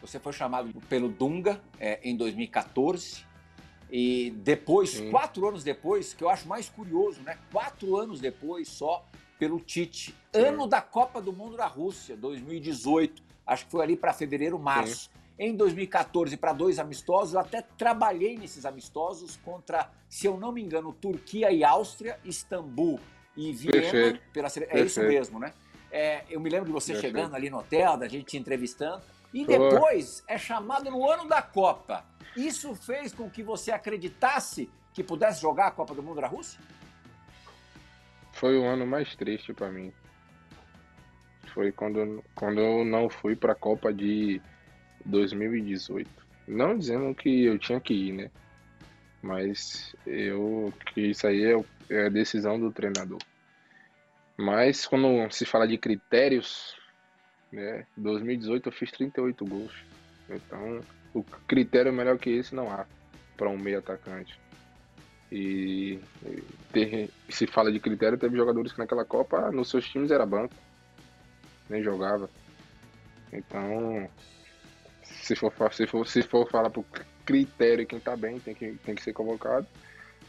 você 0.00 0.18
foi 0.18 0.32
chamado 0.32 0.72
pelo 0.88 1.10
Dunga 1.10 1.60
é, 1.78 2.00
em 2.02 2.16
2014. 2.16 3.26
E 3.96 4.32
depois, 4.38 4.90
Sim. 4.90 5.08
quatro 5.08 5.46
anos 5.46 5.62
depois, 5.62 6.12
que 6.12 6.24
eu 6.24 6.28
acho 6.28 6.48
mais 6.48 6.68
curioso, 6.68 7.20
né? 7.22 7.38
Quatro 7.52 7.96
anos 7.96 8.18
depois 8.18 8.66
só, 8.66 9.06
pelo 9.38 9.60
Tite. 9.60 10.12
Sim. 10.34 10.40
Ano 10.40 10.66
da 10.66 10.82
Copa 10.82 11.22
do 11.22 11.32
Mundo 11.32 11.56
da 11.56 11.68
Rússia, 11.68 12.16
2018. 12.16 13.22
Acho 13.46 13.66
que 13.66 13.70
foi 13.70 13.84
ali 13.84 13.96
para 13.96 14.12
fevereiro, 14.12 14.58
março. 14.58 15.04
Sim. 15.04 15.10
Em 15.38 15.54
2014, 15.54 16.36
para 16.36 16.52
dois 16.52 16.80
amistosos, 16.80 17.34
eu 17.34 17.40
até 17.40 17.62
trabalhei 17.62 18.36
nesses 18.36 18.66
amistosos 18.66 19.36
contra, 19.44 19.88
se 20.08 20.26
eu 20.26 20.36
não 20.36 20.50
me 20.50 20.60
engano, 20.60 20.92
Turquia 20.92 21.52
e 21.52 21.62
Áustria, 21.62 22.18
Istambul 22.24 22.98
e 23.36 23.52
Viena. 23.52 23.80
Perfeito. 23.80 24.20
Pela... 24.32 24.48
É 24.48 24.50
Perfeito. 24.50 24.86
isso 24.86 25.00
mesmo, 25.02 25.38
né? 25.38 25.54
É, 25.92 26.24
eu 26.28 26.40
me 26.40 26.50
lembro 26.50 26.66
de 26.66 26.72
você 26.72 26.94
Perfeito. 26.94 27.14
chegando 27.14 27.36
ali 27.36 27.48
no 27.48 27.58
hotel, 27.58 27.96
da 27.96 28.08
gente 28.08 28.24
te 28.24 28.38
entrevistando. 28.38 29.04
E 29.34 29.44
depois 29.44 30.22
é 30.28 30.38
chamado 30.38 30.88
no 30.88 31.10
ano 31.10 31.28
da 31.28 31.42
Copa. 31.42 32.04
Isso 32.36 32.72
fez 32.76 33.12
com 33.12 33.28
que 33.28 33.42
você 33.42 33.72
acreditasse 33.72 34.70
que 34.92 35.02
pudesse 35.02 35.42
jogar 35.42 35.66
a 35.66 35.70
Copa 35.72 35.92
do 35.92 36.04
Mundo 36.04 36.20
da 36.20 36.28
Rússia? 36.28 36.60
Foi 38.32 38.56
o 38.56 38.64
ano 38.64 38.86
mais 38.86 39.16
triste 39.16 39.52
para 39.52 39.72
mim. 39.72 39.92
Foi 41.52 41.72
quando, 41.72 42.24
quando 42.36 42.60
eu 42.60 42.84
não 42.84 43.10
fui 43.10 43.34
para 43.34 43.52
a 43.52 43.56
Copa 43.56 43.92
de 43.92 44.40
2018. 45.04 46.08
Não 46.46 46.78
dizendo 46.78 47.12
que 47.12 47.44
eu 47.44 47.58
tinha 47.58 47.80
que 47.80 47.92
ir, 47.92 48.12
né? 48.12 48.30
Mas 49.20 49.96
eu 50.06 50.72
que 50.92 51.10
isso 51.10 51.26
aí 51.26 51.44
é, 51.44 51.64
é 51.90 52.06
a 52.06 52.08
decisão 52.08 52.60
do 52.60 52.70
treinador. 52.70 53.18
Mas 54.36 54.86
quando 54.86 55.28
se 55.32 55.44
fala 55.44 55.66
de 55.66 55.76
critérios 55.76 56.76
né? 57.54 57.86
2018 57.96 58.68
eu 58.68 58.72
fiz 58.72 58.90
38 58.90 59.44
gols. 59.44 59.72
Então, 60.28 60.80
o 61.12 61.22
critério 61.46 61.92
melhor 61.92 62.18
que 62.18 62.30
esse 62.30 62.54
não 62.54 62.70
há 62.70 62.86
para 63.36 63.48
um 63.48 63.56
meio 63.58 63.78
atacante. 63.78 64.38
E 65.30 65.98
ter, 66.72 67.10
se 67.28 67.46
fala 67.46 67.72
de 67.72 67.80
critério, 67.80 68.18
teve 68.18 68.36
jogadores 68.36 68.72
que 68.72 68.78
naquela 68.78 69.04
Copa 69.04 69.50
nos 69.50 69.68
seus 69.70 69.88
times 69.88 70.10
era 70.10 70.26
banco, 70.26 70.54
nem 71.68 71.82
jogava. 71.82 72.28
Então, 73.32 74.08
se 75.02 75.34
for, 75.34 75.52
se 75.72 75.86
for, 75.86 76.06
se 76.06 76.22
for 76.22 76.48
falar 76.50 76.70
por 76.70 76.84
critério 77.24 77.86
quem 77.86 77.98
tá 77.98 78.16
bem 78.16 78.38
tem 78.38 78.54
que, 78.54 78.72
tem 78.84 78.94
que 78.94 79.02
ser 79.02 79.12
convocado, 79.12 79.66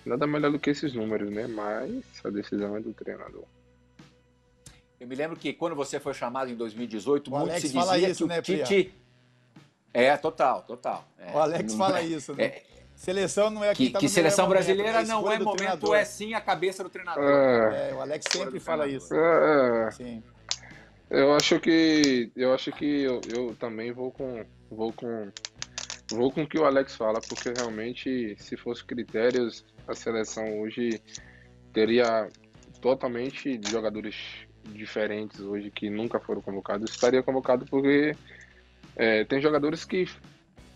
nada 0.05 0.25
melhor 0.25 0.51
do 0.51 0.59
que 0.59 0.69
esses 0.69 0.93
números, 0.93 1.29
né? 1.29 1.45
Mas 1.47 2.03
a 2.23 2.29
decisão 2.29 2.75
é 2.75 2.79
do 2.79 2.93
treinador. 2.93 3.43
Eu 4.99 5.07
me 5.07 5.15
lembro 5.15 5.37
que 5.37 5.53
quando 5.53 5.75
você 5.75 5.99
foi 5.99 6.13
chamado 6.13 6.49
em 6.49 6.55
2018, 6.55 7.27
o 7.27 7.31
muito 7.31 7.49
Alex 7.49 7.61
se 7.61 7.77
dizia 7.77 8.09
isso, 8.09 8.23
que 8.23 8.29
né, 8.29 8.39
o 8.39 8.41
Tite... 8.41 8.93
É, 9.93 10.17
total, 10.17 10.61
total. 10.63 11.05
É, 11.17 11.31
o 11.33 11.39
Alex 11.39 11.71
não... 11.73 11.77
fala 11.77 12.01
isso, 12.01 12.33
né? 12.33 12.43
É... 12.43 12.63
Seleção 12.95 13.49
não 13.49 13.63
é 13.63 13.75
que, 13.75 13.89
tá 13.89 13.99
que 13.99 14.07
seleção 14.07 14.47
brasileira 14.47 14.93
momento, 14.93 15.07
não 15.09 15.31
é 15.31 15.39
momento, 15.39 15.57
treinador. 15.57 15.95
é 15.95 16.05
sim 16.05 16.33
a 16.33 16.39
cabeça 16.39 16.81
do 16.81 16.89
treinador. 16.89 17.23
É, 17.23 17.89
é 17.91 17.93
o 17.93 17.99
Alex 17.99 18.25
sempre 18.31 18.59
fala 18.59 18.87
isso. 18.87 19.13
É, 19.13 19.87
é, 19.87 19.91
sim. 19.91 20.23
Eu 21.09 21.35
acho 21.35 21.59
que 21.59 22.31
eu 22.35 22.53
acho 22.53 22.71
que 22.71 23.03
eu, 23.03 23.21
eu 23.35 23.55
também 23.59 23.91
vou 23.91 24.11
com 24.11 24.45
vou 24.71 24.93
com 24.93 25.29
vou 26.09 26.31
com 26.31 26.43
o 26.43 26.47
que 26.47 26.57
o 26.57 26.65
Alex 26.65 26.95
fala, 26.95 27.19
porque 27.19 27.53
realmente 27.55 28.35
se 28.39 28.55
fosse 28.55 28.83
critérios 28.83 29.65
a 29.87 29.93
seleção 29.93 30.61
hoje 30.61 31.01
teria 31.73 32.29
totalmente 32.81 33.59
jogadores 33.69 34.15
diferentes 34.73 35.39
hoje 35.39 35.71
que 35.71 35.89
nunca 35.89 36.19
foram 36.19 36.41
convocados, 36.41 36.91
estaria 36.91 37.23
convocado 37.23 37.65
porque 37.65 38.15
é, 38.95 39.23
tem 39.25 39.41
jogadores 39.41 39.85
que, 39.85 40.05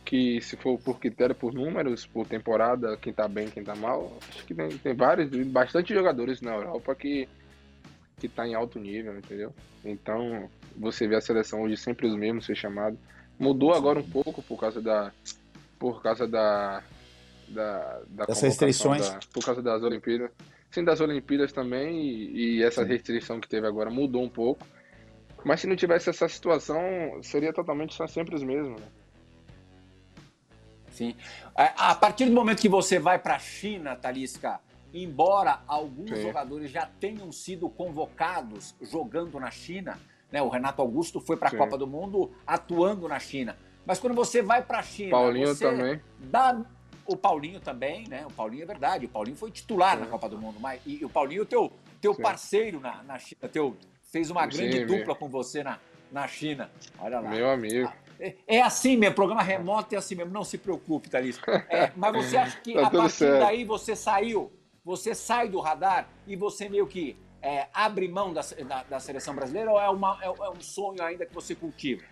que, 0.05 0.41
se 0.41 0.55
for 0.57 0.77
por 0.79 0.99
critério, 0.99 1.35
por 1.35 1.53
números, 1.53 2.05
por 2.05 2.27
temporada, 2.27 2.97
quem 2.97 3.13
tá 3.13 3.27
bem, 3.27 3.49
quem 3.49 3.63
tá 3.63 3.75
mal, 3.75 4.17
acho 4.29 4.45
que 4.45 4.53
tem, 4.53 4.69
tem 4.69 4.93
vários, 4.93 5.29
bastante 5.47 5.93
jogadores 5.93 6.41
na 6.41 6.53
Europa 6.53 6.95
que, 6.95 7.27
que 8.17 8.27
tá 8.27 8.47
em 8.47 8.55
alto 8.55 8.79
nível, 8.79 9.17
entendeu? 9.17 9.53
Então, 9.83 10.49
você 10.75 11.07
vê 11.07 11.15
a 11.15 11.21
seleção 11.21 11.61
hoje 11.61 11.77
sempre 11.77 12.07
os 12.07 12.15
mesmos 12.15 12.45
ser 12.45 12.55
chamado. 12.55 12.97
Mudou 13.37 13.73
agora 13.73 13.99
um 13.99 14.09
pouco 14.09 14.41
por 14.41 14.59
causa 14.59 14.81
da. 14.81 15.11
Por 15.77 16.01
causa 16.01 16.27
da. 16.27 16.83
da, 17.47 18.01
da 18.09 18.25
das 18.25 18.41
restrições. 18.41 19.09
Da, 19.09 19.19
por 19.33 19.43
causa 19.43 19.61
das 19.61 19.81
Olimpíadas. 19.81 20.31
Sim, 20.71 20.83
das 20.83 21.01
Olimpíadas 21.01 21.51
também, 21.51 21.99
e, 22.01 22.57
e 22.57 22.63
essa 22.63 22.83
restrição 22.83 23.39
que 23.39 23.47
teve 23.47 23.65
agora 23.65 23.89
mudou 23.89 24.23
um 24.23 24.29
pouco. 24.29 24.65
Mas 25.43 25.61
se 25.61 25.67
não 25.67 25.75
tivesse 25.75 26.09
essa 26.09 26.27
situação, 26.27 26.79
seria 27.23 27.53
totalmente 27.53 27.93
só 27.93 28.05
sempre 28.05 28.35
os 28.35 28.43
mesmos. 28.43 28.79
Né? 28.79 28.87
Sim. 30.91 31.15
A 31.55 31.95
partir 31.95 32.25
do 32.25 32.31
momento 32.31 32.61
que 32.61 32.69
você 32.69 32.99
vai 32.99 33.17
para 33.17 33.35
a 33.35 33.39
China, 33.39 33.95
Talisca, 33.95 34.59
embora 34.93 35.61
alguns 35.65 36.09
Sim. 36.09 36.23
jogadores 36.23 36.69
já 36.69 36.85
tenham 36.99 37.31
sido 37.31 37.69
convocados 37.69 38.75
jogando 38.81 39.39
na 39.39 39.49
China, 39.49 39.97
né? 40.31 40.41
O 40.41 40.49
Renato 40.49 40.81
Augusto 40.81 41.19
foi 41.19 41.37
para 41.37 41.49
a 41.49 41.57
Copa 41.57 41.77
do 41.77 41.87
Mundo 41.87 42.31
atuando 42.45 43.07
na 43.07 43.19
China. 43.19 43.57
Mas 43.85 43.99
quando 43.99 44.13
você 44.13 44.41
vai 44.41 44.61
para 44.61 44.79
a 44.79 44.83
China, 44.83 45.11
Paulinho 45.11 45.47
você 45.47 45.65
também. 45.65 46.01
dá 46.19 46.61
o 47.09 47.17
Paulinho 47.17 47.59
também, 47.59 48.07
né? 48.07 48.23
O 48.25 48.31
Paulinho 48.31 48.63
é 48.63 48.65
verdade. 48.65 49.05
O 49.07 49.09
Paulinho 49.09 49.35
foi 49.35 49.49
titular 49.49 49.95
Sim. 49.95 50.03
na 50.03 50.07
Copa 50.07 50.29
do 50.29 50.37
Mundo. 50.37 50.59
Mas, 50.59 50.79
e, 50.85 51.03
o 51.03 51.09
Paulinho, 51.09 51.43
teu, 51.43 51.71
teu 51.99 52.13
parceiro 52.13 52.79
na, 52.79 53.01
na 53.03 53.17
China, 53.17 53.49
teu, 53.51 53.75
fez 54.11 54.29
uma 54.29 54.45
grande 54.45 54.79
Sim, 54.79 54.85
dupla 54.85 55.07
meu. 55.07 55.15
com 55.15 55.27
você 55.27 55.63
na, 55.63 55.79
na 56.11 56.27
China. 56.27 56.69
Olha 56.99 57.19
lá. 57.19 57.29
Meu 57.31 57.49
amigo. 57.49 57.91
É, 58.19 58.35
é 58.47 58.61
assim 58.61 58.95
mesmo, 58.95 59.15
programa 59.15 59.41
remoto 59.41 59.95
é 59.95 59.97
assim 59.97 60.13
mesmo. 60.13 60.31
Não 60.31 60.43
se 60.43 60.57
preocupe, 60.57 61.09
Thalys. 61.09 61.39
É, 61.67 61.91
mas 61.95 62.13
você 62.13 62.37
acha 62.37 62.59
que 62.61 62.73
tá 62.79 62.87
a 62.87 62.89
partir 62.91 63.17
certo. 63.17 63.39
daí 63.39 63.63
você 63.65 63.95
saiu, 63.95 64.51
você 64.85 65.15
sai 65.15 65.49
do 65.49 65.59
radar 65.59 66.07
e 66.27 66.35
você 66.35 66.69
meio 66.69 66.85
que 66.85 67.17
é, 67.41 67.67
abre 67.73 68.07
mão 68.07 68.33
da, 68.33 68.41
da, 68.67 68.83
da, 68.83 68.99
seleção 68.99 69.33
brasileira 69.33 69.71
ou 69.71 69.79
é, 69.79 69.89
uma, 69.89 70.19
é, 70.21 70.25
é 70.27 70.49
um 70.49 70.61
sonho 70.61 71.01
ainda 71.01 71.25
que 71.25 71.33
você 71.33 71.55
cultiva? 71.55 72.03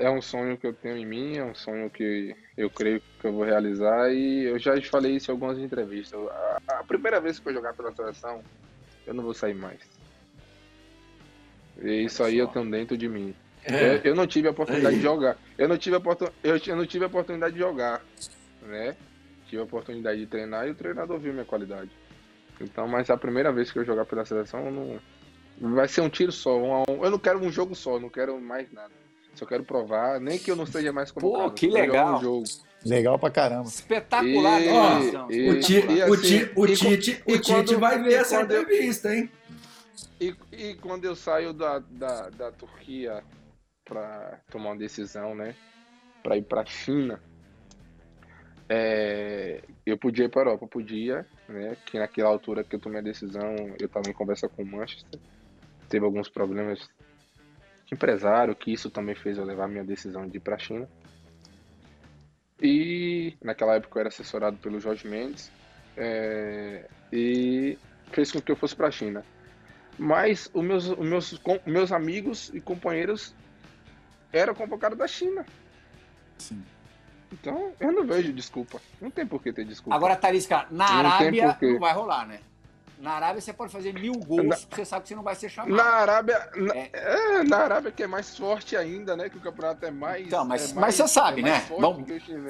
É 0.00 0.10
um 0.10 0.22
sonho 0.22 0.56
que 0.56 0.66
eu 0.66 0.72
tenho 0.72 0.96
em 0.96 1.04
mim, 1.04 1.36
é 1.36 1.44
um 1.44 1.54
sonho 1.54 1.90
que 1.90 2.34
eu 2.56 2.70
creio 2.70 3.02
que 3.20 3.26
eu 3.26 3.32
vou 3.32 3.44
realizar 3.44 4.10
e 4.10 4.44
eu 4.44 4.58
já 4.58 4.80
falei 4.82 5.16
isso 5.16 5.30
em 5.30 5.34
algumas 5.34 5.58
entrevistas. 5.58 6.18
A, 6.18 6.80
a 6.80 6.84
primeira 6.84 7.20
vez 7.20 7.38
que 7.38 7.48
eu 7.48 7.52
jogar 7.52 7.74
pela 7.74 7.94
seleção, 7.94 8.42
eu 9.06 9.12
não 9.12 9.22
vou 9.22 9.34
sair 9.34 9.54
mais. 9.54 9.78
E 11.82 12.04
isso 12.04 12.24
aí 12.24 12.38
eu 12.38 12.48
tenho 12.48 12.68
dentro 12.70 12.96
de 12.96 13.08
mim. 13.08 13.34
É. 13.64 13.96
Eu, 13.96 14.00
eu, 14.04 14.14
não 14.14 14.26
tive 14.26 14.48
a 14.48 14.52
oportunidade 14.52 14.96
de 14.96 15.02
jogar. 15.02 15.36
Eu 15.58 15.68
não 15.68 15.76
tive 15.76 15.96
a, 15.96 16.00
eu, 16.42 16.56
eu 16.66 16.76
não 16.76 16.86
tive 16.86 17.04
a 17.04 17.08
oportunidade 17.08 17.52
de 17.52 17.60
jogar, 17.60 18.02
né? 18.62 18.96
Tive 19.48 19.60
a 19.60 19.64
oportunidade 19.64 20.18
de 20.18 20.26
treinar 20.26 20.66
e 20.66 20.70
o 20.70 20.74
treinador 20.74 21.18
viu 21.18 21.32
minha 21.32 21.44
qualidade. 21.44 21.90
Então, 22.58 22.88
mas 22.88 23.10
a 23.10 23.16
primeira 23.18 23.52
vez 23.52 23.70
que 23.70 23.78
eu 23.78 23.84
jogar 23.84 24.06
pela 24.06 24.24
seleção, 24.24 24.70
não 24.70 25.74
vai 25.74 25.88
ser 25.88 26.00
um 26.00 26.08
tiro 26.08 26.32
só. 26.32 26.56
Um, 26.56 26.84
um, 26.88 27.04
eu 27.04 27.10
não 27.10 27.18
quero 27.18 27.38
um 27.38 27.52
jogo 27.52 27.74
só, 27.74 27.98
não 27.98 28.08
quero 28.08 28.40
mais 28.40 28.72
nada. 28.72 28.99
Só 29.34 29.46
quero 29.46 29.64
provar, 29.64 30.20
nem 30.20 30.38
que 30.38 30.50
eu 30.50 30.56
não 30.56 30.66
seja 30.66 30.92
mais 30.92 31.10
convocado. 31.10 31.50
Pô, 31.50 31.50
que 31.50 31.68
legal. 31.68 32.20
Jogo. 32.20 32.44
Legal 32.84 33.18
pra 33.18 33.30
caramba. 33.30 33.68
Espetacular. 33.68 34.60
E, 35.30 35.36
e, 35.36 35.50
o, 35.50 35.60
Tite, 35.60 35.92
e, 35.92 36.02
assim, 36.02 36.48
o 36.54 36.62
o 36.62 36.66
Tite, 36.66 37.22
o 37.26 37.38
Tite 37.38 37.74
vai 37.74 38.02
ver 38.02 38.14
essa 38.14 38.40
entrevista, 38.40 39.14
hein? 39.14 39.30
E, 40.20 40.34
e 40.52 40.74
quando 40.74 41.04
eu 41.04 41.14
saio 41.14 41.52
da, 41.52 41.78
da, 41.78 42.30
da 42.30 42.52
Turquia 42.52 43.22
para 43.84 44.40
tomar 44.50 44.70
uma 44.70 44.76
decisão, 44.76 45.34
né? 45.34 45.54
Para 46.22 46.36
ir 46.36 46.42
para 46.42 46.64
China, 46.64 47.20
é, 48.68 49.62
eu 49.84 49.98
podia 49.98 50.26
ir 50.26 50.28
para 50.28 50.42
Europa, 50.42 50.66
podia, 50.66 51.26
né? 51.48 51.76
Que 51.84 51.98
naquela 51.98 52.28
altura 52.28 52.62
que 52.62 52.76
eu 52.76 52.80
tomei 52.80 53.00
a 53.00 53.02
decisão, 53.02 53.56
eu 53.78 53.86
estava 53.86 54.08
em 54.08 54.12
conversa 54.12 54.48
com 54.48 54.62
o 54.62 54.66
Manchester, 54.66 55.20
teve 55.88 56.04
alguns 56.04 56.28
problemas 56.28 56.88
empresário, 57.92 58.54
que 58.54 58.72
isso 58.72 58.90
também 58.90 59.14
fez 59.14 59.38
eu 59.38 59.44
levar 59.44 59.64
a 59.64 59.68
minha 59.68 59.84
decisão 59.84 60.26
de 60.26 60.36
ir 60.36 60.40
para 60.40 60.56
a 60.56 60.58
China. 60.58 60.88
E 62.62 63.36
naquela 63.42 63.74
época 63.74 63.98
eu 63.98 64.00
era 64.00 64.08
assessorado 64.08 64.56
pelo 64.58 64.80
Jorge 64.80 65.08
Mendes. 65.08 65.50
É, 65.96 66.88
e 67.12 67.78
fez 68.12 68.30
com 68.30 68.40
que 68.40 68.52
eu 68.52 68.56
fosse 68.56 68.76
para 68.76 68.88
a 68.88 68.90
China. 68.90 69.24
Mas 69.98 70.50
os 70.54 70.64
meus, 70.64 70.88
os 70.88 70.98
meus, 70.98 71.32
os 71.32 71.40
meus 71.66 71.92
amigos 71.92 72.50
e 72.54 72.60
companheiros 72.60 73.34
eram 74.32 74.54
convocados 74.54 74.96
da 74.96 75.06
China. 75.06 75.44
Sim. 76.38 76.62
Então, 77.32 77.72
eu 77.78 77.92
não 77.92 78.04
vejo 78.06 78.32
desculpa. 78.32 78.80
Não 79.00 79.10
tem 79.10 79.26
por 79.26 79.42
que 79.42 79.52
ter 79.52 79.64
desculpa. 79.64 79.94
Agora, 79.94 80.16
Tarisca, 80.16 80.66
na 80.70 81.02
não 81.02 81.10
Arábia 81.10 81.58
não 81.60 81.78
vai 81.78 81.92
rolar, 81.92 82.26
né? 82.26 82.40
Na 83.00 83.12
Arábia 83.12 83.40
você 83.40 83.52
pode 83.52 83.72
fazer 83.72 83.94
mil 83.94 84.12
gols, 84.12 84.46
na, 84.46 84.56
você 84.56 84.84
sabe 84.84 85.02
que 85.02 85.08
você 85.08 85.14
não 85.14 85.22
vai 85.22 85.34
ser 85.34 85.48
chamado. 85.48 85.74
Na 85.74 85.84
Arábia, 85.84 86.50
na, 86.54 86.76
é. 86.76 86.90
É, 86.92 87.42
na 87.44 87.56
Arábia 87.56 87.90
que 87.90 88.02
é 88.02 88.06
mais 88.06 88.36
forte 88.36 88.76
ainda, 88.76 89.16
né? 89.16 89.30
Que 89.30 89.38
o 89.38 89.40
campeonato 89.40 89.86
é 89.86 89.90
mais. 89.90 90.26
Então, 90.26 90.44
mas, 90.44 90.70
é 90.70 90.74
mais, 90.74 90.76
mas 90.76 90.94
você 90.96 91.08
sabe, 91.08 91.40
é 91.40 91.44
né? 91.44 91.66
Bom, 91.70 92.04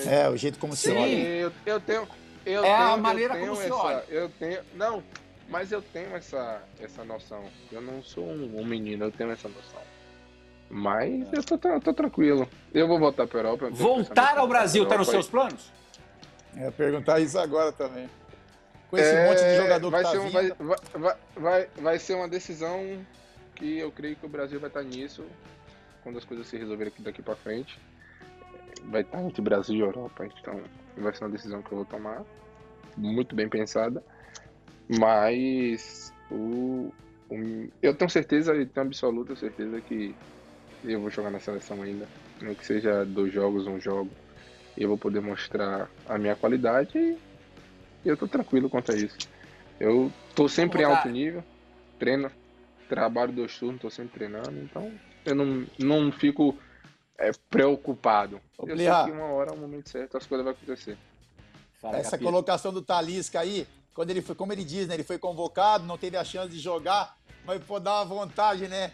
é, 0.04 0.28
o 0.28 0.36
jeito 0.36 0.58
como 0.58 0.74
se 0.74 0.90
olha. 0.90 1.06
Eu, 1.06 1.52
eu 1.64 1.80
tenho. 1.80 2.08
Eu 2.44 2.64
é 2.64 2.76
tenho, 2.76 2.92
a 2.92 2.96
maneira 2.96 3.38
como 3.38 3.52
essa, 3.52 3.62
se 3.62 3.70
olha. 3.70 4.04
Eu 4.08 4.28
tenho. 4.28 4.60
Não, 4.74 5.04
mas 5.48 5.70
eu 5.70 5.80
tenho 5.80 6.16
essa, 6.16 6.60
essa 6.80 7.04
noção. 7.04 7.44
Eu 7.70 7.80
não 7.80 8.02
sou 8.02 8.24
um, 8.24 8.58
um 8.58 8.64
menino, 8.64 9.04
eu 9.04 9.12
tenho 9.12 9.30
essa 9.30 9.48
noção. 9.48 9.80
Mas 10.68 11.32
eu 11.32 11.44
tô, 11.44 11.58
tô, 11.58 11.80
tô 11.80 11.94
tranquilo. 11.94 12.48
Eu 12.74 12.88
vou 12.88 12.98
voltar 12.98 13.28
para 13.28 13.38
a 13.38 13.42
Europa. 13.42 13.70
Voltar 13.70 14.36
ao 14.36 14.48
Brasil 14.48 14.84
tá 14.84 14.98
nos 14.98 15.08
seus 15.08 15.28
planos? 15.28 15.70
É, 16.56 16.68
perguntar 16.72 17.20
isso 17.20 17.38
agora 17.38 17.70
também 17.70 18.08
com 18.90 18.98
esse 18.98 19.14
é, 19.14 19.28
monte 19.28 19.44
de 19.44 19.56
jogador 19.56 19.90
vai 19.90 20.00
que 20.00 20.06
tá 20.06 20.10
ser 20.10 20.18
um, 20.18 20.30
vai, 20.30 20.52
vai, 20.94 21.16
vai, 21.36 21.68
vai 21.76 21.98
ser 21.98 22.14
uma 22.14 22.28
decisão 22.28 23.06
que 23.54 23.78
eu 23.78 23.92
creio 23.92 24.16
que 24.16 24.26
o 24.26 24.28
Brasil 24.28 24.58
vai 24.58 24.68
estar 24.68 24.82
nisso 24.82 25.24
quando 26.02 26.18
as 26.18 26.24
coisas 26.24 26.46
se 26.48 26.56
resolverem 26.56 26.92
aqui 26.92 27.02
daqui 27.02 27.22
para 27.22 27.36
frente. 27.36 27.78
Vai 28.84 29.02
estar 29.02 29.22
entre 29.22 29.40
Brasil 29.42 29.76
e 29.76 29.80
Europa, 29.80 30.26
então 30.26 30.60
vai 30.96 31.14
ser 31.14 31.24
uma 31.24 31.30
decisão 31.30 31.62
que 31.62 31.70
eu 31.70 31.76
vou 31.76 31.84
tomar 31.84 32.24
muito 32.96 33.34
bem 33.34 33.48
pensada. 33.48 34.02
Mas 34.88 36.12
o, 36.30 36.92
o 37.30 37.68
eu 37.80 37.94
tenho 37.94 38.10
certeza, 38.10 38.56
e 38.56 38.66
tenho 38.66 38.86
absoluta 38.86 39.36
certeza 39.36 39.80
que 39.80 40.14
eu 40.82 41.00
vou 41.00 41.10
jogar 41.10 41.30
na 41.30 41.38
seleção 41.38 41.80
ainda, 41.82 42.08
nem 42.40 42.54
que 42.54 42.66
seja 42.66 43.04
dois 43.04 43.32
jogos, 43.32 43.66
um 43.66 43.78
jogo, 43.78 44.10
eu 44.76 44.88
vou 44.88 44.98
poder 44.98 45.20
mostrar 45.20 45.88
a 46.08 46.18
minha 46.18 46.34
qualidade 46.34 46.98
e 46.98 47.29
eu 48.08 48.16
tô 48.16 48.26
tranquilo 48.26 48.70
quanto 48.70 48.92
a 48.92 48.96
isso. 48.96 49.16
Eu 49.78 50.12
tô 50.34 50.48
sempre 50.48 50.82
em 50.82 50.84
alto 50.84 51.08
nível, 51.08 51.42
treino, 51.98 52.30
trabalho 52.88 53.32
dois 53.32 53.58
turnos, 53.58 53.80
tô 53.80 53.90
sempre 53.90 54.14
treinando, 54.14 54.58
então 54.58 54.92
eu 55.24 55.34
não, 55.34 55.66
não 55.78 56.12
fico 56.12 56.56
é, 57.18 57.30
preocupado. 57.48 58.40
eu 58.58 58.76
sei 58.76 58.86
que 58.86 59.10
uma 59.10 59.26
hora, 59.26 59.52
um 59.52 59.58
momento 59.58 59.88
certo, 59.88 60.16
as 60.16 60.26
coisas 60.26 60.44
vão 60.44 60.52
acontecer. 60.52 60.96
Fala, 61.80 61.96
Essa 61.96 62.12
capítulo. 62.12 62.32
colocação 62.32 62.72
do 62.72 62.82
Talisca 62.82 63.40
aí, 63.40 63.66
quando 63.94 64.10
ele 64.10 64.20
foi, 64.20 64.34
como 64.34 64.52
ele 64.52 64.64
diz, 64.64 64.86
né? 64.86 64.94
Ele 64.94 65.04
foi 65.04 65.18
convocado, 65.18 65.86
não 65.86 65.96
teve 65.96 66.16
a 66.16 66.24
chance 66.24 66.50
de 66.50 66.58
jogar, 66.58 67.16
mas 67.44 67.62
pô, 67.64 67.80
dá 67.80 67.96
uma 67.96 68.04
vontade, 68.04 68.68
né? 68.68 68.92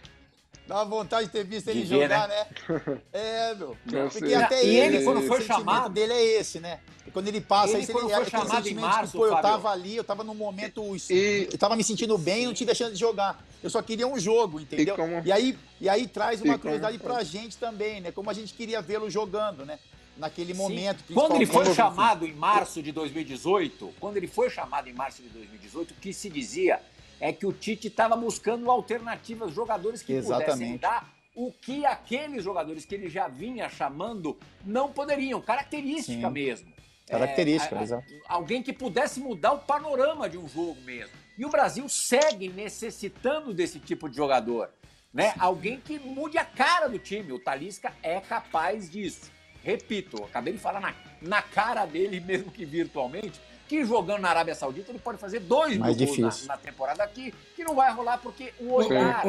Dá 0.67 0.77
uma 0.77 0.85
vontade 0.85 1.27
de 1.27 1.33
ter 1.33 1.45
visto 1.45 1.69
ele 1.69 1.87
jogar, 1.87 2.27
né? 2.27 2.47
né? 2.69 3.01
É, 3.13 3.55
meu. 3.55 3.77
Porque 4.11 4.35
até 4.35 4.65
e 4.65 4.77
ele, 4.77 4.97
ele 4.97 5.05
quando 5.05 5.23
foi 5.23 5.41
chamado 5.43 5.89
dele 5.91 6.13
é 6.13 6.41
esse, 6.41 6.59
né? 6.59 6.81
E 7.07 7.11
quando 7.11 7.29
ele 7.29 7.41
passa, 7.41 7.75
ele, 7.75 7.85
isso, 7.85 7.93
quando 7.93 8.11
ele, 8.11 8.15
foi 8.17 8.31
chamado 8.31 8.69
em 8.69 8.75
março, 8.75 9.13
que, 9.13 9.19
pô, 9.19 9.27
eu 9.27 9.37
tava 9.37 9.71
ali, 9.71 9.97
eu 9.97 10.03
tava 10.03 10.25
num 10.25 10.35
momento, 10.35 10.83
e, 11.09 11.49
eu 11.53 11.57
tava 11.59 11.77
me 11.77 11.85
sentindo 11.85 12.19
bem, 12.19 12.47
não 12.47 12.55
tive 12.55 12.73
a 12.73 12.75
chance 12.75 12.95
de 12.95 12.99
jogar. 12.99 13.45
Eu 13.63 13.71
só 13.71 13.81
queria 13.81 14.09
um 14.09 14.19
jogo, 14.19 14.61
entendeu? 14.61 14.95
E, 14.95 14.97
como, 14.97 15.23
e 15.25 15.31
aí, 15.31 15.57
e 15.81 15.89
aí 15.89 16.09
traz 16.09 16.43
uma 16.43 16.59
curiosidade 16.59 16.99
como, 16.99 17.15
pra 17.15 17.23
gente 17.23 17.57
também, 17.57 18.01
né? 18.01 18.11
Como 18.11 18.29
a 18.29 18.33
gente 18.33 18.53
queria 18.53 18.83
vê-lo 18.83 19.09
jogando, 19.09 19.65
né? 19.65 19.79
Naquele 20.17 20.53
Sim. 20.53 20.59
momento. 20.59 21.05
Quando 21.15 21.37
ele 21.37 21.47
foi 21.47 21.73
chamado 21.75 22.27
em 22.27 22.33
março 22.33 22.83
de 22.83 22.91
2018, 22.91 23.95
quando 24.01 24.17
ele 24.17 24.27
foi 24.27 24.51
chamado 24.51 24.89
em 24.89 24.93
março 24.93 25.23
de 25.23 25.29
2018, 25.29 25.93
o 25.93 25.95
que 25.95 26.13
se 26.13 26.29
dizia 26.29 26.81
é 27.21 27.33
que 27.33 27.47
o 27.47 27.53
Tite 27.53 27.89
estava 27.89 28.17
buscando 28.17 28.71
alternativas, 28.71 29.53
jogadores 29.53 30.03
que 30.03 30.13
Exatamente. 30.13 30.45
pudessem 30.45 30.77
dar 30.77 31.13
o 31.35 31.53
que 31.53 31.85
aqueles 31.85 32.43
jogadores 32.43 32.85
que 32.85 32.95
ele 32.95 33.09
já 33.09 33.29
vinha 33.29 33.69
chamando 33.69 34.39
não 34.65 34.91
poderiam, 34.91 35.41
característica 35.41 36.27
Sim. 36.27 36.33
mesmo. 36.33 36.73
Característica, 37.07 37.79
é, 37.79 37.83
exato. 37.83 38.05
Alguém 38.27 38.63
que 38.63 38.73
pudesse 38.73 39.21
mudar 39.21 39.53
o 39.53 39.59
panorama 39.59 40.29
de 40.29 40.37
um 40.37 40.49
jogo 40.49 40.81
mesmo. 40.83 41.15
E 41.39 41.45
o 41.45 41.51
Brasil 41.51 41.89
segue 41.89 42.49
necessitando 42.49 43.55
desse 43.55 43.79
tipo 43.79 44.09
de 44.09 44.17
jogador. 44.17 44.71
Né? 45.13 45.33
Alguém 45.39 45.79
que 45.79 45.99
mude 45.99 46.37
a 46.37 46.45
cara 46.45 46.89
do 46.89 46.99
time. 46.99 47.33
O 47.33 47.39
Talisca 47.39 47.93
é 48.03 48.21
capaz 48.21 48.91
disso. 48.91 49.31
Repito, 49.63 50.25
acabei 50.25 50.55
de 50.55 50.59
falar 50.59 50.81
na, 50.81 50.95
na 51.21 51.43
cara 51.43 51.87
dele, 51.87 52.21
mesmo 52.21 52.51
que 52.51 52.65
virtualmente, 52.65 53.41
que 53.69 53.85
jogando 53.85 54.21
na 54.21 54.31
Arábia 54.31 54.55
Saudita 54.55 54.91
ele 54.91 54.99
pode 54.99 55.19
fazer 55.19 55.41
dois 55.41 55.77
Mais 55.77 55.97
gols 55.97 56.47
na, 56.47 56.55
na, 56.55 56.57
temporada 56.57 57.03
aqui, 57.03 57.35
que 57.55 57.65
não 57.65 57.75
vai 57.75 57.93
rolar 57.93 58.19
porque 58.19 58.53
o 58.59 58.73
olhar 58.73 59.23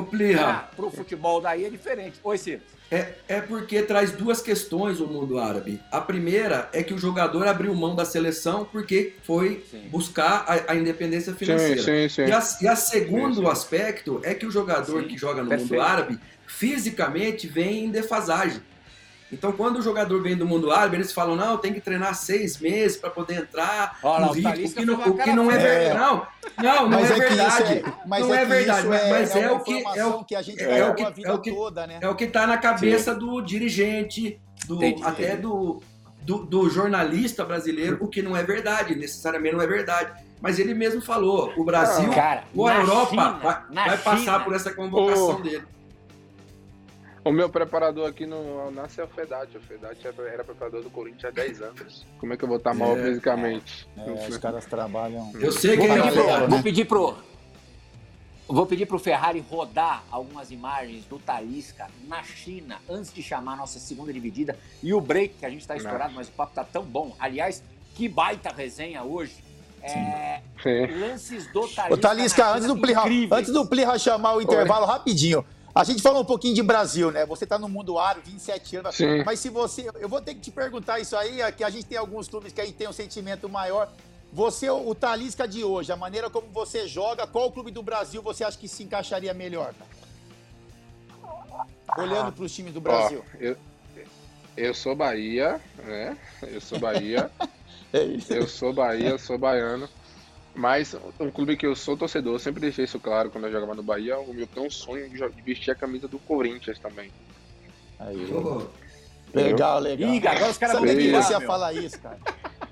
para 0.76 0.86
o 0.86 0.92
futebol 0.92 1.42
daí 1.42 1.66
é 1.66 1.70
diferente. 1.70 2.20
Oi, 2.24 2.38
Ciro. 2.38 2.62
É, 2.90 3.16
é 3.28 3.42
porque 3.42 3.82
traz 3.82 4.12
duas 4.12 4.42
questões 4.42 5.02
o 5.02 5.08
mundo 5.08 5.38
árabe. 5.38 5.82
A 5.92 6.00
primeira 6.00 6.70
é 6.72 6.82
que 6.82 6.94
o 6.94 6.98
jogador 6.98 7.46
abriu 7.46 7.76
mão 7.76 7.96
da 7.96 8.06
seleção 8.06 8.64
porque 8.64 9.16
foi 9.24 9.66
sim. 9.70 9.90
buscar 9.90 10.46
a, 10.48 10.72
a, 10.72 10.76
independência 10.76 11.34
financeira. 11.34 11.82
Sim, 11.82 12.08
sim, 12.08 12.22
e, 12.22 12.32
a, 12.32 12.44
e 12.62 12.68
a 12.68 12.76
segundo 12.78 13.50
aspecto 13.50 14.22
é 14.24 14.34
que 14.34 14.46
o 14.46 14.52
jogador 14.52 15.04
que 15.04 15.18
joga 15.18 15.44
no 15.44 15.50
Perfeito. 15.50 15.74
mundo 15.74 15.82
árabe 15.82 16.20
fisicamente 16.46 17.46
vem 17.46 17.86
em 17.86 17.90
defasagem. 17.90 18.62
Então, 19.32 19.52
quando 19.52 19.78
o 19.78 19.82
jogador 19.82 20.22
vem 20.22 20.38
do 20.38 20.46
mundo 20.46 20.72
árabe, 20.72 20.98
eles 20.98 21.12
falam: 21.12 21.36
não, 21.36 21.58
tem 21.58 21.74
que 21.74 21.82
treinar 21.82 22.16
seis 22.16 22.58
meses 22.60 22.98
para 22.98 23.10
poder 23.10 23.36
entrar 23.36 24.00
Olha, 24.02 24.26
no 24.26 24.32
ritmo, 24.32 24.68
o 24.68 24.74
que 24.74 24.86
não, 24.86 24.94
o 24.96 25.18
que 25.18 25.34
não 25.34 25.52
é 25.52 25.58
verdade. 25.58 26.00
Não, 26.00 26.28
não, 26.64 26.90
não 26.90 27.00
é, 27.00 27.04
é 27.04 27.14
verdade. 27.14 27.74
É, 27.74 27.94
mas 28.06 28.26
não 28.26 28.34
é, 28.34 28.42
é 28.42 28.46
verdade, 28.46 28.88
é, 28.88 29.10
mas 29.10 29.36
é, 29.36 29.52
o 29.52 29.60
que 29.60 29.84
é 29.96 30.06
o 30.06 30.24
que 30.24 30.36
a 30.36 30.42
gente 30.42 30.64
é 30.64 30.90
o 30.90 30.96
que 30.96 31.04
é 31.04 31.34
o 31.34 31.40
que 31.40 31.52
toda, 31.52 31.86
né? 31.86 32.00
É 32.02 32.08
o 32.08 32.16
que 32.16 32.24
está 32.24 32.48
na 32.48 32.58
cabeça 32.58 33.14
Sim. 33.14 33.20
do 33.20 33.42
dirigente, 33.42 34.40
do 34.66 34.76
entendi, 34.76 35.04
até. 35.04 35.36
Do, 35.36 35.82
do, 36.22 36.46
do 36.46 36.70
jornalista 36.70 37.46
brasileiro, 37.46 38.00
o 38.02 38.08
que 38.10 38.22
não 38.22 38.36
é 38.36 38.44
verdade, 38.44 38.94
necessariamente 38.96 39.56
não 39.56 39.62
é 39.62 39.68
verdade. 39.68 40.12
Mas 40.42 40.60
ele 40.60 40.74
mesmo 40.74 41.02
falou: 41.02 41.54
o 41.58 41.64
Brasil, 41.64 42.10
cara, 42.12 42.44
ou 42.56 42.68
a 42.68 42.76
Europa 42.76 43.10
China, 43.10 43.32
vai, 43.42 43.88
vai 43.88 43.98
passar 43.98 44.44
por 44.44 44.54
essa 44.54 44.74
convocação 44.74 45.42
dele. 45.42 45.64
O 47.28 47.32
meu 47.32 47.50
preparador 47.50 48.08
aqui 48.08 48.26
no 48.26 48.58
Alnassi 48.58 49.02
é 49.02 49.04
o 49.04 49.08
Fedati. 49.08 49.58
O 49.58 49.60
Fedati 49.60 50.08
era 50.08 50.46
preparador 50.46 50.82
do 50.82 50.90
Corinthians 50.90 51.26
há 51.26 51.30
10 51.30 51.62
anos. 51.62 52.06
Como 52.20 52.34
é 52.34 52.38
que 52.38 52.44
eu 52.46 52.48
vou 52.48 52.56
estar 52.56 52.74
mal 52.74 52.98
é, 52.98 53.04
fisicamente? 53.04 53.86
É, 53.98 54.28
os 54.30 54.38
caras 54.38 54.66
trabalham. 54.66 55.30
Eu 55.36 55.52
sei 55.52 55.76
que 55.76 55.86
vou 55.86 55.98
é 55.98 56.02
pedir, 56.02 56.14
pro, 56.14 56.48
Vou 56.48 56.64
pedir 56.64 56.86
pro. 56.86 57.18
Vou 58.48 58.66
pedir 58.66 58.86
pro 58.86 58.98
Ferrari 58.98 59.42
rodar 59.42 60.06
algumas 60.10 60.52
imagens 60.52 61.04
do 61.04 61.20
Talisca 61.20 61.90
na 62.08 62.24
China 62.24 62.78
antes 62.90 63.14
de 63.14 63.22
chamar 63.22 63.54
a 63.54 63.58
nossa 63.58 63.78
segunda 63.78 64.14
dividida. 64.14 64.58
E 64.82 64.94
o 64.94 65.02
break, 65.02 65.36
que 65.40 65.46
a 65.46 65.50
gente 65.50 65.60
está 65.60 65.76
estourado, 65.76 66.14
mas 66.16 66.30
o 66.30 66.32
papo 66.32 66.56
tá 66.56 66.64
tão 66.64 66.84
bom. 66.84 67.14
Aliás, 67.20 67.62
que 67.94 68.08
baita 68.08 68.54
resenha 68.56 69.04
hoje. 69.04 69.36
É, 69.84 70.42
lances 70.98 71.46
do 71.52 71.68
Talisca. 71.68 71.94
Ô, 71.94 71.98
Talisca, 71.98 72.52
antes 72.52 72.68
do, 72.68 72.78
Plirra, 72.78 73.04
antes 73.32 73.52
do 73.52 73.66
Plirra 73.66 74.00
chamar 74.00 74.36
o 74.36 74.42
intervalo, 74.42 74.86
Oi. 74.86 74.92
rapidinho. 74.92 75.46
A 75.78 75.84
gente 75.84 76.02
falou 76.02 76.24
um 76.24 76.26
pouquinho 76.26 76.56
de 76.56 76.64
Brasil, 76.64 77.12
né? 77.12 77.24
Você 77.28 77.44
está 77.44 77.60
no 77.60 77.70
mundo 77.70 78.00
árabe, 78.00 78.32
27 78.32 78.78
anos. 78.78 78.96
Sim. 78.96 79.24
Mas 79.24 79.40
se 79.40 79.48
você. 79.50 79.88
Eu 80.00 80.10
vou 80.10 80.20
ter 80.20 80.34
que 80.34 80.42
te 80.42 80.50
perguntar 80.50 81.00
isso 81.00 81.16
aí, 81.16 81.40
é 81.40 81.52
que 81.52 81.64
a 81.64 81.70
gente 81.70 81.86
tem 81.86 82.00
alguns 82.00 82.28
clubes 82.28 82.52
que 82.52 82.60
aí 82.60 82.72
tem 82.74 82.88
um 82.90 82.94
sentimento 82.94 83.48
maior. 83.48 83.88
Você, 84.34 84.68
o 84.72 84.96
Talisca 84.96 85.48
de 85.48 85.64
hoje, 85.64 85.92
a 85.92 85.96
maneira 85.96 86.32
como 86.32 86.48
você 86.48 86.88
joga, 86.88 87.28
qual 87.28 87.52
clube 87.52 87.70
do 87.70 87.84
Brasil 87.84 88.24
você 88.24 88.44
acha 88.44 88.58
que 88.58 88.68
se 88.68 88.84
encaixaria 88.84 89.36
melhor? 89.36 89.76
Olhando 91.96 92.32
para 92.32 92.44
os 92.44 92.52
times 92.52 92.74
do 92.74 92.82
Brasil. 92.82 93.24
Ó, 93.24 93.38
eu, 93.40 93.56
eu 94.58 94.74
sou 94.74 94.96
Bahia, 94.96 95.62
né? 95.78 96.18
Eu 96.42 96.60
sou 96.60 96.80
Bahia. 96.80 97.30
é 97.94 98.04
isso. 98.04 98.34
Eu 98.34 98.48
sou 98.48 98.74
Bahia, 98.74 99.10
eu 99.10 99.20
sou 99.20 99.38
baiano. 99.38 99.88
Mas 100.58 100.96
um 101.20 101.30
clube 101.30 101.56
que 101.56 101.68
eu 101.68 101.76
sou 101.76 101.96
torcedor, 101.96 102.40
sempre 102.40 102.60
deixei 102.60 102.86
isso 102.86 103.00
claro 103.00 103.30
quando 103.30 103.46
eu 103.46 103.52
jogava 103.52 103.76
no 103.76 103.84
Bahia, 103.84 104.18
o 104.18 104.34
meu 104.34 104.48
tem 104.48 104.66
um 104.66 104.72
sonho 104.72 105.08
de 105.08 105.42
vestir 105.44 105.70
a 105.70 105.76
camisa 105.76 106.08
do 106.08 106.18
Corinthians 106.18 106.80
também. 106.80 107.12
Aí. 108.00 108.28
Legal, 109.36 109.80
legal. 109.80 110.10
Ih, 110.10 110.28
agora 110.28 110.50
os 110.50 110.58
caras 110.58 110.78
sabia 110.78 110.96
que 110.96 111.12
você 111.12 111.34
ia 111.34 111.42
falar 111.42 111.74
isso, 111.74 112.02
cara. 112.02 112.18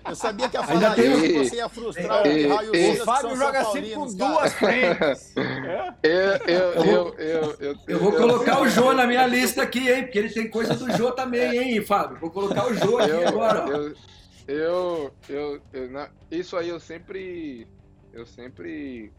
Eu 0.08 0.16
sabia 0.16 0.50
que 0.50 0.58
ia 0.58 0.64
falar 0.64 0.94
Ainda 0.94 1.02
isso, 1.02 1.22
tem... 1.22 1.44
você 1.44 1.56
ia 1.58 1.70
frustrar 1.70 2.28
e, 2.28 2.46
o 2.48 2.56
raio 2.56 2.76
e, 2.76 2.92
O 2.92 3.06
Fábio 3.06 3.36
joga 3.36 3.66
sempre 3.66 3.92
com 3.92 4.08
duas 4.08 4.54
frentes. 4.54 5.34
eu, 6.02 6.12
eu, 6.48 6.74
eu, 6.74 7.16
eu, 7.20 7.56
eu, 7.60 7.76
eu, 7.88 8.00
vou 8.00 8.14
colocar 8.14 8.62
o 8.62 8.68
Jô 8.68 8.94
na 8.94 9.06
minha 9.06 9.28
lista 9.28 9.62
aqui, 9.62 9.92
hein? 9.92 10.04
Porque 10.04 10.18
ele 10.18 10.30
tem 10.30 10.50
coisa 10.50 10.74
do 10.74 10.92
Jô 10.98 11.12
também, 11.12 11.56
hein, 11.56 11.86
Fábio? 11.86 12.18
Vou 12.18 12.32
colocar 12.32 12.66
o 12.66 12.74
Jô 12.74 12.98
aqui 12.98 13.26
agora. 13.26 13.66
Eu, 14.48 15.12
eu, 15.28 15.62
eu, 15.74 16.10
isso 16.32 16.56
aí 16.56 16.70
eu 16.70 16.80
sempre 16.80 17.68
eu 18.16 18.26
sempre 18.26 19.11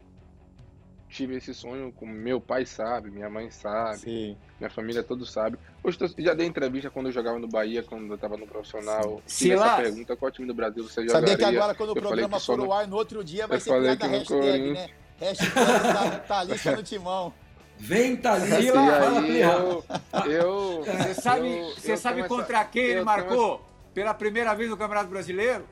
tive 1.09 1.37
esse 1.37 1.55
sonho, 1.55 1.93
como 1.93 2.13
meu 2.13 2.41
pai 2.41 2.67
sabe, 2.67 3.11
minha 3.11 3.29
mãe 3.31 3.51
sabe, 3.51 3.99
Sim. 3.99 4.37
minha 4.59 4.71
família 4.71 5.03
todos 5.03 5.31
sabe. 5.31 5.59
já 6.19 6.35
dei 6.35 6.47
entrevista 6.47 6.91
quando 6.91 7.07
eu 7.07 7.13
jogava 7.13 7.39
no 7.39 7.47
Bahia, 7.47 7.83
quando 7.83 8.13
eu 8.13 8.19
tava 8.19 8.37
no 8.37 8.47
profissional. 8.47 9.23
Se 9.27 9.53
essa 9.53 9.77
pergunta, 9.77 10.17
qual 10.17 10.31
time 10.31 10.49
do 10.49 10.55
Brasil 10.55 10.83
você 10.83 11.07
jogaria? 11.07 11.29
Sabia 11.29 11.37
que 11.37 11.45
agora, 11.45 11.75
quando 11.75 11.91
o 11.91 11.95
programa 11.95 12.41
for 12.41 12.59
ao 12.59 12.73
ar, 12.73 12.89
no 12.89 12.97
outro 12.97 13.23
dia 13.23 13.47
vai 13.47 13.61
ser 13.61 13.71
criada 13.71 14.07
a 14.07 14.09
hashtag, 14.09 14.73
né? 14.73 14.89
Hashtag 15.21 16.27
Thalissa 16.27 16.77
no 16.77 16.83
timão. 16.83 17.33
Vem, 17.79 18.17
Thalissa. 18.17 18.59
E 18.63 18.71
aí, 18.71 19.43
eu, 19.43 19.85
eu, 20.27 20.83
Você 20.83 21.15
sabe, 21.15 21.49
eu, 21.49 21.75
você 21.75 21.93
eu 21.93 21.97
sabe 21.99 22.27
contra 22.27 22.65
quem 22.65 22.83
ele 22.83 23.05
marcou 23.05 23.63
pela 23.93 24.15
primeira 24.15 24.55
vez 24.55 24.71
no 24.71 24.77
Campeonato 24.77 25.11
Brasileiro? 25.11 25.65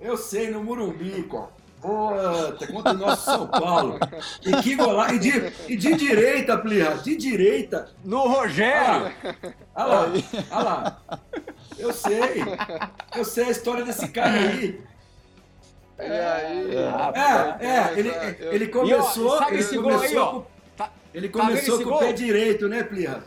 Eu 0.00 0.16
sei, 0.16 0.50
no 0.50 0.64
Murumbi, 0.64 1.22
pô. 1.22 1.48
Puta, 1.86 2.66
contra 2.66 2.92
o 2.92 2.98
nosso 2.98 3.24
São 3.24 3.46
Paulo. 3.46 3.98
E 4.44 4.62
que 4.62 4.74
golaço. 4.74 5.14
E 5.14 5.18
de, 5.20 5.52
e 5.68 5.76
de 5.76 5.94
direita, 5.94 6.58
Plirra, 6.58 6.96
de 6.96 7.16
direita. 7.16 7.88
No 8.04 8.26
Rogério. 8.26 9.12
Olha 9.74 9.86
lá, 9.86 10.12
olha 10.50 10.62
lá. 10.64 11.02
Eu 11.78 11.92
sei. 11.92 12.42
Eu 13.14 13.24
sei 13.24 13.44
a 13.44 13.50
história 13.50 13.84
desse 13.84 14.08
cara 14.08 14.32
aí. 14.32 14.80
E 15.98 16.02
aí? 16.02 16.76
É, 17.60 17.66
é, 17.66 17.98
ele, 17.98 18.10
ele 18.40 18.68
começou. 18.68 19.28
ó, 19.28 19.38
sabe 19.38 19.58
esse 19.58 19.78
gol 19.78 19.98
aí, 19.98 20.16
ó? 20.16 20.42
Tá, 20.76 20.90
ele 21.14 21.28
tá 21.28 21.38
começou 21.38 21.78
tá 21.78 21.84
com 21.84 21.90
o 21.90 21.98
pé 22.00 22.12
direito, 22.12 22.68
né, 22.68 22.82
Plirra? 22.82 23.22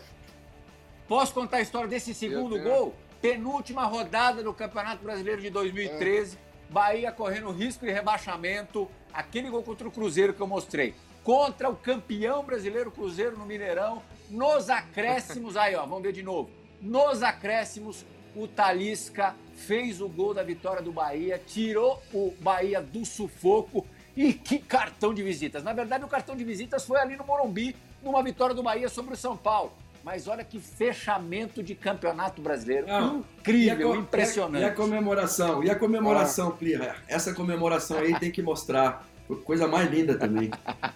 Posso 1.08 1.34
contar 1.34 1.58
a 1.58 1.62
história 1.62 1.88
desse 1.88 2.14
segundo 2.14 2.60
gol? 2.62 2.94
Penúltima 3.22 3.86
rodada 3.86 4.44
do 4.44 4.54
Campeonato 4.54 5.04
Brasileiro 5.04 5.42
de 5.42 5.50
2013. 5.50 6.38
É 6.38 6.49
Bahia 6.70 7.12
correndo 7.12 7.52
risco 7.52 7.86
de 7.86 7.92
rebaixamento. 7.92 8.88
Aquele 9.12 9.50
gol 9.50 9.64
contra 9.64 9.88
o 9.88 9.92
Cruzeiro 9.92 10.34
que 10.34 10.42
eu 10.42 10.48
mostrei. 10.48 10.94
Contra 11.24 11.70
o 11.70 11.76
campeão 11.76 12.44
brasileiro 12.44 12.92
Cruzeiro 12.92 13.38
no 13.38 13.46
Mineirão. 13.46 14.02
Nos 14.30 14.70
acréscimos, 14.70 15.58
aí 15.58 15.76
ó, 15.76 15.86
vamos 15.86 16.04
ver 16.04 16.14
de 16.14 16.22
novo. 16.22 16.50
Nos 16.82 17.24
acréscimos, 17.24 18.06
o 18.36 18.48
Talisca 18.48 19.36
fez 19.56 20.00
o 20.00 20.08
gol 20.08 20.34
da 20.34 20.44
vitória 20.44 20.82
do 20.82 20.92
Bahia, 20.92 21.42
tirou 21.46 22.02
o 22.14 22.34
Bahia 22.40 22.82
do 22.82 23.04
sufoco. 23.04 23.86
E 24.16 24.34
que 24.34 24.60
cartão 24.60 25.14
de 25.14 25.24
visitas! 25.24 25.64
Na 25.64 25.74
verdade, 25.74 26.04
o 26.04 26.08
cartão 26.08 26.36
de 26.36 26.44
visitas 26.44 26.86
foi 26.86 27.00
ali 27.00 27.16
no 27.16 27.26
Morumbi, 27.26 27.76
numa 28.04 28.22
vitória 28.22 28.54
do 28.54 28.62
Bahia 28.62 28.90
sobre 28.90 29.14
o 29.14 29.18
São 29.18 29.36
Paulo. 29.36 29.72
Mas 30.04 30.28
olha 30.28 30.44
que 30.44 30.60
fechamento 30.60 31.62
de 31.62 31.76
campeonato 31.76 32.42
brasileiro. 32.42 32.88
Não, 32.88 33.26
Incrível, 33.40 33.94
e 33.94 33.98
a, 33.98 34.00
impressionante. 34.00 34.62
E 34.62 34.66
a, 34.66 34.74
comemoração? 34.74 35.64
E 35.64 35.70
a 35.70 35.76
comemoração, 35.76 36.50
ah. 36.50 36.52
Plirra? 36.52 36.96
Essa 37.08 37.34
comemoração 37.34 37.98
aí 37.98 38.18
tem 38.20 38.32
que 38.32 38.42
mostrar. 38.42 39.08
Coisa 39.44 39.68
mais 39.68 39.90
linda 39.92 40.18
também. 40.18 40.50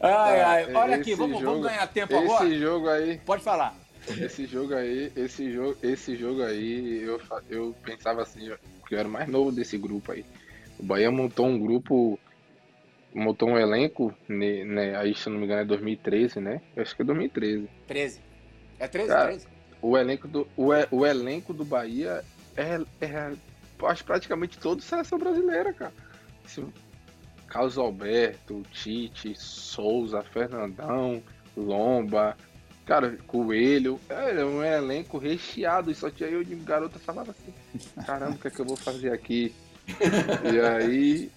ai, 0.00 0.40
ai. 0.40 0.74
Olha 0.74 0.96
aqui, 0.96 1.14
vamos, 1.14 1.38
jogo, 1.38 1.52
vamos 1.52 1.66
ganhar 1.68 1.86
tempo 1.86 2.14
esse 2.14 2.24
agora. 2.24 2.46
Esse 2.46 2.58
jogo 2.58 2.88
aí. 2.88 3.18
Pode 3.18 3.42
falar. 3.42 3.74
Esse 4.08 4.46
jogo 4.46 4.74
aí, 4.74 5.12
esse 5.16 5.52
jogo, 5.52 5.76
esse 5.82 6.16
jogo 6.16 6.42
aí, 6.42 7.02
eu, 7.02 7.20
eu 7.48 7.74
pensava 7.84 8.22
assim, 8.22 8.52
que 8.86 8.94
eu 8.94 8.98
era 8.98 9.08
mais 9.08 9.28
novo 9.28 9.50
desse 9.50 9.78
grupo 9.78 10.12
aí. 10.12 10.24
O 10.78 10.82
Bahia 10.82 11.10
montou 11.10 11.46
um 11.46 11.58
grupo 11.58 12.18
montou 13.14 13.48
um 13.48 13.58
elenco, 13.58 14.12
né, 14.28 14.96
aí 14.96 15.14
se 15.14 15.28
eu 15.28 15.32
não 15.32 15.40
me 15.40 15.46
engano 15.46 15.62
é 15.62 15.64
2013, 15.64 16.40
né? 16.40 16.60
Eu 16.74 16.82
acho 16.82 16.96
que 16.96 17.02
é 17.02 17.04
2013. 17.04 17.68
13. 17.86 18.20
É 18.78 18.88
13, 18.88 19.08
Cara, 19.08 19.26
13. 19.28 19.46
O 19.80 19.96
elenco 19.96 20.26
do, 20.26 20.48
o, 20.56 20.70
o 20.90 21.06
elenco 21.06 21.54
do 21.54 21.64
Bahia 21.64 22.24
é, 22.56 22.80
é 23.00 23.32
acho 23.82 24.04
praticamente 24.04 24.58
todo 24.58 24.82
seleção 24.82 25.18
brasileira, 25.18 25.72
cara. 25.72 25.92
Assim, 26.44 26.72
Carlos 27.46 27.78
Alberto, 27.78 28.62
Tite, 28.72 29.34
Souza, 29.36 30.22
Fernandão, 30.22 31.22
Lomba, 31.56 32.36
cara, 32.84 33.16
Coelho. 33.26 34.00
É 34.08 34.44
um 34.44 34.62
elenco 34.62 35.18
recheado. 35.18 35.90
E 35.90 35.94
só 35.94 36.10
tinha 36.10 36.28
eu 36.28 36.42
de 36.42 36.54
garota 36.56 36.98
falava 36.98 37.30
assim: 37.32 37.54
caramba, 38.04 38.32
o 38.32 38.38
que 38.38 38.48
é 38.48 38.50
que 38.50 38.60
eu 38.60 38.64
vou 38.64 38.76
fazer 38.76 39.12
aqui? 39.12 39.54
e 40.52 40.60
aí 40.60 41.30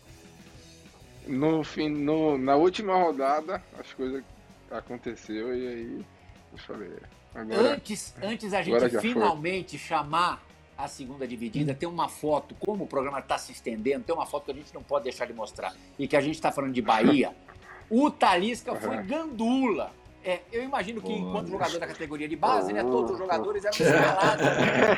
no 1.27 1.63
fim, 1.63 1.89
no, 1.89 2.37
na 2.37 2.55
última 2.55 2.95
rodada, 2.95 3.63
as 3.79 3.93
coisas 3.93 4.23
aconteceu 4.71 5.55
e 5.55 5.67
aí 5.67 6.05
eu 6.51 6.57
falei. 6.59 6.91
Agora, 7.33 7.73
antes, 7.73 8.15
antes 8.21 8.53
a 8.53 8.61
gente 8.61 8.99
finalmente 8.99 9.77
foi. 9.77 9.87
chamar 9.87 10.43
a 10.77 10.87
segunda 10.87 11.27
dividida, 11.27 11.73
tem 11.73 11.89
uma 11.89 12.07
foto, 12.07 12.55
como 12.59 12.83
o 12.83 12.87
programa 12.87 13.19
está 13.19 13.37
se 13.37 13.51
estendendo, 13.51 14.03
tem 14.03 14.15
uma 14.15 14.25
foto 14.25 14.45
que 14.45 14.51
a 14.51 14.53
gente 14.53 14.73
não 14.73 14.83
pode 14.83 15.05
deixar 15.05 15.25
de 15.25 15.33
mostrar. 15.33 15.75
E 15.97 16.07
que 16.07 16.15
a 16.15 16.21
gente 16.21 16.35
está 16.35 16.51
falando 16.51 16.73
de 16.73 16.81
Bahia. 16.81 17.35
O 17.89 18.11
Talisca 18.11 18.75
foi 18.75 19.01
gandula. 19.03 19.93
É, 20.27 20.41
eu 20.51 20.61
imagino 20.61 21.01
que, 21.01 21.13
enquanto 21.13 21.47
jogador 21.47 21.79
da 21.79 21.87
categoria 21.87 22.27
de 22.27 22.35
base, 22.35 22.73
né, 22.73 22.83
todos 22.83 23.11
os 23.11 23.17
jogadores 23.17 23.63
eram 23.63 23.77
escalados 23.77 24.47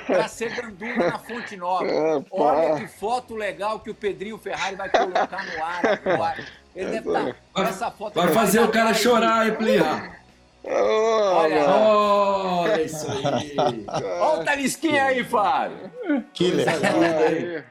para 0.08 0.28
ser 0.28 0.56
gandula 0.56 0.96
na 0.96 1.20
Fonte 1.20 1.56
Nova. 1.56 1.86
É, 1.86 2.24
Olha 2.32 2.76
que 2.78 2.88
foto 2.88 3.36
legal 3.36 3.80
que 3.80 3.92
o 3.92 3.94
Pedrinho 3.94 4.40
Ferrari 4.40 4.76
vai 4.76 4.90
colocar 4.90 5.46
no 5.46 5.64
ar 5.64 5.86
agora. 5.86 6.46
Ele 6.76 6.90
deve 6.90 7.10
estar. 7.10 7.36
Tá, 7.54 7.62
essa 7.62 7.92
foto 7.92 8.16
vai 8.16 8.34
fazer 8.34 8.60
o 8.62 8.72
cara 8.72 8.92
chorar, 8.92 9.46
hein, 9.48 9.54
Plia? 9.54 10.20
Olha, 10.64 11.70
olha 11.70 12.82
isso 12.82 13.06
aí. 13.12 13.86
Olha 13.88 14.42
o 14.42 14.44
Talisquinha 14.44 15.06
aí, 15.06 15.24
Fábio. 15.24 15.92
Que 16.34 16.50
legal. 16.50 16.82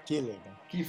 Que 0.04 0.20
legal. 0.20 0.38
Que... 0.68 0.88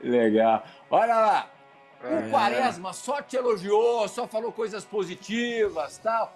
Legal. 0.00 0.64
Olha 0.88 1.16
lá. 1.16 1.57
O 2.02 2.30
Quaresma 2.30 2.92
só 2.92 3.20
te 3.20 3.36
elogiou, 3.36 4.06
só 4.08 4.26
falou 4.26 4.52
coisas 4.52 4.84
positivas 4.84 5.98
tal. 5.98 6.32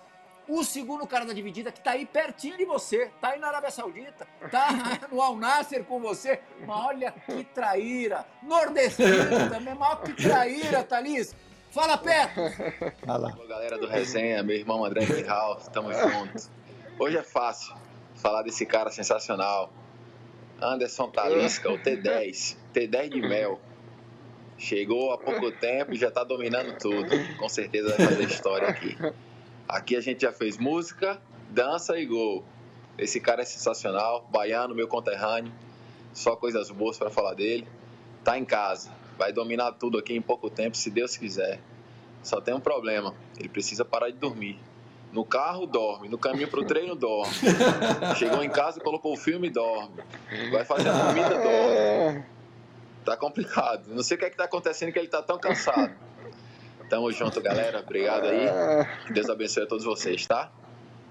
O 0.48 0.64
segundo 0.64 1.06
cara 1.06 1.24
da 1.24 1.32
dividida 1.32 1.70
que 1.70 1.80
tá 1.80 1.92
aí 1.92 2.04
pertinho 2.04 2.56
de 2.56 2.64
você, 2.64 3.10
tá 3.20 3.28
aí 3.28 3.38
na 3.38 3.48
Arábia 3.48 3.70
Saudita, 3.70 4.26
tá 4.50 4.68
no 5.10 5.22
Al 5.22 5.36
Nasser 5.36 5.84
com 5.84 6.00
você. 6.00 6.40
Mas 6.66 6.84
olha 6.84 7.12
que 7.12 7.44
traíra. 7.44 8.26
Nordestino 8.42 9.48
também, 9.50 9.74
mas 9.74 10.00
que 10.00 10.14
traíra, 10.14 10.82
Thalys. 10.82 11.34
Fala 11.70 11.96
perto. 11.96 12.40
Fala. 13.06 13.34
galera 13.48 13.78
do 13.78 13.86
Resenha, 13.86 14.42
meu 14.42 14.56
irmão 14.56 14.84
André 14.84 15.06
Quirral, 15.06 15.58
estamos 15.58 15.96
juntos. 15.96 16.50
Hoje 16.98 17.16
é 17.16 17.22
fácil 17.22 17.74
falar 18.16 18.42
desse 18.42 18.66
cara 18.66 18.90
sensacional. 18.90 19.72
Anderson 20.60 21.08
Talisca, 21.08 21.70
o 21.72 21.78
T10, 21.78 22.56
T10 22.74 23.08
de 23.08 23.22
mel. 23.22 23.60
Chegou 24.62 25.12
há 25.12 25.18
pouco 25.18 25.50
tempo 25.50 25.92
e 25.92 25.96
já 25.96 26.06
está 26.06 26.22
dominando 26.22 26.78
tudo. 26.78 27.10
Com 27.36 27.48
certeza 27.48 27.96
vai 27.96 28.06
fazer 28.06 28.22
história 28.22 28.68
aqui. 28.68 28.96
Aqui 29.68 29.96
a 29.96 30.00
gente 30.00 30.22
já 30.22 30.30
fez 30.30 30.56
música, 30.56 31.20
dança 31.50 31.98
e 31.98 32.06
gol. 32.06 32.44
Esse 32.96 33.18
cara 33.18 33.42
é 33.42 33.44
sensacional, 33.44 34.24
baiano, 34.30 34.72
meu 34.72 34.86
conterrâneo. 34.86 35.52
Só 36.12 36.36
coisas 36.36 36.70
boas 36.70 36.96
para 36.96 37.10
falar 37.10 37.34
dele. 37.34 37.66
Tá 38.22 38.38
em 38.38 38.44
casa, 38.44 38.92
vai 39.18 39.32
dominar 39.32 39.72
tudo 39.72 39.98
aqui 39.98 40.14
em 40.14 40.22
pouco 40.22 40.48
tempo, 40.48 40.76
se 40.76 40.90
Deus 40.90 41.16
quiser. 41.16 41.58
Só 42.22 42.40
tem 42.40 42.54
um 42.54 42.60
problema, 42.60 43.16
ele 43.40 43.48
precisa 43.48 43.84
parar 43.84 44.10
de 44.10 44.16
dormir. 44.16 44.60
No 45.12 45.24
carro, 45.24 45.66
dorme. 45.66 46.08
No 46.08 46.16
caminho 46.16 46.46
pro 46.46 46.64
treino, 46.64 46.94
dorme. 46.94 47.34
Chegou 48.16 48.44
em 48.44 48.48
casa, 48.48 48.80
colocou 48.80 49.12
o 49.12 49.16
filme, 49.16 49.50
dorme. 49.50 49.96
Vai 50.52 50.64
fazer 50.64 50.88
a 50.88 51.06
comida, 51.06 51.30
dorme. 51.30 52.24
Tá 53.04 53.16
complicado. 53.16 53.86
Não 53.88 54.02
sei 54.02 54.16
o 54.16 54.20
que 54.20 54.26
é 54.26 54.30
que 54.30 54.36
tá 54.36 54.44
acontecendo 54.44 54.92
que 54.92 54.98
ele 54.98 55.08
tá 55.08 55.22
tão 55.22 55.38
cansado. 55.38 55.92
Tamo 56.88 57.10
junto, 57.10 57.40
galera. 57.40 57.80
Obrigado 57.80 58.26
aí. 58.26 58.48
Que 59.06 59.12
Deus 59.12 59.28
abençoe 59.28 59.64
a 59.64 59.66
todos 59.66 59.84
vocês, 59.84 60.26
tá? 60.26 60.50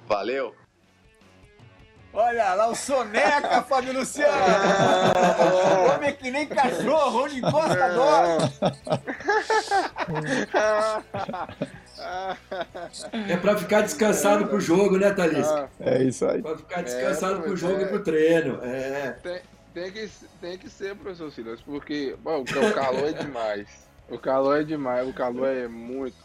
Valeu! 0.08 0.56
Olha 2.14 2.54
lá 2.56 2.68
o 2.68 2.76
Soneca, 2.76 3.62
Fábio 3.64 3.94
Luciano! 3.94 4.36
Homem 5.96 6.10
é 6.10 6.12
que 6.12 6.30
nem 6.30 6.46
cachorro, 6.46 7.24
onde 7.24 7.38
encosta 7.38 7.94
dorme! 7.94 8.52
É 13.30 13.38
pra 13.38 13.56
ficar 13.56 13.82
descansado 13.82 14.48
pro 14.48 14.60
jogo, 14.60 14.98
né, 14.98 15.12
Thalys? 15.12 15.48
É 15.80 16.04
isso 16.04 16.26
aí. 16.26 16.42
Pra 16.42 16.58
ficar 16.58 16.82
descansado 16.82 17.40
é, 17.40 17.42
pro 17.44 17.56
jogo 17.56 17.80
é. 17.80 17.84
e 17.84 17.88
pro 17.88 18.04
treino. 18.04 18.60
É. 18.62 19.12
Tem, 19.24 19.42
tem 19.74 19.92
que, 19.92 20.10
tem 20.40 20.58
que 20.58 20.70
ser, 20.70 20.96
professor 20.96 21.32
Silas, 21.32 21.62
porque 21.62 22.16
bom, 22.22 22.42
o 22.42 22.74
calor 22.74 23.10
é 23.10 23.14
demais. 23.14 23.88
O 24.10 24.18
calor 24.18 24.62
é 24.62 24.64
demais, 24.64 25.08
o 25.08 25.14
calor 25.14 25.48
é 25.48 25.68
muito. 25.68 26.18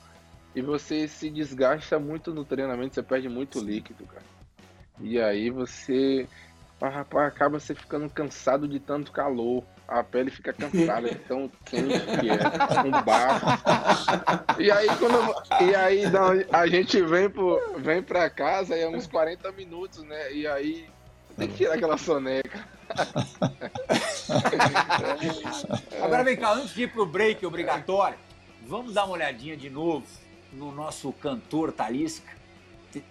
E 0.54 0.62
você 0.62 1.06
se 1.06 1.30
desgasta 1.30 1.98
muito 1.98 2.32
no 2.32 2.44
treinamento, 2.44 2.94
você 2.94 3.02
perde 3.02 3.28
muito 3.28 3.60
líquido, 3.60 4.06
cara. 4.06 4.24
E 5.00 5.20
aí 5.20 5.50
você 5.50 6.26
acaba 6.80 7.60
você 7.60 7.74
ficando 7.74 8.08
cansado 8.10 8.66
de 8.66 8.80
tanto 8.80 9.12
calor. 9.12 9.64
A 9.86 10.02
pele 10.02 10.30
fica 10.30 10.52
cansada 10.52 11.08
de 11.08 11.14
tão 11.14 11.48
quente 11.64 12.00
que 12.00 12.28
é, 12.28 12.82
um 12.84 12.90
barro. 13.04 13.48
E 14.58 14.70
aí 14.70 14.88
quando 14.98 15.64
e 15.64 15.74
aí 15.76 16.02
a 16.52 16.66
gente 16.66 17.00
vem 17.02 17.30
pro, 17.30 17.60
vem 17.78 18.02
para 18.02 18.28
casa 18.28 18.76
e 18.76 18.80
é 18.80 18.88
uns 18.88 19.06
40 19.06 19.52
minutos, 19.52 20.02
né? 20.02 20.32
E 20.32 20.46
aí 20.46 20.88
tem 21.36 21.48
que 21.48 21.54
tirar 21.54 21.74
aquela 21.74 21.98
soneca. 21.98 22.64
Agora 26.02 26.24
vem 26.24 26.36
cá, 26.36 26.52
antes 26.52 26.74
de 26.74 26.84
ir 26.84 26.92
pro 26.92 27.04
break 27.04 27.44
obrigatório, 27.44 28.16
vamos 28.66 28.94
dar 28.94 29.04
uma 29.04 29.14
olhadinha 29.14 29.56
de 29.56 29.68
novo 29.68 30.06
no 30.52 30.72
nosso 30.72 31.12
cantor 31.12 31.72
Talisca. 31.72 32.32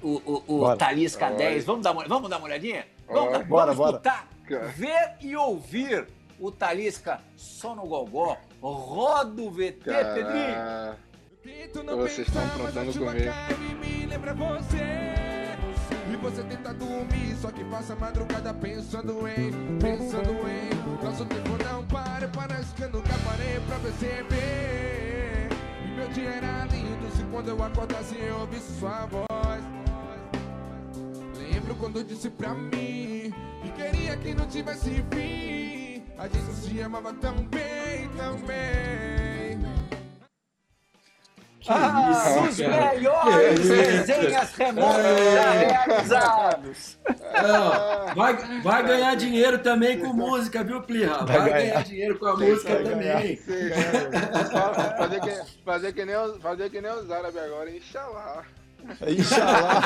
o, 0.02 0.44
o, 0.48 0.62
o 0.62 0.76
Talisca 0.76 1.30
10. 1.30 1.66
Vamos 1.66 1.84
dar, 1.84 1.92
uma, 1.92 2.08
vamos 2.08 2.30
dar 2.30 2.38
uma 2.38 2.46
olhadinha? 2.46 2.88
Vamos, 3.08 3.34
dar, 3.34 3.44
bora, 3.46 3.74
vamos 3.74 3.78
bora. 3.78 3.92
escutar, 3.98 4.28
ver 4.76 5.16
e 5.22 5.36
ouvir 5.36 6.08
o 6.40 6.52
Talisca 6.52 7.22
só 7.36 7.76
no 7.76 7.86
gogó. 7.88 8.38
Roda 8.62 9.42
o 9.42 9.52
VT, 9.52 9.84
Pedrinho. 9.84 10.96
Vocês 11.98 12.28
estão 12.28 12.44
aprontando 12.44 12.92
comigo. 12.94 13.32
Você 16.26 16.42
tenta 16.42 16.74
dormir, 16.74 17.36
só 17.40 17.52
que 17.52 17.64
passa 17.66 17.94
a 17.94 17.96
madrugada 17.96 18.52
pensando 18.52 19.28
em, 19.28 19.52
pensando 19.78 20.32
em. 20.50 21.06
Nosso 21.06 21.24
tempo 21.24 21.52
não 21.64 21.86
para, 21.86 22.28
parece 22.30 22.74
que 22.74 22.82
eu 22.82 22.90
nunca 22.90 23.14
parei 23.24 23.60
pra 23.68 23.78
perceber. 23.78 25.50
E 25.86 25.96
meu 25.96 26.08
dia 26.08 26.30
era 26.32 26.66
lindo, 26.66 27.16
se 27.16 27.24
quando 27.26 27.50
eu 27.50 27.64
acordasse 27.64 28.18
eu 28.18 28.40
ouvisse 28.40 28.80
sua 28.80 29.06
voz. 29.06 29.64
Lembro 31.38 31.76
quando 31.76 32.04
disse 32.04 32.32
pra 32.32 32.56
mim 32.56 33.32
que 33.62 33.72
queria 33.76 34.18
que 34.18 34.34
não 34.34 34.48
tivesse 34.48 35.06
fim. 35.12 36.04
A 36.18 36.28
gente 36.28 36.54
se 36.56 36.82
amava 36.82 37.14
tão 37.14 37.36
bem, 37.36 38.10
tão 38.18 38.36
bem. 38.48 39.25
Ah, 41.68 42.45
os 42.47 42.57
melhores 42.59 43.70
resenhas 43.70 44.53
remotas 44.53 45.34
já 45.34 45.51
realizados. 45.51 46.99
Não, 47.34 48.16
vai, 48.16 48.61
vai 48.61 48.84
ganhar 48.84 49.16
dinheiro 49.16 49.57
também 49.59 49.99
com 49.99 50.13
música, 50.13 50.63
viu, 50.63 50.82
Plirra? 50.82 51.26
Vai, 51.26 51.39
vai 51.39 51.49
ganhar. 51.49 51.61
ganhar. 51.72 51.84
dinheiro 51.84 52.20
com 52.20 52.26
a 52.28 52.38
Sim, 52.38 52.51
música 52.51 52.76
também. 52.84 53.38
fazer, 54.97 55.20
que, 55.22 55.63
fazer, 55.63 55.93
que 55.93 56.05
nem, 56.05 56.39
fazer 56.39 56.70
que 56.70 56.82
nem 56.82 56.91
os 56.91 57.09
árabes 57.09 57.38
agora, 57.38 57.72
inshallah. 57.72 58.43
Inshallah. 59.07 59.82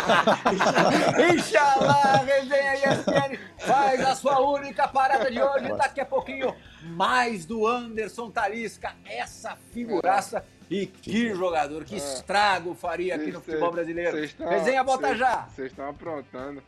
Inshallah, 1.33 2.17
resenha 2.25 2.75
ESPN 2.75 3.39
faz 3.59 4.01
a 4.01 4.15
sua 4.15 4.39
única 4.41 4.89
parada 4.89 5.31
de 5.31 5.41
hoje. 5.41 5.69
Daqui 5.77 6.01
a 6.01 6.05
pouquinho, 6.05 6.53
mais 6.83 7.45
do 7.45 7.65
Anderson 7.65 8.29
Talisca, 8.29 8.91
essa 9.05 9.57
figuraça. 9.71 10.43
E 10.69 10.85
que 10.85 11.33
jogador, 11.33 11.83
que 11.83 11.95
estrago 11.95 12.75
faria 12.75 13.15
aqui 13.15 13.31
no 13.31 13.41
futebol 13.41 13.71
brasileiro. 13.71 14.23
Estão, 14.23 14.47
resenha, 14.47 14.83
volta 14.83 15.07
cês, 15.07 15.19
já. 15.19 15.47
Vocês 15.47 15.71
estão 15.71 15.89
aprontando. 15.89 16.61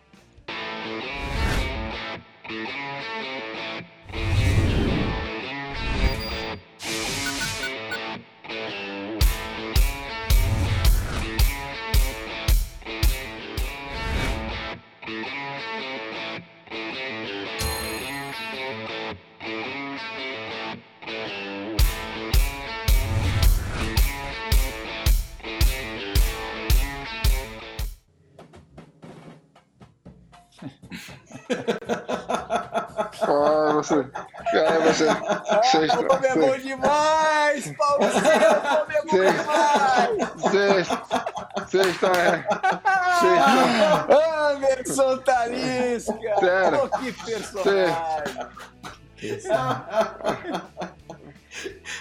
Ah, 33.24 33.74
você. 33.74 34.04
Cara, 34.52 34.80
você. 34.82 35.06
Sexta, 35.72 36.00
ah, 36.00 36.04
como 36.06 36.26
é 36.26 36.36
bom 36.36 36.58
demais, 36.58 37.74
Paulo 37.78 38.04
é 38.04 39.02
bom 39.02 39.18
demais! 40.50 40.88
Sexta 41.70 42.08
é. 42.08 42.44
Sexta. 43.20 43.62
Anderson 44.52 45.18
Talisca! 45.20 46.40
Sério? 46.40 46.80
Oh, 46.84 46.90
que 46.98 47.12
personagem! 47.14 47.96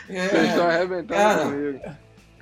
Vocês 0.09 0.49
estão 0.49 0.66
arrebentando 0.66 1.09
cara, 1.09 1.45
comigo. 1.45 1.81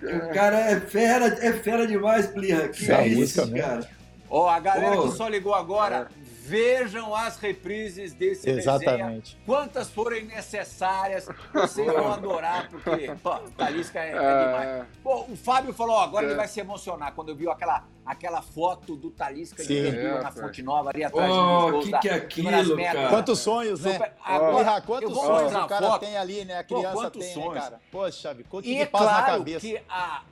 O 0.00 0.32
cara 0.32 0.58
é 0.70 0.80
fera, 0.80 1.26
é 1.26 1.52
fera 1.52 1.86
demais, 1.86 2.26
Plirra. 2.28 2.68
Que 2.68 2.92
é 2.92 3.08
isso, 3.08 3.50
cara? 3.52 3.88
Ó, 4.30 4.44
oh, 4.44 4.48
a 4.48 4.60
galera 4.60 5.00
oh. 5.00 5.08
que 5.08 5.16
só 5.16 5.26
ligou 5.26 5.54
agora, 5.54 6.08
é. 6.10 6.17
Vejam 6.48 7.14
as 7.14 7.36
reprises 7.36 8.14
desse 8.14 8.48
Exatamente. 8.48 9.34
Resenha. 9.34 9.44
Quantas 9.44 9.90
forem 9.90 10.24
necessárias, 10.24 11.28
vocês 11.52 11.86
vão 11.86 12.08
adorar, 12.12 12.70
porque, 12.70 13.14
pô, 13.22 13.36
Talisca 13.54 13.98
é, 13.98 14.12
é, 14.12 14.16
é 14.16 14.46
demais. 14.46 14.86
Pô, 15.02 15.26
o 15.28 15.36
Fábio 15.36 15.74
falou, 15.74 15.96
ó, 15.96 16.02
agora 16.02 16.24
é. 16.24 16.28
ele 16.30 16.36
vai 16.36 16.48
se 16.48 16.58
emocionar 16.58 17.12
quando 17.14 17.28
eu 17.28 17.36
vi 17.36 17.46
aquela, 17.50 17.84
aquela 18.04 18.40
foto 18.40 18.96
do 18.96 19.10
Talisca 19.10 19.62
de 19.62 19.88
é, 19.88 20.22
na 20.22 20.32
Fonte 20.32 20.62
Nova, 20.62 20.88
ali 20.88 21.04
atrás 21.04 21.30
oh, 21.30 21.80
que 21.80 21.98
que 21.98 22.08
é 22.08 22.14
aquilo, 22.14 22.76
cara? 22.76 23.08
Quantos 23.10 23.38
sonhos, 23.40 23.80
né? 23.82 23.92
Super... 23.92 24.12
Agora, 24.24 24.80
quantos 24.80 25.14
sonhos 25.14 25.54
o 25.54 25.66
cara 25.66 25.86
foto. 25.86 26.00
tem 26.00 26.16
ali, 26.16 26.46
né? 26.46 26.58
A 26.60 26.64
criança 26.64 27.10
pô, 27.10 27.10
tem, 27.10 27.20
né, 27.20 27.34
sonhos. 27.34 27.54
né, 27.54 27.60
cara? 27.60 27.80
Poxa, 27.92 28.36
quanto 28.48 28.66
e 28.66 28.74
que 28.74 28.80
é 28.80 28.86
passa 28.86 29.04
claro 29.04 29.20
na 29.20 29.38
cabeça. 29.38 29.60
que 29.60 29.82
a... 29.86 30.22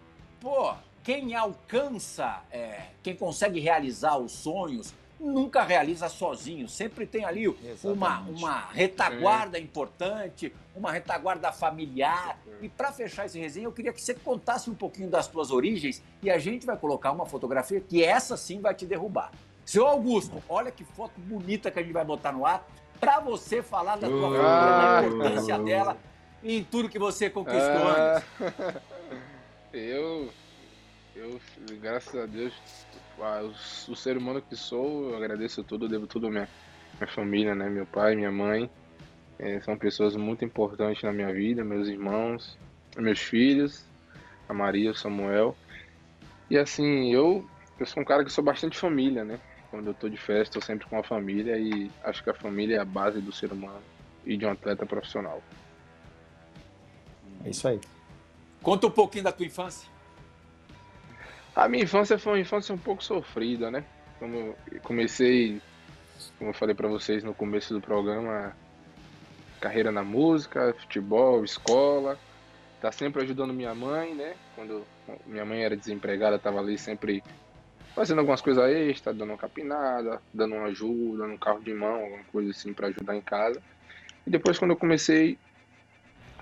Pô, 0.41 0.73
quem 1.03 1.35
alcança, 1.35 2.41
é, 2.51 2.85
quem 3.03 3.15
consegue 3.15 3.61
realizar 3.61 4.17
os 4.17 4.33
sonhos 4.33 4.95
nunca 5.19 5.63
realiza 5.63 6.09
sozinho, 6.09 6.69
sempre 6.69 7.07
tem 7.07 7.25
ali 7.25 7.49
uma, 7.83 8.21
uma 8.21 8.61
retaguarda 8.73 9.59
importante, 9.59 10.53
uma 10.75 10.93
retaguarda 10.93 11.51
familiar. 11.53 12.39
E 12.61 12.69
para 12.69 12.93
fechar 12.93 13.27
esse 13.27 13.39
resenha, 13.39 13.67
eu 13.67 13.73
queria 13.73 13.93
que 13.93 14.01
você 14.01 14.15
contasse 14.15 14.69
um 14.71 14.75
pouquinho 14.75 15.09
das 15.09 15.27
tuas 15.27 15.51
origens 15.51 16.03
e 16.23 16.31
a 16.31 16.39
gente 16.39 16.67
vai 16.67 16.77
colocar 16.77 17.13
uma 17.13 17.27
fotografia 17.27 17.81
que 17.81 18.05
essa 18.05 18.37
sim 18.37 18.61
vai 18.61 18.75
te 18.75 18.87
derrubar. 18.87 19.33
Seu 19.65 19.87
Augusto, 19.87 20.43
olha 20.49 20.71
que 20.71 20.85
foto 20.85 21.19
bonita 21.19 21.71
que 21.71 21.79
a 21.79 21.83
gente 21.83 21.93
vai 21.93 22.05
botar 22.05 22.33
no 22.33 22.47
ar 22.47 22.67
para 23.01 23.21
você 23.21 23.63
falar 23.63 23.97
da 23.97 24.09
tua 24.09 24.31
família, 24.31 25.01
da 25.01 25.07
importância 25.07 25.59
dela 25.59 25.97
em 26.43 26.63
tudo 26.63 26.89
que 26.89 26.99
você 26.99 27.29
conquistou 27.29 27.89
ah, 27.89 28.23
antes. 28.41 28.83
Eu, 29.73 30.31
eu, 31.15 31.39
graças 31.83 32.15
a 32.15 32.25
Deus, 32.25 32.55
o, 33.19 33.93
o, 33.93 33.97
ser 33.97 34.17
humano 34.17 34.43
que 34.43 34.57
sou, 34.57 35.11
eu 35.11 35.17
agradeço 35.17 35.63
tudo, 35.65 35.89
devo 35.89 36.07
tudo 36.07 36.27
à 36.27 36.31
minha, 36.31 36.49
minha 36.99 37.13
família, 37.13 37.55
né? 37.55 37.69
Meu 37.69 37.87
pai, 37.87 38.15
minha 38.15 38.31
mãe. 38.31 38.71
É, 39.39 39.61
são 39.61 39.77
pessoas 39.77 40.17
muito 40.17 40.45
importantes 40.45 41.03
na 41.03 41.13
minha 41.13 41.33
vida, 41.33 41.63
meus 41.63 41.89
irmãos, 41.89 42.57
meus 42.97 43.21
filhos, 43.21 43.85
a 44.49 44.55
Maria, 44.55 44.91
o 44.91 44.95
Samuel. 44.95 45.55
E 46.49 46.57
assim, 46.57 47.13
eu, 47.13 47.45
eu 47.79 47.87
sou 47.87 48.03
um 48.03 48.07
cara 48.07 48.25
que 48.25 48.33
sou 48.33 48.43
bastante 48.43 48.79
família, 48.79 49.25
né? 49.25 49.39
Quando 49.71 49.89
eu 49.89 49.95
tô 49.95 50.09
de 50.09 50.17
festa, 50.17 50.57
eu 50.57 50.63
sempre 50.63 50.87
com 50.87 50.99
a 50.99 51.03
família 51.03 51.59
e 51.59 51.91
acho 52.05 52.23
que 52.23 52.31
a 52.31 52.35
família 52.35 52.77
é 52.77 52.79
a 52.79 52.85
base 52.85 53.21
do 53.21 53.33
ser 53.33 53.53
humano 53.53 53.83
e 54.25 54.37
de 54.37 54.47
um 54.47 54.51
atleta 54.51 54.87
profissional. 54.87 55.43
É 57.45 57.51
isso 57.51 57.69
aí. 57.69 57.81
Conta 58.63 58.87
um 58.87 58.91
pouquinho 58.91 59.25
da 59.25 59.33
tua 59.33 59.47
infância. 59.47 59.89
A 61.57 61.69
minha 61.69 61.85
infância 61.85 62.19
foi 62.19 62.35
uma 62.35 62.41
infância 62.41 62.75
um 62.75 62.79
pouco 62.79 63.03
sofrida, 63.03 63.71
né? 63.71 63.83
Como 64.19 64.55
comecei, 64.83 65.59
como 66.39 66.51
eu 66.51 66.55
falei 66.55 66.75
para 66.75 66.87
vocês 66.87 67.25
no 67.25 67.33
começo 67.33 67.73
do 67.73 67.81
programa, 67.81 68.55
carreira 69.59 69.91
na 69.91 70.05
música, 70.05 70.77
futebol, 70.79 71.43
escola. 71.43 72.19
Tá 72.79 72.93
sempre 72.93 73.23
ajudando 73.23 73.55
minha 73.55 73.75
mãe, 73.75 74.15
né? 74.15 74.37
Quando 74.55 74.87
minha 75.25 75.47
mãe 75.47 75.65
era 75.65 75.75
desempregada, 75.75 76.39
tava 76.39 76.61
ali 76.61 76.77
sempre 76.77 77.25
fazendo 77.95 78.19
algumas 78.19 78.43
coisas 78.43 78.63
extras, 78.71 79.17
dando 79.17 79.31
uma 79.31 79.39
capinada, 79.39 80.21
dando 80.35 80.57
uma 80.57 80.67
ajuda, 80.67 81.25
um 81.25 81.39
carro 81.39 81.61
de 81.61 81.73
mão, 81.73 82.03
alguma 82.03 82.25
coisa 82.25 82.51
assim 82.51 82.75
para 82.75 82.89
ajudar 82.89 83.17
em 83.17 83.23
casa. 83.23 83.63
E 84.27 84.31
depois 84.31 84.59
quando 84.59 84.73
eu 84.73 84.77
comecei, 84.77 85.39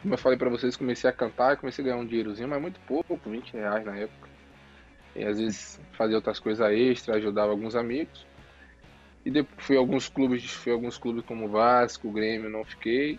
como 0.03 0.15
eu 0.15 0.19
falei 0.19 0.37
para 0.37 0.51
vocês, 0.51 0.77
comecei 0.77 1.09
a 1.09 1.13
cantar, 1.13 1.57
comecei 1.57 1.85
a 1.85 1.87
ganhar 1.87 2.01
um 2.01 2.07
dinheirozinho, 2.07 2.49
mas 2.49 2.61
muito 2.61 2.81
pouco, 2.81 3.17
20 3.31 3.53
reais 3.53 3.85
na 3.85 3.97
época. 3.97 4.34
E 5.15 5.25
às 5.25 5.39
vezes 5.39 5.81
fazia 5.93 6.17
outras 6.17 6.39
coisas 6.41 6.69
extra, 6.71 7.17
ajudava 7.17 7.53
alguns 7.53 7.77
amigos. 7.77 8.27
E 9.25 9.31
depois 9.31 9.65
fui 9.65 9.77
a 9.77 9.79
alguns 9.79 10.09
clubes, 10.09 10.45
fui 10.45 10.73
alguns 10.73 10.99
clubes 10.99 11.25
como 11.25 11.49
Vasco, 11.49 12.11
Grêmio, 12.11 12.51
não 12.51 12.65
fiquei. 12.65 13.19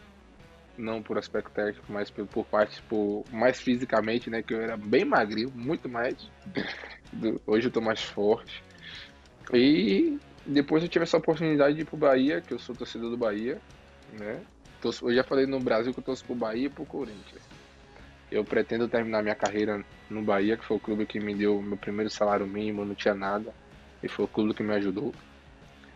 Não 0.78 1.02
por 1.02 1.18
aspecto 1.18 1.52
técnico, 1.52 1.86
mas 1.88 2.10
por, 2.10 2.28
por 2.28 2.46
parte, 2.46 2.82
por, 2.84 3.24
mais 3.32 3.62
fisicamente, 3.62 4.30
né? 4.30 4.44
Que 4.44 4.54
eu 4.54 4.62
era 4.62 4.76
bem 4.76 5.06
magrinho, 5.06 5.50
muito 5.56 5.88
mais. 5.88 6.30
Hoje 7.48 7.68
eu 7.68 7.72
tô 7.72 7.80
mais 7.80 8.04
forte. 8.04 8.62
E 9.54 10.20
depois 10.46 10.84
eu 10.84 10.90
tive 10.90 11.04
essa 11.04 11.18
oportunidade 11.18 11.76
de 11.76 11.82
ir 11.82 11.86
pro 11.86 11.96
Bahia, 11.96 12.42
que 12.42 12.54
eu 12.54 12.60
sou 12.60 12.76
torcedor 12.76 13.10
do 13.10 13.18
Bahia, 13.18 13.60
né? 14.14 14.42
Eu 14.84 15.14
já 15.14 15.24
falei 15.24 15.48
no 15.48 15.60
Brasil 15.60 15.94
que 15.94 16.00
eu 16.00 16.04
torço 16.04 16.26
pro 16.26 16.36
Bahia 16.36 16.68
e 16.68 16.70
pro 16.70 16.86
Corinthians. 16.86 17.42
Eu 18.36 18.44
pretendo 18.44 18.86
terminar 18.90 19.24
minha 19.24 19.34
carreira 19.34 19.82
no 20.10 20.22
Bahia, 20.22 20.58
que 20.58 20.66
foi 20.66 20.76
o 20.76 20.80
clube 20.80 21.06
que 21.06 21.22
me 21.22 21.34
deu 21.34 21.62
meu 21.62 21.78
primeiro 21.78 22.10
salário 22.10 22.46
mínimo, 22.46 22.84
não 22.84 22.94
tinha 22.94 23.14
nada. 23.14 23.54
E 24.04 24.10
foi 24.10 24.26
o 24.26 24.28
clube 24.28 24.54
que 24.54 24.62
me 24.62 24.74
ajudou. 24.74 25.16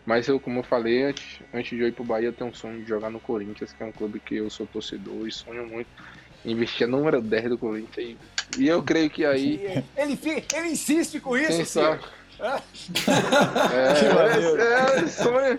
Mas 0.06 0.26
eu, 0.26 0.40
como 0.40 0.60
eu 0.60 0.62
falei 0.62 1.02
antes, 1.02 1.42
antes 1.52 1.76
de 1.76 1.84
eu 1.84 1.88
ir 1.88 1.92
pro 1.92 2.02
Bahia, 2.02 2.28
eu 2.28 2.32
tenho 2.32 2.48
um 2.48 2.54
sonho 2.54 2.80
de 2.80 2.88
jogar 2.88 3.10
no 3.10 3.20
Corinthians, 3.20 3.74
que 3.74 3.82
é 3.82 3.86
um 3.86 3.92
clube 3.92 4.18
que 4.20 4.36
eu 4.36 4.48
sou 4.48 4.66
torcedor 4.66 5.28
e 5.28 5.30
sonho 5.30 5.68
muito 5.68 5.90
em 6.42 6.52
investir 6.52 6.88
no 6.88 6.96
número 6.96 7.20
10 7.20 7.50
do 7.50 7.58
Corinthians. 7.58 8.16
E, 8.56 8.62
e 8.62 8.68
eu 8.68 8.82
creio 8.82 9.10
que 9.10 9.22
aí. 9.22 9.84
Ele, 9.94 10.18
ele 10.54 10.68
insiste 10.68 11.20
com 11.20 11.36
isso, 11.36 11.48
quem 11.48 11.64
sabe, 11.66 12.02
É, 12.40 12.54
é, 15.02 15.06
sonho. 15.06 15.58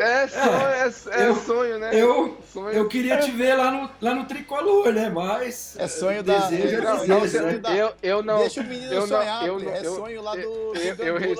É 0.00 0.28
sonho, 0.28 1.12
é, 1.12 1.20
é 1.24 1.28
eu, 1.28 1.36
sonho, 1.36 1.78
né? 1.78 1.90
Eu, 1.92 2.38
sonho. 2.52 2.68
eu 2.70 2.88
queria 2.88 3.18
te 3.18 3.30
ver 3.30 3.54
lá 3.54 3.70
no, 3.70 3.90
lá 4.00 4.14
no 4.14 4.24
tricolor, 4.24 4.92
né? 4.92 5.10
Mas. 5.10 5.76
É 5.78 5.88
sonho 5.88 6.22
da. 6.22 6.38
Desejo, 6.46 6.82
não, 6.82 7.02
é 7.02 7.06
não, 7.06 7.20
desejo, 7.20 7.44
né? 7.44 7.60
eu, 7.76 7.92
eu 8.02 8.22
não. 8.22 8.38
Deixa 8.38 8.60
o 8.60 8.64
menino 8.64 8.92
eu 8.92 9.06
sonhar, 9.06 9.40
não, 9.40 9.46
eu, 9.60 9.70
é 9.70 9.86
eu, 9.86 9.94
sonho 9.94 10.22
lá 10.22 10.36
do. 10.36 10.72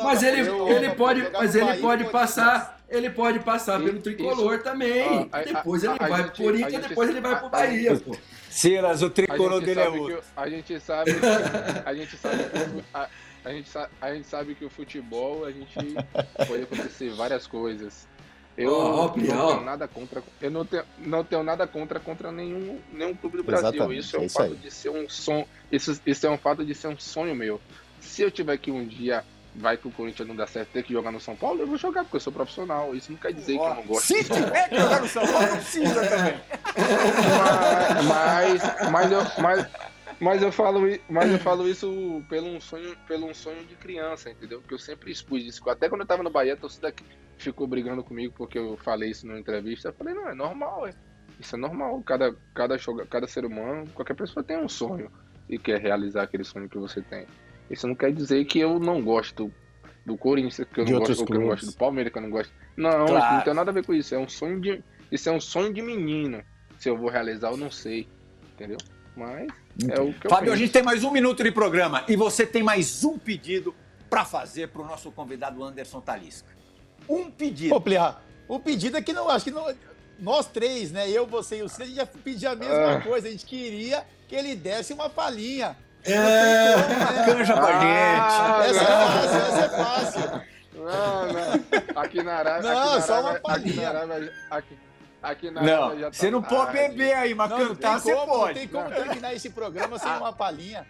Mas 0.03 0.23
ele, 0.23 0.49
eu- 0.49 0.69
ele 0.69 0.91
pode, 0.91 1.27
mas 1.33 1.55
ele 1.55 1.65
Bahia, 1.67 1.81
pode 1.81 2.05
passar, 2.05 2.81
ele 2.89 3.11
pode 3.11 3.39
passar 3.41 3.79
pelo 3.79 3.93
Isso- 3.93 4.03
tricolor 4.03 4.63
também. 4.63 5.29
Ó, 5.33 5.37
a- 5.37 5.43
depois 5.43 5.85
ele 5.85 5.95
a 5.99 6.07
vai 6.09 6.25
pro 6.25 6.45
Corinthians, 6.45 6.87
depois 6.87 7.09
ele 7.09 7.21
vai 7.21 7.39
pro 7.39 7.49
Bahia, 7.49 7.97
pô. 7.97 8.17
Silas, 8.51 9.03
o 9.03 9.11
tricolor 9.11 9.61
dele 9.61 9.81
é 9.81 9.89
outro. 9.89 10.23
a 10.37 10.49
gente 10.49 10.79
sabe 10.79 11.11
a 11.85 11.93
gente 11.95 12.17
sabe 12.17 12.45
a, 13.45 13.51
gente 13.53 13.71
a 14.01 14.15
gente 14.15 14.27
sabe 14.27 14.55
que 14.55 14.65
o 14.65 14.71
futebol 14.71 15.45
a 15.45 15.53
gente 15.53 15.75
pode 16.47 16.63
acontecer 16.63 17.11
várias 17.11 17.47
coisas. 17.47 18.07
Eu 18.57 18.73
ó, 18.73 18.97
não 18.97 19.09
tenho 19.09 19.61
nada 19.63 19.89
contra, 19.89 20.23
eu 20.41 20.51
não 20.51 20.65
tenho, 20.65 20.85
não 20.99 21.25
tenho 21.25 21.43
nada 21.43 21.67
contra 21.67 21.99
contra 21.99 22.31
nenhum, 22.31 22.81
nenhum 22.93 23.15
clube 23.15 23.39
do 23.39 23.45
Brasil. 23.45 23.69
Exatamente, 23.71 24.01
Isso 24.01 24.17
é 24.17 24.19
é 24.19 24.23
um 24.23 24.27
isso 24.27 24.37
fato 24.37 24.53
aí. 24.53 24.59
de 24.59 24.71
ser 24.71 24.91
um 24.91 25.09
sonho, 25.09 25.49
isso, 25.73 26.01
isso 26.07 26.27
é 26.27 26.31
um 26.31 26.39
fato 26.39 26.65
de 26.65 26.75
ser 26.75 26.87
um 26.89 26.99
sonho 26.99 27.35
meu. 27.35 27.61
Se 28.01 28.23
eu 28.23 28.31
tiver 28.31 28.57
que 28.59 28.71
um 28.71 28.87
dia 28.87 29.25
vai 29.57 29.77
que 29.77 29.87
o 29.87 29.91
Corinthians 29.91 30.27
não 30.27 30.35
dá 30.35 30.47
certo, 30.47 30.71
ter 30.71 30.83
que 30.83 30.93
jogar 30.93 31.13
no 31.13 31.21
São 31.21 31.37
Paulo, 31.37 31.61
eu 31.61 31.67
vou 31.67 31.77
jogar 31.77 32.05
porque 32.05 32.17
eu 32.17 32.21
sou 32.21 32.33
profissional. 32.33 32.95
Isso 32.95 33.13
não 33.13 33.19
quer 33.19 33.33
dizer 33.33 33.57
que 33.57 33.65
eu 33.65 33.75
não 33.75 33.83
gosto. 33.83 34.07
Se 34.07 34.25
tiver 34.25 34.69
que 34.69 34.79
jogar 34.79 35.01
no 35.01 35.09
São 35.09 35.27
Paulo, 35.27 35.47
não 35.47 35.57
precisa 35.57 36.07
também. 36.07 36.35
mas, 38.09 38.91
mas, 38.91 39.13
eu, 39.13 39.43
mas, 39.43 39.67
mas, 40.25 40.43
eu 40.43 40.51
falo, 40.51 40.89
i- 40.89 41.01
mas 41.09 41.31
eu 41.31 41.39
falo 41.39 41.69
isso 41.69 42.23
pelo 42.29 42.47
um 42.49 42.61
sonho, 42.61 42.97
pelo 43.07 43.27
um 43.27 43.35
sonho 43.35 43.65
de 43.65 43.75
criança, 43.77 44.31
entendeu? 44.31 44.61
Porque 44.61 44.75
eu 44.75 44.79
sempre 44.79 45.11
expus 45.13 45.43
isso. 45.45 45.69
Até 45.69 45.89
quando 45.89 46.01
eu 46.01 46.07
tava 46.07 46.23
no 46.23 46.31
Bahia, 46.31 46.55
a 46.55 46.57
torcida 46.57 46.93
ficou 47.39 47.67
brigando 47.67 48.03
comigo 48.03 48.33
porque 48.37 48.59
eu 48.59 48.77
falei 48.79 49.11
isso 49.11 49.27
numa 49.27 49.39
entrevista. 49.39 49.89
Eu 49.89 49.93
falei, 49.93 50.15
não, 50.15 50.29
é 50.29 50.35
normal, 50.35 50.87
é. 50.87 50.95
Isso 51.39 51.55
é 51.57 51.59
normal. 51.59 52.03
Cada, 52.03 52.35
cada, 52.55 52.79
joga, 52.79 53.07
cada 53.07 53.27
ser 53.27 53.45
humano, 53.45 53.85
qualquer 53.95 54.15
pessoa 54.15 54.43
tem 54.43 54.57
um 54.57 54.69
sonho 54.69 55.11
e 55.49 55.59
quer 55.59 55.81
realizar 55.81 56.23
aquele 56.23 56.45
sonho 56.45 56.69
que 56.69 56.79
você 56.79 57.03
tem. 57.03 57.27
Isso 57.71 57.87
não 57.87 57.95
quer 57.95 58.13
dizer 58.13 58.45
que 58.45 58.59
eu 58.59 58.79
não 58.79 59.03
gosto 59.03 59.53
do 60.07 60.17
Corinthians, 60.17 60.57
que 60.73 60.81
eu 60.81 60.85
De 60.85 60.93
não 60.93 61.01
gosto, 61.01 61.21
ou 61.21 61.27
que 61.27 61.33
eu 61.33 61.41
não 61.41 61.47
gosto 61.49 61.67
do 61.67 61.73
Palmeiras, 61.73 62.13
que 62.13 62.19
eu 62.19 62.23
não 62.23 62.31
gosto. 62.31 62.53
Não, 62.77 62.91
Claro. 63.07 63.19
isso 63.19 63.33
não 63.35 63.41
tem 63.43 63.55
nada 63.55 63.71
a 63.71 63.75
ver 63.75 63.85
com 63.85 63.95
isso. 63.95 64.15
É 64.15 64.19
um 64.19 64.29
sonho 64.29 64.61
de. 64.61 64.83
Isso 65.11 65.29
é 65.29 65.33
um 65.33 65.41
sonho 65.41 65.73
de 65.73 65.81
menino. 65.83 66.43
Se 66.79 66.89
eu 66.89 66.97
vou 66.97 67.09
realizar, 67.09 67.51
eu 67.51 67.57
não 67.57 67.71
sei. 67.71 68.07
Entendeu? 68.55 68.79
Mas 69.17 69.49
é 69.91 70.01
o 70.01 70.13
que 70.13 70.27
eu 70.27 70.31
Fábio, 70.31 70.53
a 70.53 70.57
gente 70.57 70.73
tem 70.73 70.83
mais 70.83 71.03
um 71.05 71.11
minuto 71.11 71.43
de 71.43 71.51
programa 71.51 72.05
e 72.09 72.17
você 72.17 72.47
tem 72.47 72.63
mais 72.63 73.03
um 73.05 73.19
pedido 73.19 73.75
para 74.09 74.25
fazer 74.25 74.69
para 74.69 74.83
o 74.83 74.87
nosso 74.87 75.11
convidado 75.11 75.63
Anderson 75.63 76.01
Talisca. 76.01 76.49
Um 77.09 77.31
pedido. 77.31 77.75
O 78.49 78.61
pedido 78.61 78.97
é 78.97 79.03
que 79.03 79.13
não, 79.13 79.29
acho 79.29 79.45
que 79.47 79.51
não, 79.51 79.67
nós 80.19 80.47
três, 80.47 80.93
né? 80.93 81.11
Eu, 81.11 81.27
você 81.27 81.59
e 81.59 81.63
o 81.63 81.69
Cid, 81.69 81.83
a 81.83 81.87
gente 81.87 81.97
já 81.97 82.07
pediu 82.07 82.51
a 82.51 82.55
mesma 82.55 82.93
Ah. 82.97 83.01
coisa. 83.01 83.27
A 83.27 83.31
gente 83.31 83.45
queria 83.47 84.05
que 84.29 84.35
ele 84.35 84.55
desse 84.55 84.93
uma 84.93 85.11
palhinha. 85.11 85.77
É, 86.05 87.25
Canja 87.25 87.55
com 87.55 87.61
a 87.67 87.73
gente. 87.73 87.85
Ah, 88.21 88.63
Essa 88.67 88.81
é 88.81 88.83
não. 88.83 89.09
fácil, 89.09 89.39
essa 89.39 89.65
é 89.65 89.69
fácil. 89.85 90.43
Não, 90.75 91.33
não. 91.33 92.03
Aqui 92.03 92.23
na 92.23 92.35
Arábia. 92.35 92.71
Não, 92.75 92.81
aqui 92.83 92.95
na 92.97 93.01
só 93.01 93.21
uma 93.21 93.31
Arábia, 93.31 93.39
aqui 93.55 93.63
palhinha. 93.73 93.93
na 93.93 93.99
Arábia. 94.01 94.33
Aqui, 94.51 94.79
aqui 95.31 95.51
na 95.51 95.63
Não, 95.63 95.99
já 95.99 96.07
tá 96.07 96.13
você 96.13 96.31
não 96.31 96.43
pode 96.43 96.73
beber 96.73 97.15
aí, 97.15 97.35
mas 97.35 97.51
Não, 97.51 97.59
cantar 97.59 97.93
não 97.95 98.01
você 98.01 98.15
como, 98.15 98.27
não 98.27 98.39
pode. 98.39 98.59
tem 98.59 98.69
como 98.69 98.91
terminar 98.91 99.35
esse 99.35 99.51
programa 99.51 99.99
sem 99.99 100.11
uma 100.13 100.33
palhinha. 100.33 100.87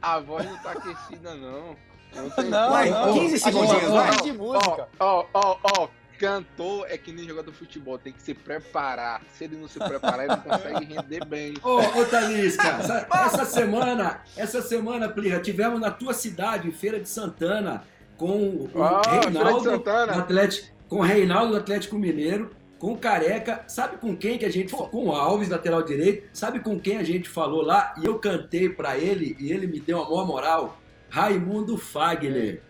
A 0.00 0.20
voz 0.20 0.44
não 0.46 0.56
tá 0.58 0.72
aquecida, 0.72 1.34
não. 1.34 1.76
Não, 2.14 2.30
tem 2.30 2.44
Não, 2.44 2.70
Vai, 2.70 2.88
não. 2.90 3.12
15 3.14 3.34
A 3.34 3.38
segundinhos, 3.38 3.90
vai. 3.90 4.16
de 4.22 4.32
música. 4.32 4.88
Ó, 5.00 5.26
ó, 5.34 5.56
ó. 5.62 5.88
Cantor 6.18 6.86
é 6.88 6.98
que 6.98 7.12
nem 7.12 7.24
jogador 7.28 7.50
de 7.52 7.56
futebol, 7.56 7.96
tem 7.96 8.12
que 8.12 8.20
se 8.20 8.34
preparar. 8.34 9.22
Se 9.32 9.44
ele 9.44 9.56
não 9.56 9.68
se 9.68 9.78
preparar, 9.78 10.20
ele 10.26 10.34
não 10.34 10.40
consegue 10.40 10.84
render 10.84 11.24
bem. 11.24 11.54
Ô, 11.62 11.76
ô 11.78 12.04
Talisca, 12.06 12.66
essa, 12.66 13.06
essa 13.12 13.44
semana, 13.44 14.20
essa 14.36 14.60
semana, 14.60 15.08
Plirra, 15.08 15.38
tivemos 15.40 15.80
na 15.80 15.92
tua 15.92 16.12
cidade, 16.12 16.72
Feira 16.72 16.98
de 16.98 17.08
Santana, 17.08 17.84
com 18.16 18.36
o 18.36 18.68
de 18.68 19.08
Reinaldo, 19.30 19.84
Atlético, 20.10 20.68
com 20.88 20.96
o 20.96 21.02
Reinaldo 21.02 21.52
do 21.52 21.58
Atlético 21.58 21.96
Mineiro, 21.96 22.50
com 22.78 22.92
o 22.92 22.98
Careca, 22.98 23.64
sabe 23.66 23.96
com 23.96 24.16
quem 24.16 24.38
que 24.38 24.44
a 24.44 24.50
gente 24.50 24.70
falou? 24.70 24.88
Com 24.88 25.06
o 25.06 25.12
Alves, 25.12 25.48
lateral 25.48 25.82
direito, 25.82 26.28
sabe 26.32 26.60
com 26.60 26.78
quem 26.78 26.98
a 26.98 27.02
gente 27.02 27.28
falou 27.28 27.62
lá? 27.62 27.94
E 28.00 28.06
eu 28.06 28.18
cantei 28.18 28.68
pra 28.68 28.96
ele 28.96 29.36
e 29.38 29.52
ele 29.52 29.66
me 29.66 29.80
deu 29.80 29.98
uma 29.98 30.08
maior 30.08 30.26
moral. 30.26 30.80
Raimundo 31.08 31.76
Fagner. 31.76 32.62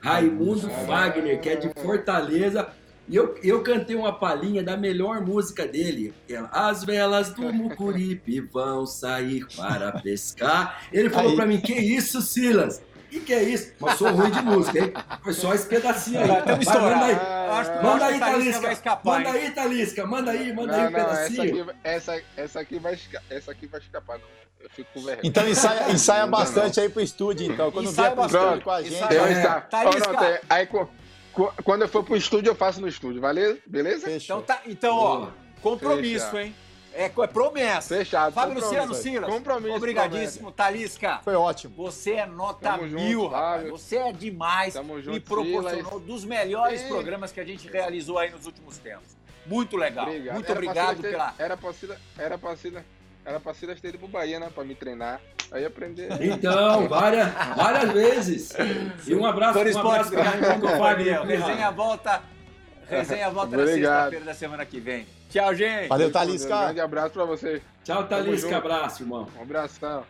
Raimundo 0.00 0.70
Fagner, 0.86 1.40
que 1.40 1.48
é 1.48 1.56
de 1.56 1.70
Fortaleza. 1.80 2.68
E 3.08 3.14
eu, 3.14 3.36
eu 3.42 3.62
cantei 3.62 3.94
uma 3.94 4.12
palhinha 4.12 4.62
da 4.62 4.76
melhor 4.76 5.20
música 5.20 5.66
dele. 5.66 6.12
As 6.50 6.84
velas 6.84 7.30
do 7.30 7.52
Mucuripe 7.52 8.40
vão 8.40 8.84
sair 8.84 9.46
para 9.56 9.92
pescar. 10.00 10.82
Ele 10.92 11.08
falou 11.08 11.34
pra 11.36 11.46
mim, 11.46 11.60
que 11.60 11.72
isso, 11.72 12.20
Silas? 12.20 12.82
O 13.06 13.08
que, 13.08 13.20
que 13.20 13.32
é 13.32 13.42
isso? 13.42 13.72
Mas 13.80 13.98
sou 13.98 14.08
ruim 14.10 14.30
de 14.30 14.42
música, 14.42 14.78
hein? 14.78 14.92
Foi 15.22 15.32
só 15.32 15.54
esse 15.54 15.66
pedacinho 15.66 16.20
aí. 16.20 16.58
Estamos 16.60 16.64
Vai, 16.66 16.80
manda 16.80 17.04
aí. 17.06 17.14
que- 17.16 17.82
Manda 17.86 18.06
aí, 18.06 18.18
Talisca 18.20 18.60
vai 18.60 18.72
escapar, 18.72 19.18
Manda 19.18 19.30
aí, 19.30 19.50
Talisca. 19.52 20.06
Manda 20.06 20.30
aí, 20.32 20.52
manda 20.52 20.74
aí 20.76 20.82
Não, 20.82 20.88
um 20.88 20.90
não, 20.92 20.98
essa 21.00 21.30
pedacinho. 21.30 21.62
aqui, 21.70 21.78
essa, 21.84 22.22
essa, 22.36 22.60
aqui 22.60 22.78
vai, 22.78 22.98
essa 23.30 23.50
aqui 23.52 23.66
vai 23.66 23.80
escapar, 23.80 24.18
não. 24.18 24.26
Eu 24.60 24.70
fico 24.70 24.88
com 24.94 25.00
vergonha. 25.00 25.20
Então 25.24 25.48
ensaia, 25.48 25.90
ensaia 25.92 26.22
Não 26.22 26.30
bastante 26.30 26.80
aí 26.80 26.88
pro 26.88 27.00
estúdio, 27.00 27.52
então. 27.52 27.70
Quando 27.70 27.88
Ensaia 27.90 28.14
vier 28.14 28.16
pro 28.28 28.38
estúdio 28.38 28.62
com 28.64 28.70
a 28.70 28.82
gente. 28.82 28.94
Ensaia 28.94 29.16
Eu 29.18 29.24
É. 29.26 29.60
Talisca. 29.60 30.08
Ó, 30.08 30.12
não, 30.12 30.18
tem- 30.20 30.38
aí, 30.50 30.68
quando 31.64 31.82
eu 31.82 31.88
for 31.88 32.02
pro 32.02 32.16
estúdio, 32.16 32.50
eu 32.50 32.54
faço 32.54 32.80
no 32.80 32.88
estúdio, 32.88 33.20
valeu? 33.20 33.58
Beleza? 33.66 34.06
Fechou. 34.06 34.38
Então, 34.40 34.56
tá, 34.56 34.62
então 34.66 34.96
ó, 34.96 35.28
compromisso, 35.62 36.24
Fechado. 36.26 36.38
hein? 36.40 36.54
É, 36.96 37.04
é 37.04 37.26
promessa. 37.26 37.94
Fechado. 37.94 38.32
Fábio 38.32 38.54
compromisso. 38.54 38.82
Luciano 38.86 38.94
Silas, 38.94 39.30
Compromisso, 39.30 39.76
obrigadíssimo. 39.76 40.50
Talisca, 40.50 41.20
Foi 41.22 41.34
ótimo. 41.34 41.74
você 41.76 42.12
é 42.12 42.26
nota 42.26 42.70
Tamo 42.70 42.88
junto, 42.88 43.02
mil, 43.02 43.26
rapaz. 43.26 43.56
Fábio. 43.60 43.70
Você 43.72 43.96
é 43.96 44.12
demais 44.12 44.74
Tamo 44.74 44.98
e 44.98 45.02
junto, 45.02 45.20
proporcionou 45.20 45.90
Silas. 45.90 46.02
dos 46.04 46.24
melhores 46.24 46.82
programas 46.82 47.32
que 47.32 47.40
a 47.40 47.44
gente 47.44 47.68
realizou 47.68 48.18
aí 48.18 48.30
nos 48.30 48.46
últimos 48.46 48.78
tempos. 48.78 49.14
Muito 49.44 49.76
legal. 49.76 50.06
Obrigado. 50.06 50.34
Muito 50.34 50.50
Era 50.50 50.54
obrigado 50.58 51.02
ter- 51.02 51.10
pela... 51.10 51.34
Era 51.38 51.56
pra 51.56 51.72
Silas, 51.72 51.98
era 52.18 52.38
pra 52.38 52.56
Silas, 52.56 52.82
era 53.24 53.38
pra 53.40 53.54
Silas 53.54 53.80
ter 53.80 53.88
ido 53.88 53.98
pro 53.98 54.08
Bahia, 54.08 54.40
né? 54.40 54.50
Pra 54.54 54.64
me 54.64 54.74
treinar. 54.74 55.20
Aí 55.52 55.64
aprender. 55.64 56.08
Então, 56.20 56.88
várias, 56.88 57.28
várias 57.54 57.92
vezes. 57.92 58.52
E 59.06 59.14
um 59.14 59.24
abraço, 59.24 59.58
um 59.58 59.82
para 59.82 60.04
companhia. 60.58 60.78
Fagner. 60.78 61.22
Resenha 61.24 61.70
volta, 61.70 62.22
resenha 62.88 63.30
volta 63.30 63.56
na 63.56 63.66
sexta-feira 63.66 64.24
da 64.24 64.34
semana 64.34 64.66
que 64.66 64.80
vem. 64.80 65.06
Tchau, 65.30 65.54
gente. 65.54 65.88
Valeu, 65.88 66.08
Um 66.08 66.12
Talisca. 66.12 66.48
grande 66.64 66.80
abraço 66.80 67.10
pra 67.10 67.24
você. 67.24 67.60
Tchau, 67.84 68.06
Talisca. 68.06 68.56
Abraço, 68.56 69.02
irmão. 69.02 69.28
Um 69.38 69.42
abração. 69.42 70.04